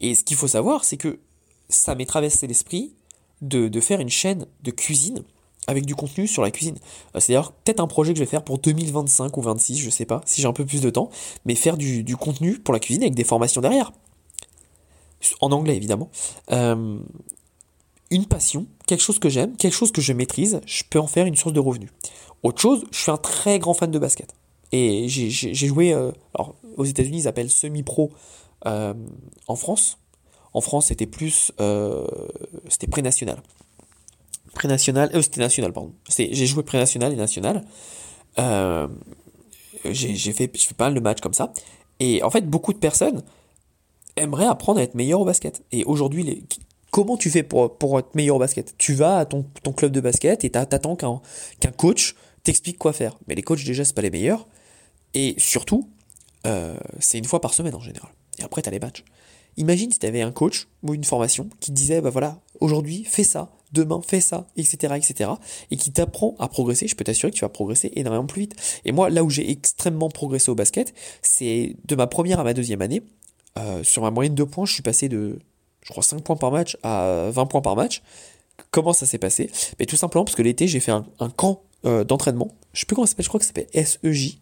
Et 0.00 0.14
ce 0.14 0.24
qu'il 0.24 0.36
faut 0.36 0.48
savoir, 0.48 0.84
c'est 0.84 0.96
que 0.96 1.20
ça 1.68 1.94
m'est 1.94 2.06
traversé 2.06 2.46
l'esprit 2.46 2.94
de, 3.40 3.80
faire 3.80 4.00
une 4.00 4.08
chaîne 4.08 4.46
de 4.62 4.70
cuisine 4.70 5.22
avec 5.68 5.84
du 5.84 5.94
contenu 5.94 6.26
sur 6.26 6.42
la 6.42 6.50
cuisine. 6.50 6.76
Euh, 7.14 7.20
c'est 7.20 7.32
d'ailleurs 7.32 7.52
peut-être 7.52 7.80
un 7.80 7.86
projet 7.86 8.12
que 8.12 8.18
je 8.18 8.24
vais 8.24 8.30
faire 8.30 8.42
pour 8.42 8.58
2025 8.58 9.36
ou 9.36 9.42
26, 9.42 9.78
je 9.78 9.90
sais 9.90 10.06
pas, 10.06 10.22
si 10.24 10.40
j'ai 10.40 10.48
un 10.48 10.52
peu 10.52 10.64
plus 10.64 10.80
de 10.80 10.90
temps, 10.90 11.10
mais 11.44 11.54
faire 11.54 11.76
du, 11.76 12.16
contenu 12.16 12.58
pour 12.58 12.74
la 12.74 12.80
cuisine 12.80 13.02
avec 13.02 13.14
des 13.14 13.22
formations 13.22 13.60
derrière. 13.60 13.92
En 15.40 15.52
anglais 15.52 15.76
évidemment. 15.76 16.10
Euh, 16.50 16.98
une 18.10 18.24
passion, 18.24 18.66
quelque 18.86 19.02
chose 19.02 19.18
que 19.18 19.28
j'aime, 19.28 19.56
quelque 19.56 19.74
chose 19.74 19.92
que 19.92 20.00
je 20.00 20.14
maîtrise, 20.14 20.62
je 20.64 20.82
peux 20.88 20.98
en 20.98 21.06
faire 21.06 21.26
une 21.26 21.36
source 21.36 21.52
de 21.52 21.60
revenus. 21.60 21.90
Autre 22.42 22.60
chose, 22.60 22.84
je 22.90 22.98
suis 22.98 23.10
un 23.10 23.18
très 23.18 23.58
grand 23.58 23.74
fan 23.74 23.90
de 23.90 23.98
basket. 23.98 24.34
Et 24.72 25.08
j'ai 25.08 25.54
joué, 25.54 25.92
euh, 25.92 26.12
alors 26.34 26.54
aux 26.76 26.84
États-Unis, 26.84 27.18
ils 27.22 27.28
appellent 27.28 27.50
semi-pro 27.50 28.10
en 28.64 29.56
France. 29.56 29.98
En 30.54 30.62
France, 30.62 30.86
c'était 30.86 31.06
plus, 31.06 31.52
c'était 32.68 32.86
pré-national. 32.86 33.42
Pré-national, 34.58 35.10
euh, 35.14 35.22
c'était 35.22 35.40
national, 35.40 35.72
pardon. 35.72 35.92
J'ai 36.08 36.46
joué 36.46 36.64
pré-national 36.64 37.12
et 37.12 37.16
national. 37.16 37.64
j'ai 39.84 40.32
fait, 40.32 40.50
je 40.52 40.66
fais 40.66 40.74
pas 40.74 40.86
mal 40.86 40.94
de 40.94 41.00
matchs 41.00 41.20
comme 41.20 41.34
ça. 41.34 41.52
Et 42.00 42.22
en 42.24 42.30
fait, 42.30 42.42
beaucoup 42.42 42.72
de 42.72 42.78
personnes 42.78 43.22
aimeraient 44.16 44.46
apprendre 44.46 44.80
à 44.80 44.82
être 44.82 44.94
meilleur 44.94 45.20
au 45.20 45.24
basket. 45.24 45.62
Et 45.70 45.84
aujourd'hui, 45.84 46.44
comment 46.90 47.16
tu 47.16 47.30
fais 47.30 47.44
pour, 47.44 47.78
pour 47.78 47.98
être 48.00 48.14
meilleur 48.16 48.36
au 48.36 48.38
basket? 48.40 48.74
Tu 48.78 48.94
vas 48.94 49.18
à 49.18 49.26
ton, 49.26 49.44
ton 49.62 49.72
club 49.72 49.92
de 49.92 50.00
basket 50.00 50.44
et 50.44 50.50
t'attends 50.50 50.96
qu'un 50.96 51.20
coach 51.76 52.16
t'explique 52.42 52.78
quoi 52.78 52.92
faire. 52.92 53.16
Mais 53.28 53.34
les 53.34 53.42
coachs, 53.42 53.64
déjà, 53.64 53.84
c'est 53.84 53.94
pas 53.94 54.02
les 54.02 54.10
meilleurs. 54.10 54.48
Et 55.14 55.34
surtout, 55.38 55.88
euh, 56.46 56.76
c'est 56.98 57.18
une 57.18 57.24
fois 57.24 57.40
par 57.40 57.54
semaine 57.54 57.74
en 57.74 57.80
général. 57.80 58.10
Et 58.38 58.42
après, 58.42 58.62
t'as 58.62 58.70
les 58.70 58.80
matchs. 58.80 59.04
Imagine 59.56 59.90
si 59.90 59.98
t'avais 59.98 60.22
un 60.22 60.32
coach 60.32 60.68
ou 60.82 60.94
une 60.94 61.04
formation 61.04 61.48
qui 61.60 61.72
disait, 61.72 62.00
bah 62.00 62.10
voilà, 62.10 62.40
aujourd'hui, 62.60 63.04
fais 63.04 63.24
ça, 63.24 63.50
demain, 63.72 64.00
fais 64.06 64.20
ça, 64.20 64.46
etc., 64.56 64.94
etc., 64.96 65.30
et 65.70 65.76
qui 65.76 65.92
t'apprend 65.92 66.34
à 66.38 66.48
progresser. 66.48 66.88
Je 66.88 66.96
peux 66.96 67.04
t'assurer 67.04 67.30
que 67.30 67.36
tu 67.36 67.42
vas 67.42 67.48
progresser 67.48 67.92
énormément 67.94 68.26
plus 68.26 68.42
vite. 68.42 68.80
Et 68.84 68.92
moi, 68.92 69.10
là 69.10 69.24
où 69.24 69.30
j'ai 69.30 69.50
extrêmement 69.50 70.08
progressé 70.08 70.50
au 70.50 70.54
basket, 70.54 70.94
c'est 71.22 71.76
de 71.84 71.94
ma 71.94 72.06
première 72.06 72.40
à 72.40 72.44
ma 72.44 72.54
deuxième 72.54 72.82
année. 72.82 73.02
Euh, 73.58 73.82
sur 73.82 74.02
ma 74.02 74.10
moyenne 74.10 74.34
de 74.34 74.44
points, 74.44 74.66
je 74.66 74.74
suis 74.74 74.82
passé 74.82 75.08
de, 75.08 75.38
je 75.82 75.90
crois, 75.90 76.02
5 76.02 76.22
points 76.22 76.36
par 76.36 76.50
match 76.52 76.76
à 76.82 77.30
20 77.30 77.46
points 77.46 77.60
par 77.62 77.76
match. 77.76 78.02
Comment 78.70 78.92
ça 78.92 79.06
s'est 79.06 79.18
passé? 79.18 79.50
Mais 79.78 79.86
Tout 79.86 79.96
simplement 79.96 80.24
parce 80.24 80.36
que 80.36 80.42
l'été, 80.42 80.68
j'ai 80.68 80.80
fait 80.80 80.92
un, 80.92 81.06
un 81.20 81.30
camp 81.30 81.62
euh, 81.84 82.04
d'entraînement. 82.04 82.48
Je 82.72 82.80
sais 82.80 82.86
plus 82.86 82.96
comment 82.96 83.06
ça 83.06 83.10
s'appelle, 83.10 83.24
je 83.24 83.28
crois 83.28 83.40
que 83.40 83.46
ça 83.46 83.52
s'appelle 83.54 83.86
SEJ. 83.86 84.38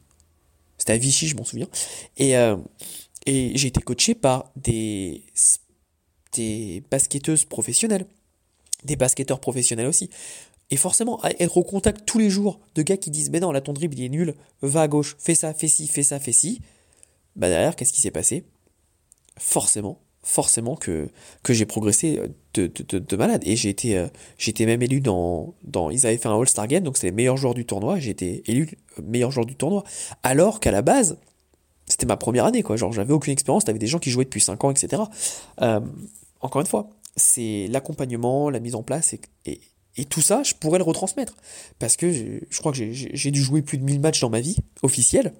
C'était 0.78 0.92
à 0.92 0.96
Vichy, 0.96 1.26
je 1.28 1.36
m'en 1.36 1.44
souviens. 1.44 1.68
Et, 2.16 2.36
euh, 2.36 2.56
et 3.26 3.52
j'ai 3.56 3.68
été 3.68 3.80
coaché 3.80 4.14
par 4.14 4.50
des, 4.56 5.24
des 6.32 6.82
basketteuses 6.90 7.44
professionnelles, 7.44 8.06
des 8.86 8.96
basketteurs 8.96 9.40
professionnels 9.40 9.86
aussi. 9.86 10.10
Et 10.70 10.76
forcément, 10.76 11.20
être 11.38 11.56
au 11.56 11.62
contact 11.62 12.06
tous 12.06 12.18
les 12.18 12.30
jours 12.30 12.58
de 12.74 12.82
gars 12.82 12.96
qui 12.96 13.10
disent 13.10 13.30
Mais 13.30 13.40
non, 13.40 13.52
là 13.52 13.60
ton 13.60 13.72
dribble 13.72 13.94
il 13.98 14.04
est 14.04 14.08
nul, 14.08 14.34
va 14.62 14.82
à 14.82 14.88
gauche, 14.88 15.16
fais 15.18 15.34
ça, 15.34 15.54
fais 15.54 15.68
ci, 15.68 15.86
fais 15.86 16.02
ça, 16.02 16.18
fais 16.18 16.32
ci. 16.32 16.60
Bah 17.36 17.48
derrière, 17.48 17.76
qu'est-ce 17.76 17.92
qui 17.92 18.00
s'est 18.00 18.10
passé? 18.10 18.44
Forcément, 19.38 20.00
forcément 20.22 20.74
que, 20.74 21.08
que 21.42 21.52
j'ai 21.52 21.66
progressé 21.66 22.20
de, 22.54 22.66
de, 22.66 22.98
de, 22.98 23.16
malade. 23.16 23.42
Et 23.46 23.54
j'ai 23.54 23.68
été, 23.68 23.96
euh, 23.96 24.08
été 24.44 24.66
même 24.66 24.82
élu 24.82 25.00
dans, 25.00 25.54
dans. 25.62 25.90
Ils 25.90 26.06
avaient 26.06 26.16
fait 26.16 26.28
un 26.28 26.38
All-Star 26.38 26.66
Game, 26.66 26.82
donc 26.82 26.96
c'est 26.96 27.06
les 27.06 27.12
meilleurs 27.12 27.36
joueurs 27.36 27.54
du 27.54 27.64
tournoi. 27.64 28.00
J'ai 28.00 28.10
été 28.10 28.42
élu 28.50 28.76
meilleur 29.02 29.30
joueur 29.30 29.46
du 29.46 29.54
tournoi. 29.54 29.84
Alors 30.22 30.58
qu'à 30.58 30.72
la 30.72 30.82
base, 30.82 31.18
c'était 31.86 32.06
ma 32.06 32.16
première 32.16 32.44
année, 32.44 32.62
quoi. 32.62 32.76
Genre, 32.76 32.92
j'avais 32.92 33.12
aucune 33.12 33.32
expérience, 33.32 33.64
t'avais 33.64 33.78
des 33.78 33.86
gens 33.86 33.98
qui 33.98 34.10
jouaient 34.10 34.24
depuis 34.24 34.40
5 34.40 34.64
ans, 34.64 34.70
etc. 34.70 35.02
Euh, 35.62 35.80
encore 36.40 36.60
une 36.60 36.66
fois, 36.66 36.90
c'est 37.16 37.66
l'accompagnement, 37.68 38.50
la 38.50 38.60
mise 38.60 38.74
en 38.74 38.82
place 38.82 39.14
et, 39.14 39.20
et, 39.46 39.60
et, 39.96 40.04
tout 40.04 40.20
ça, 40.20 40.42
je 40.42 40.54
pourrais 40.54 40.78
le 40.78 40.84
retransmettre. 40.84 41.34
Parce 41.78 41.96
que 41.96 42.12
je 42.12 42.58
crois 42.58 42.72
que 42.72 42.92
j'ai 42.92 43.30
dû 43.30 43.42
jouer 43.42 43.62
plus 43.62 43.78
de 43.78 43.84
1000 43.84 44.00
matchs 44.00 44.20
dans 44.20 44.30
ma 44.30 44.40
vie 44.40 44.56
officielle 44.82 45.32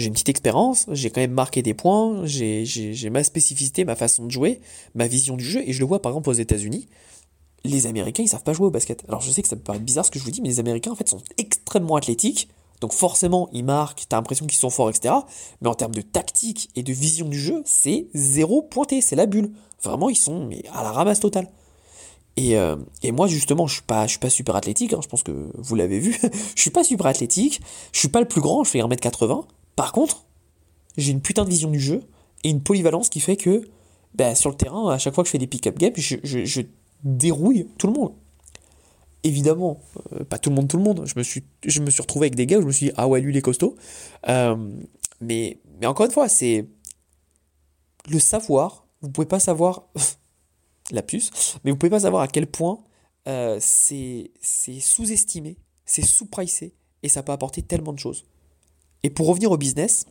j'ai 0.00 0.06
une 0.06 0.12
petite 0.12 0.30
expérience, 0.30 0.86
j'ai 0.92 1.10
quand 1.10 1.20
même 1.20 1.32
marqué 1.32 1.62
des 1.62 1.74
points, 1.74 2.24
j'ai 2.24 3.10
ma 3.10 3.22
spécificité, 3.22 3.84
ma 3.84 3.96
façon 3.96 4.24
de 4.24 4.30
jouer, 4.30 4.60
ma 4.94 5.06
vision 5.06 5.36
du 5.36 5.44
jeu, 5.44 5.62
et 5.66 5.72
je 5.72 5.80
le 5.80 5.86
vois 5.86 6.00
par 6.00 6.12
exemple 6.12 6.30
aux 6.30 6.34
États-Unis, 6.34 6.88
les 7.64 7.86
Américains 7.86 8.22
ils 8.22 8.28
savent 8.28 8.42
pas 8.42 8.54
jouer 8.54 8.66
au 8.66 8.70
basket. 8.70 9.04
Alors 9.08 9.20
je 9.20 9.30
sais 9.30 9.42
que 9.42 9.48
ça 9.48 9.56
peut 9.56 9.62
paraître 9.62 9.84
bizarre 9.84 10.06
ce 10.06 10.10
que 10.10 10.18
je 10.18 10.24
vous 10.24 10.30
dis, 10.30 10.40
mais 10.40 10.48
les 10.48 10.60
Américains 10.60 10.92
en 10.92 10.94
fait 10.94 11.08
sont 11.08 11.22
extrêmement 11.36 11.96
athlétiques, 11.96 12.48
donc 12.80 12.92
forcément 12.92 13.48
ils 13.52 13.64
marquent, 13.64 14.04
t'as 14.08 14.16
l'impression 14.16 14.46
qu'ils 14.46 14.58
sont 14.58 14.70
forts, 14.70 14.90
etc. 14.90 15.14
Mais 15.60 15.68
en 15.68 15.74
termes 15.74 15.94
de 15.94 16.02
tactique 16.02 16.70
et 16.76 16.82
de 16.82 16.92
vision 16.92 17.28
du 17.28 17.38
jeu, 17.38 17.62
c'est 17.64 18.06
zéro 18.14 18.62
pointé, 18.62 19.00
c'est 19.00 19.16
la 19.16 19.26
bulle. 19.26 19.52
Vraiment 19.82 20.08
ils 20.08 20.16
sont 20.16 20.46
mais 20.46 20.64
à 20.72 20.82
la 20.82 20.92
ramasse 20.92 21.20
totale. 21.20 21.48
Et, 22.36 22.56
euh, 22.56 22.76
moi 23.12 23.26
justement 23.26 23.66
je 23.66 23.74
suis 23.74 23.82
pas 23.82 24.06
suis 24.08 24.18
pas 24.18 24.30
super 24.30 24.56
athlétique 24.56 24.92
hein, 24.92 25.00
je 25.02 25.08
pense 25.08 25.22
que 25.22 25.50
vous 25.58 25.74
l'avez 25.74 25.98
vu 25.98 26.18
je 26.54 26.60
suis 26.60 26.70
pas 26.70 26.84
super 26.84 27.06
athlétique 27.06 27.60
je 27.92 27.98
suis 27.98 28.08
pas 28.08 28.20
le 28.20 28.28
plus 28.28 28.40
grand 28.40 28.62
je 28.62 28.70
fais 28.70 28.78
1m80 28.78 29.44
par 29.80 29.92
contre, 29.92 30.26
j'ai 30.98 31.10
une 31.10 31.22
putain 31.22 31.42
de 31.44 31.48
vision 31.48 31.70
du 31.70 31.80
jeu 31.80 32.02
et 32.44 32.50
une 32.50 32.62
polyvalence 32.62 33.08
qui 33.08 33.20
fait 33.20 33.38
que 33.38 33.66
bah, 34.14 34.34
sur 34.34 34.50
le 34.50 34.56
terrain, 34.56 34.90
à 34.90 34.98
chaque 34.98 35.14
fois 35.14 35.24
que 35.24 35.28
je 35.28 35.32
fais 35.32 35.38
des 35.38 35.46
pick-up 35.46 35.78
games, 35.78 35.94
je, 35.96 36.60
dérouille 37.02 37.66
tout 37.78 37.86
le 37.86 37.94
monde. 37.94 38.12
Évidemment, 39.22 39.80
euh, 40.12 40.24
pas 40.24 40.38
tout 40.38 40.50
le 40.50 40.56
monde, 40.56 40.68
tout 40.68 40.76
le 40.76 40.82
monde. 40.82 41.04
Je 41.06 41.14
me, 41.16 41.22
suis, 41.22 41.44
je 41.64 41.80
me 41.80 41.90
suis 41.90 42.00
retrouvé 42.00 42.26
avec 42.26 42.36
des 42.36 42.46
gars 42.46 42.58
où 42.58 42.62
je 42.62 42.66
me 42.66 42.72
suis 42.72 42.86
dit, 42.86 42.92
ah 42.96 43.06
ouais, 43.06 43.20
lui, 43.20 43.32
il 43.32 43.36
est 43.36 43.42
costaud. 43.42 43.76
Euh, 44.28 44.56
mais, 45.20 45.60
mais 45.80 45.86
encore 45.86 46.06
une 46.06 46.12
fois, 46.12 46.28
c'est 46.28 46.66
le 48.08 48.18
savoir. 48.18 48.86
Vous 49.02 49.10
pouvez 49.10 49.26
pas 49.26 49.40
savoir 49.40 49.88
la 50.90 51.02
puce, 51.02 51.58
mais 51.64 51.70
vous 51.70 51.76
pouvez 51.76 51.90
pas 51.90 52.00
savoir 52.00 52.22
à 52.22 52.28
quel 52.28 52.46
point 52.46 52.82
euh, 53.28 53.58
c'est 53.60 54.30
sous-estimé, 54.42 55.58
c'est 55.84 56.02
sous-pricé, 56.04 56.74
et 57.02 57.08
ça 57.08 57.22
peut 57.22 57.32
apporter 57.32 57.62
tellement 57.62 57.92
de 57.92 57.98
choses. 57.98 58.24
Et 59.02 59.10
pour 59.10 59.26
revenir 59.26 59.50
au 59.50 59.56
business, 59.56 60.06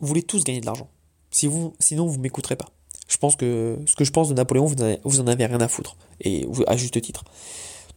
vous 0.00 0.06
voulez 0.06 0.22
tous 0.22 0.44
gagner 0.44 0.60
de 0.60 0.66
l'argent. 0.66 0.90
Si 1.30 1.46
vous, 1.46 1.74
sinon, 1.78 2.06
vous 2.06 2.18
m'écouterez 2.18 2.56
pas. 2.56 2.70
Je 3.08 3.16
pense 3.16 3.36
que 3.36 3.78
ce 3.86 3.96
que 3.96 4.04
je 4.04 4.10
pense 4.12 4.28
de 4.28 4.34
Napoléon, 4.34 4.66
vous 4.66 5.20
en 5.20 5.26
avez, 5.26 5.46
rien 5.46 5.60
à 5.60 5.68
foutre. 5.68 5.96
Et 6.20 6.46
à 6.66 6.76
juste 6.76 7.00
titre. 7.00 7.24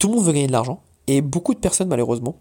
Tout 0.02 0.08
le 0.08 0.16
monde 0.16 0.26
veut 0.26 0.34
gagner 0.34 0.48
de 0.48 0.52
l'argent. 0.52 0.82
Et 1.06 1.22
beaucoup 1.22 1.54
de 1.54 1.60
personnes, 1.60 1.88
malheureusement, 1.88 2.40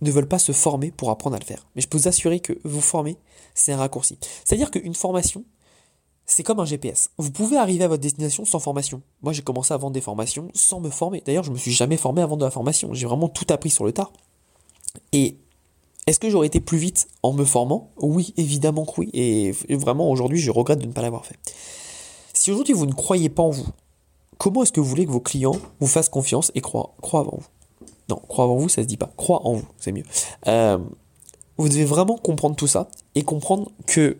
ne 0.00 0.12
veulent 0.12 0.28
pas 0.28 0.38
se 0.38 0.52
former 0.52 0.92
pour 0.92 1.10
apprendre 1.10 1.34
à 1.34 1.40
le 1.40 1.44
faire. 1.44 1.66
Mais 1.74 1.82
je 1.82 1.88
peux 1.88 1.98
vous 1.98 2.06
assurer 2.06 2.38
que 2.38 2.56
vous 2.62 2.80
former, 2.80 3.16
c'est 3.52 3.72
un 3.72 3.78
raccourci. 3.78 4.16
C'est-à-dire 4.44 4.70
qu'une 4.70 4.94
formation, 4.94 5.44
c'est 6.24 6.44
comme 6.44 6.60
un 6.60 6.64
GPS. 6.64 7.10
Vous 7.18 7.32
pouvez 7.32 7.56
arriver 7.56 7.82
à 7.82 7.88
votre 7.88 8.00
destination 8.00 8.44
sans 8.44 8.60
formation. 8.60 9.02
Moi, 9.22 9.32
j'ai 9.32 9.42
commencé 9.42 9.74
à 9.74 9.76
vendre 9.76 9.94
des 9.94 10.00
formations 10.00 10.52
sans 10.54 10.78
me 10.78 10.88
former. 10.88 11.20
D'ailleurs, 11.26 11.42
je 11.42 11.50
me 11.50 11.58
suis 11.58 11.72
jamais 11.72 11.96
formé 11.96 12.22
avant 12.22 12.36
de 12.36 12.44
la 12.44 12.50
formation. 12.52 12.94
J'ai 12.94 13.08
vraiment 13.08 13.28
tout 13.28 13.46
appris 13.48 13.70
sur 13.70 13.84
le 13.84 13.90
tas. 13.90 14.12
Et 15.10 15.36
est-ce 16.06 16.20
que 16.20 16.30
j'aurais 16.30 16.46
été 16.46 16.60
plus 16.60 16.78
vite 16.78 17.08
en 17.24 17.32
me 17.32 17.44
formant? 17.44 17.90
Oui, 17.96 18.34
évidemment 18.36 18.86
que 18.86 19.00
oui. 19.00 19.10
Et 19.14 19.52
vraiment, 19.74 20.08
aujourd'hui, 20.12 20.38
je 20.38 20.52
regrette 20.52 20.78
de 20.78 20.86
ne 20.86 20.92
pas 20.92 21.02
l'avoir 21.02 21.26
fait. 21.26 21.40
Si 22.34 22.52
aujourd'hui 22.52 22.74
vous 22.74 22.86
ne 22.86 22.92
croyez 22.92 23.30
pas 23.30 23.42
en 23.42 23.50
vous, 23.50 23.66
comment 24.40 24.62
est-ce 24.62 24.72
que 24.72 24.80
vous 24.80 24.88
voulez 24.88 25.04
que 25.04 25.10
vos 25.10 25.20
clients 25.20 25.60
vous 25.80 25.86
fassent 25.86 26.08
confiance 26.08 26.50
et 26.54 26.62
croient, 26.62 26.94
avant 27.12 27.38
vous? 27.38 27.46
Non, 28.08 28.16
croient 28.16 28.46
avant 28.46 28.56
vous, 28.56 28.70
ça 28.70 28.82
se 28.82 28.86
dit 28.86 28.96
pas. 28.96 29.12
Croient 29.16 29.46
en 29.46 29.52
vous, 29.52 29.68
c'est 29.76 29.92
mieux. 29.92 30.02
Euh, 30.48 30.78
vous 31.58 31.68
devez 31.68 31.84
vraiment 31.84 32.16
comprendre 32.16 32.56
tout 32.56 32.66
ça 32.66 32.88
et 33.14 33.22
comprendre 33.22 33.70
que 33.86 34.16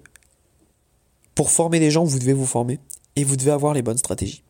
pour 1.35 1.51
former 1.51 1.81
les 1.81 1.91
gens, 1.91 2.05
vous 2.05 2.19
devez 2.19 2.35
vous 2.35 2.45
former 2.45 2.79
et 3.17 3.25
vous 3.25 3.37
devez 3.37 3.51
avoir 3.51 3.73
les 3.73 3.81
bonnes 3.81 3.97
stratégies. 3.97 4.45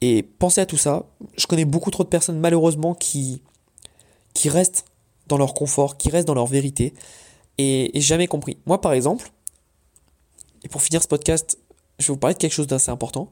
Et 0.00 0.22
pensez 0.22 0.62
à 0.62 0.66
tout 0.66 0.78
ça. 0.78 1.04
Je 1.36 1.46
connais 1.46 1.66
beaucoup 1.66 1.90
trop 1.90 2.02
de 2.02 2.08
personnes 2.08 2.40
malheureusement 2.40 2.94
qui, 2.94 3.42
qui 4.32 4.48
restent 4.48 4.86
dans 5.26 5.36
leur 5.36 5.52
confort, 5.52 5.98
qui 5.98 6.08
restent 6.08 6.26
dans 6.26 6.34
leur 6.34 6.46
vérité 6.46 6.94
et, 7.58 7.90
jamais 8.00 8.28
compris. 8.28 8.56
Moi 8.64 8.80
par 8.80 8.94
exemple, 8.94 9.30
et 10.64 10.68
pour 10.68 10.80
finir 10.80 11.02
ce 11.02 11.08
podcast, 11.08 11.58
je 11.98 12.06
vais 12.06 12.14
vous 12.14 12.18
parler 12.18 12.34
de 12.34 12.38
quelque 12.38 12.52
chose 12.52 12.66
d'assez 12.66 12.90
important, 12.90 13.28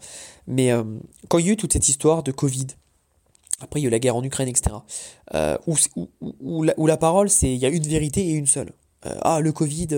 mais 0.47 0.73
euh, 0.73 0.85
quand 1.29 1.39
il 1.39 1.47
y 1.47 1.51
a 1.51 1.53
eu 1.53 1.57
toute 1.57 1.73
cette 1.73 1.89
histoire 1.89 2.23
de 2.23 2.33
Covid, 2.33 2.67
après 3.61 3.81
il 3.81 3.85
y 3.85 3.87
a 3.87 3.89
eu 3.89 3.91
la 3.91 3.99
guerre 3.99 4.17
en 4.17 4.23
Ukraine, 4.23 4.49
etc., 4.49 4.77
euh, 5.35 5.57
où, 5.67 6.63
la, 6.87 6.97
parole 6.97 7.31
c'est 7.31 7.53
il 7.53 7.59
y 7.59 7.67
a 7.67 7.69
une 7.69 7.87
vérité 7.87 8.27
et 8.27 8.33
une 8.33 8.47
seule. 8.47 8.73
Euh, 9.05 9.15
ah, 9.23 9.41
le 9.41 9.53
Covid, 9.53 9.89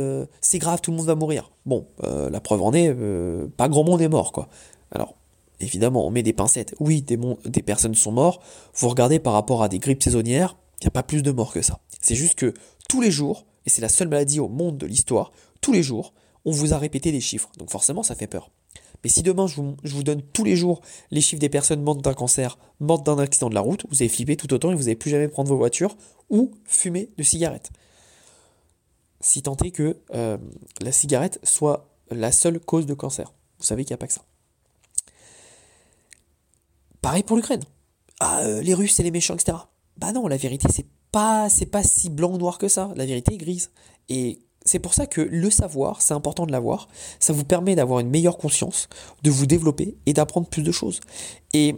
c'est 0.41 0.59
grave, 0.59 0.81
tout 0.81 0.91
le 0.91 0.97
monde 0.97 1.07
va 1.07 1.15
mourir. 1.15 1.51
Bon, 1.67 1.87
la 2.03 2.41
preuve 2.41 2.63
en 2.63 2.73
est, 2.73 2.95
pas 3.57 3.69
grand 3.69 3.85
monde 3.85 4.03
est 4.03 4.09
mort, 4.09 4.33
quoi. 4.33 4.49
Alors, 4.91 5.15
évidemment, 5.61 6.07
on 6.07 6.11
met 6.11 6.23
des 6.23 6.33
pincettes. 6.33 6.75
Oui, 6.81 7.03
des, 7.03 7.19
des 7.45 7.63
personnes 7.63 7.95
sont 7.95 8.13
mortes. 8.13 8.43
Vous 8.75 8.89
regardez 8.89 9.19
par 9.19 9.33
rapport 9.33 9.63
à 9.63 9.69
des 9.69 9.79
grippes 9.79 10.03
saisonnières, 10.03 10.57
il 10.81 10.85
n'y 10.85 10.89
a 10.89 10.93
pas 10.93 11.03
plus 11.03 11.23
de 11.23 11.31
morts 11.31 11.53
que 11.53 11.63
ça. 11.63 11.81
C'est 12.01 12.15
juste 12.15 12.35
que 12.35 12.55
tous 12.89 13.01
les 13.01 13.11
jours, 13.11 13.47
et 13.67 13.71
c'est 13.71 13.83
la 13.83 13.89
seule 13.89 14.09
maladie 14.09 14.41
au 14.41 14.49
monde 14.49 14.79
de 14.79 14.87
l'histoire, 14.87 15.33
tous 15.61 15.73
les 15.73 15.83
jours, 15.83 16.13
on 16.45 16.53
vous 16.53 16.73
a 16.73 16.79
répété 16.79 17.13
des 17.13 17.21
chiffres. 17.21 17.51
Donc 17.59 17.71
forcément, 17.71 18.03
ça 18.03 18.15
fait 18.15 18.27
peur. 18.27 18.51
Mais 19.05 19.11
si 19.11 19.23
demain, 19.23 19.47
je 19.47 19.61
vous, 19.61 20.03
donne 20.03 20.23
tous 20.23 20.45
les 20.45 20.57
jours 20.57 20.81
les 21.11 21.21
chiffres 21.21 21.41
des 21.41 21.49
personnes 21.49 21.83
mortes 21.83 22.03
d'un 22.03 22.15
cancer, 22.15 22.59
mortes 22.81 23.07
d'un 23.07 23.19
accident 23.19 23.49
de 23.49 23.55
la 23.55 23.61
route, 23.61 23.85
vous 23.91 24.03
allez 24.03 24.09
flipper 24.09 24.37
tout 24.37 24.53
autant 24.53 24.73
et 24.73 24.75
vous 24.75 24.83
n'allez 24.83 24.97
plus 24.97 25.11
jamais 25.11 25.29
prendre 25.29 25.49
vos 25.49 25.57
voitures 25.57 25.97
ou 26.31 26.51
fumer 26.65 27.11
de 27.17 27.23
cigarettes 27.23 27.71
si 29.21 29.43
tant 29.43 29.57
est 29.57 29.71
que 29.71 29.99
euh, 30.15 30.39
la 30.81 30.93
cigarette 30.93 31.41
soit 31.43 31.89
la 32.11 32.33
seule 32.33 32.61
cause 32.61 32.87
de 32.87 32.95
cancer. 32.95 33.33
Vous 33.59 33.65
savez 33.65 33.85
qu'il 33.85 33.93
n'y 33.93 33.95
a 33.95 33.99
pas 33.99 34.07
que 34.07 34.13
ça. 34.13 34.25
Pareil 37.01 37.23
pour 37.23 37.37
l'Ukraine. 37.37 37.63
Ah, 38.21 38.41
euh, 38.41 38.63
les 38.63 38.75
Russes, 38.75 38.95
c'est 38.95 39.03
les 39.03 39.11
méchants, 39.11 39.35
etc. 39.35 39.59
Bah 39.97 40.13
non, 40.13 40.27
la 40.29 40.37
vérité, 40.37 40.69
c'est 40.73 40.87
pas, 41.11 41.49
c'est 41.49 41.67
pas 41.67 41.83
si 41.83 42.11
blanc 42.11 42.33
ou 42.33 42.39
noir 42.39 42.59
que 42.59 42.69
ça. 42.69 42.93
La 42.97 43.07
vérité 43.07 43.35
est 43.35 43.39
grise. 43.39 43.71
Et 44.09 44.41
c'est 44.68 44.78
pour 44.78 44.92
ça 44.92 45.07
que 45.07 45.22
le 45.22 45.50
savoir, 45.50 46.02
c'est 46.02 46.12
important 46.12 46.44
de 46.44 46.52
l'avoir. 46.52 46.88
Ça 47.20 47.33
vous 47.33 47.44
permet 47.44 47.74
d'avoir 47.74 48.00
une 48.00 48.11
meilleure 48.11 48.37
conscience, 48.37 48.90
de 49.22 49.31
vous 49.31 49.46
développer 49.46 49.96
et 50.04 50.12
d'apprendre 50.12 50.46
plus 50.46 50.62
de 50.62 50.70
choses. 50.70 51.00
Et 51.54 51.74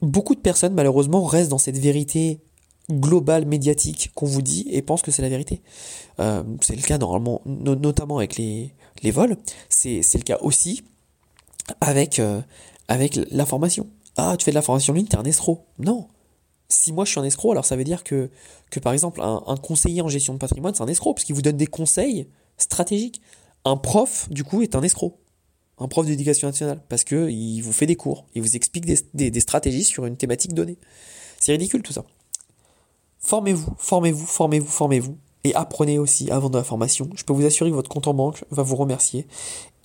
beaucoup 0.00 0.34
de 0.34 0.40
personnes, 0.40 0.72
malheureusement, 0.72 1.24
restent 1.24 1.50
dans 1.50 1.58
cette 1.58 1.76
vérité 1.76 2.40
global 2.90 3.44
médiatique 3.44 4.12
qu'on 4.14 4.24
vous 4.24 4.40
dit 4.40 4.66
et 4.70 4.80
pense 4.80 5.02
que 5.02 5.10
c'est 5.10 5.20
la 5.20 5.28
vérité. 5.28 5.60
Euh, 6.18 6.42
c'est 6.62 6.74
le 6.74 6.80
cas 6.80 6.96
normalement, 6.96 7.42
notamment 7.44 8.16
avec 8.16 8.38
les, 8.38 8.72
vols. 9.10 9.36
C'est, 9.68 10.00
le 10.14 10.22
cas 10.22 10.38
aussi 10.40 10.84
avec, 11.82 12.18
euh, 12.18 12.40
la 12.88 13.44
formation. 13.44 13.88
Ah, 14.16 14.36
tu 14.38 14.44
fais 14.46 14.52
de 14.52 14.54
la 14.56 14.62
formation 14.62 14.94
en 14.94 14.96
ligne, 14.96 15.06
t'es 15.06 15.18
un 15.18 15.24
escroc. 15.24 15.66
Non. 15.78 16.06
Si 16.68 16.92
moi 16.92 17.04
je 17.04 17.10
suis 17.10 17.20
un 17.20 17.24
escroc, 17.24 17.52
alors 17.52 17.64
ça 17.64 17.76
veut 17.76 17.84
dire 17.84 18.02
que, 18.04 18.30
que 18.70 18.80
par 18.80 18.92
exemple 18.92 19.20
un, 19.22 19.56
conseiller 19.56 20.02
en 20.02 20.08
gestion 20.08 20.34
de 20.34 20.38
patrimoine, 20.38 20.74
c'est 20.74 20.82
un 20.82 20.88
escroc, 20.88 21.14
parce 21.14 21.24
qu'il 21.24 21.34
vous 21.34 21.42
donne 21.42 21.56
des 21.56 21.66
conseils 21.66 22.28
stratégiques. 22.58 23.20
Un 23.64 23.76
prof, 23.76 24.28
du 24.30 24.44
coup, 24.44 24.62
est 24.62 24.74
un 24.74 24.82
escroc. 24.82 25.18
Un 25.78 25.88
prof 25.88 26.06
d'éducation 26.06 26.48
nationale, 26.48 26.80
parce 26.88 27.04
qu'il 27.04 27.62
vous 27.62 27.72
fait 27.72 27.86
des 27.86 27.96
cours, 27.96 28.26
il 28.34 28.42
vous 28.42 28.56
explique 28.56 28.86
des, 28.86 28.98
des, 29.14 29.30
des 29.30 29.40
stratégies 29.40 29.84
sur 29.84 30.06
une 30.06 30.16
thématique 30.16 30.54
donnée. 30.54 30.78
C'est 31.38 31.52
ridicule 31.52 31.82
tout 31.82 31.92
ça. 31.92 32.04
Formez-vous, 33.18 33.74
formez-vous, 33.78 34.26
formez-vous, 34.26 34.66
formez-vous. 34.66 35.16
Et 35.44 35.54
apprenez 35.54 35.98
aussi 35.98 36.28
avant 36.30 36.50
de 36.50 36.58
la 36.58 36.64
formation. 36.64 37.08
Je 37.14 37.22
peux 37.22 37.32
vous 37.32 37.44
assurer 37.44 37.70
que 37.70 37.74
votre 37.76 37.88
compte 37.88 38.08
en 38.08 38.14
banque 38.14 38.44
va 38.50 38.64
vous 38.64 38.74
remercier. 38.74 39.26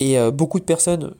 Et 0.00 0.18
euh, 0.18 0.32
beaucoup 0.32 0.58
de 0.58 0.64
personnes, 0.64 1.14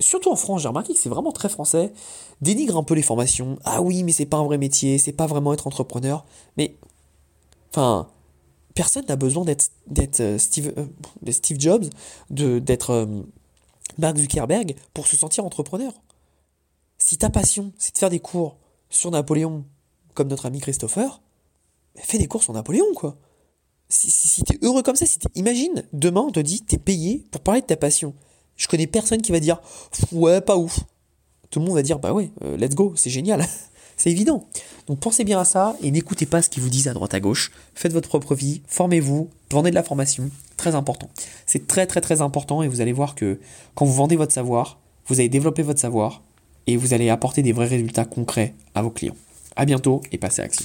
surtout 0.00 0.30
en 0.30 0.36
France, 0.36 0.62
j'ai 0.62 0.68
remarqué 0.68 0.92
que 0.92 0.98
c'est 0.98 1.08
vraiment 1.08 1.32
très 1.32 1.48
français, 1.48 1.92
dénigrent 2.40 2.78
un 2.78 2.82
peu 2.82 2.94
les 2.94 3.02
formations. 3.02 3.58
Ah 3.64 3.82
oui, 3.82 4.02
mais 4.02 4.12
c'est 4.12 4.26
pas 4.26 4.38
un 4.38 4.44
vrai 4.44 4.58
métier, 4.58 4.98
c'est 4.98 5.12
pas 5.12 5.26
vraiment 5.26 5.52
être 5.52 5.66
entrepreneur. 5.66 6.24
Mais, 6.56 6.76
enfin, 7.70 8.08
personne 8.74 9.04
n'a 9.08 9.16
besoin 9.16 9.44
d'être 9.44 10.20
euh, 10.20 10.38
Steve, 10.38 10.72
euh, 10.76 11.32
Steve 11.32 11.60
Jobs, 11.60 11.86
d'être 12.30 13.08
Mark 13.98 14.16
Zuckerberg 14.16 14.76
pour 14.92 15.06
se 15.06 15.16
sentir 15.16 15.44
entrepreneur. 15.44 15.92
Si 16.98 17.18
ta 17.18 17.30
passion, 17.30 17.72
c'est 17.78 17.94
de 17.94 17.98
faire 17.98 18.10
des 18.10 18.20
cours 18.20 18.56
sur 18.90 19.10
Napoléon 19.10 19.64
comme 20.14 20.28
notre 20.28 20.46
ami 20.46 20.60
Christopher, 20.60 21.20
fais 21.96 22.18
des 22.18 22.28
courses 22.28 22.48
en 22.48 22.54
Napoléon, 22.54 22.92
quoi. 22.94 23.16
Si, 23.88 24.10
si, 24.10 24.42
t'es 24.42 24.58
heureux 24.62 24.82
comme 24.82 24.96
ça, 24.96 25.06
si 25.06 25.18
imagine, 25.34 25.84
demain 25.92 26.22
on 26.22 26.32
te 26.32 26.40
dit 26.40 26.62
t'es 26.62 26.78
payé 26.78 27.26
pour 27.30 27.42
parler 27.42 27.60
de 27.60 27.66
ta 27.66 27.76
passion. 27.76 28.14
Je 28.56 28.68
connais 28.68 28.86
personne 28.86 29.22
qui 29.22 29.32
va 29.32 29.40
dire 29.40 29.60
ouais, 30.12 30.40
pas 30.40 30.56
ouf. 30.56 30.80
Tout 31.50 31.60
le 31.60 31.66
monde 31.66 31.74
va 31.74 31.82
dire 31.82 31.98
bah 31.98 32.12
ouais, 32.12 32.30
euh, 32.44 32.56
let's 32.56 32.74
go, 32.74 32.92
c'est 32.96 33.10
génial. 33.10 33.44
c'est 33.96 34.10
évident. 34.10 34.46
Donc 34.86 35.00
pensez 35.00 35.24
bien 35.24 35.40
à 35.40 35.44
ça 35.44 35.76
et 35.82 35.90
n'écoutez 35.90 36.26
pas 36.26 36.42
ce 36.42 36.48
qu'ils 36.48 36.62
vous 36.62 36.68
disent 36.68 36.88
à 36.88 36.94
droite 36.94 37.14
à 37.14 37.20
gauche. 37.20 37.52
Faites 37.74 37.92
votre 37.92 38.08
propre 38.08 38.34
vie, 38.34 38.62
formez-vous, 38.66 39.28
vendez 39.50 39.70
de 39.70 39.74
la 39.74 39.82
formation, 39.82 40.30
très 40.56 40.74
important. 40.74 41.08
C'est 41.46 41.66
très 41.66 41.86
très 41.86 42.00
très 42.00 42.20
important 42.20 42.62
et 42.62 42.68
vous 42.68 42.80
allez 42.80 42.92
voir 42.92 43.14
que 43.14 43.38
quand 43.74 43.84
vous 43.84 43.94
vendez 43.94 44.16
votre 44.16 44.32
savoir, 44.32 44.78
vous 45.06 45.20
allez 45.20 45.28
développer 45.28 45.62
votre 45.62 45.80
savoir 45.80 46.22
et 46.66 46.76
vous 46.76 46.94
allez 46.94 47.10
apporter 47.10 47.42
des 47.42 47.52
vrais 47.52 47.66
résultats 47.66 48.04
concrets 48.04 48.54
à 48.74 48.82
vos 48.82 48.90
clients. 48.90 49.16
À 49.56 49.64
bientôt 49.64 50.02
et 50.12 50.18
passez 50.18 50.42
à 50.42 50.44
l'action. 50.44 50.64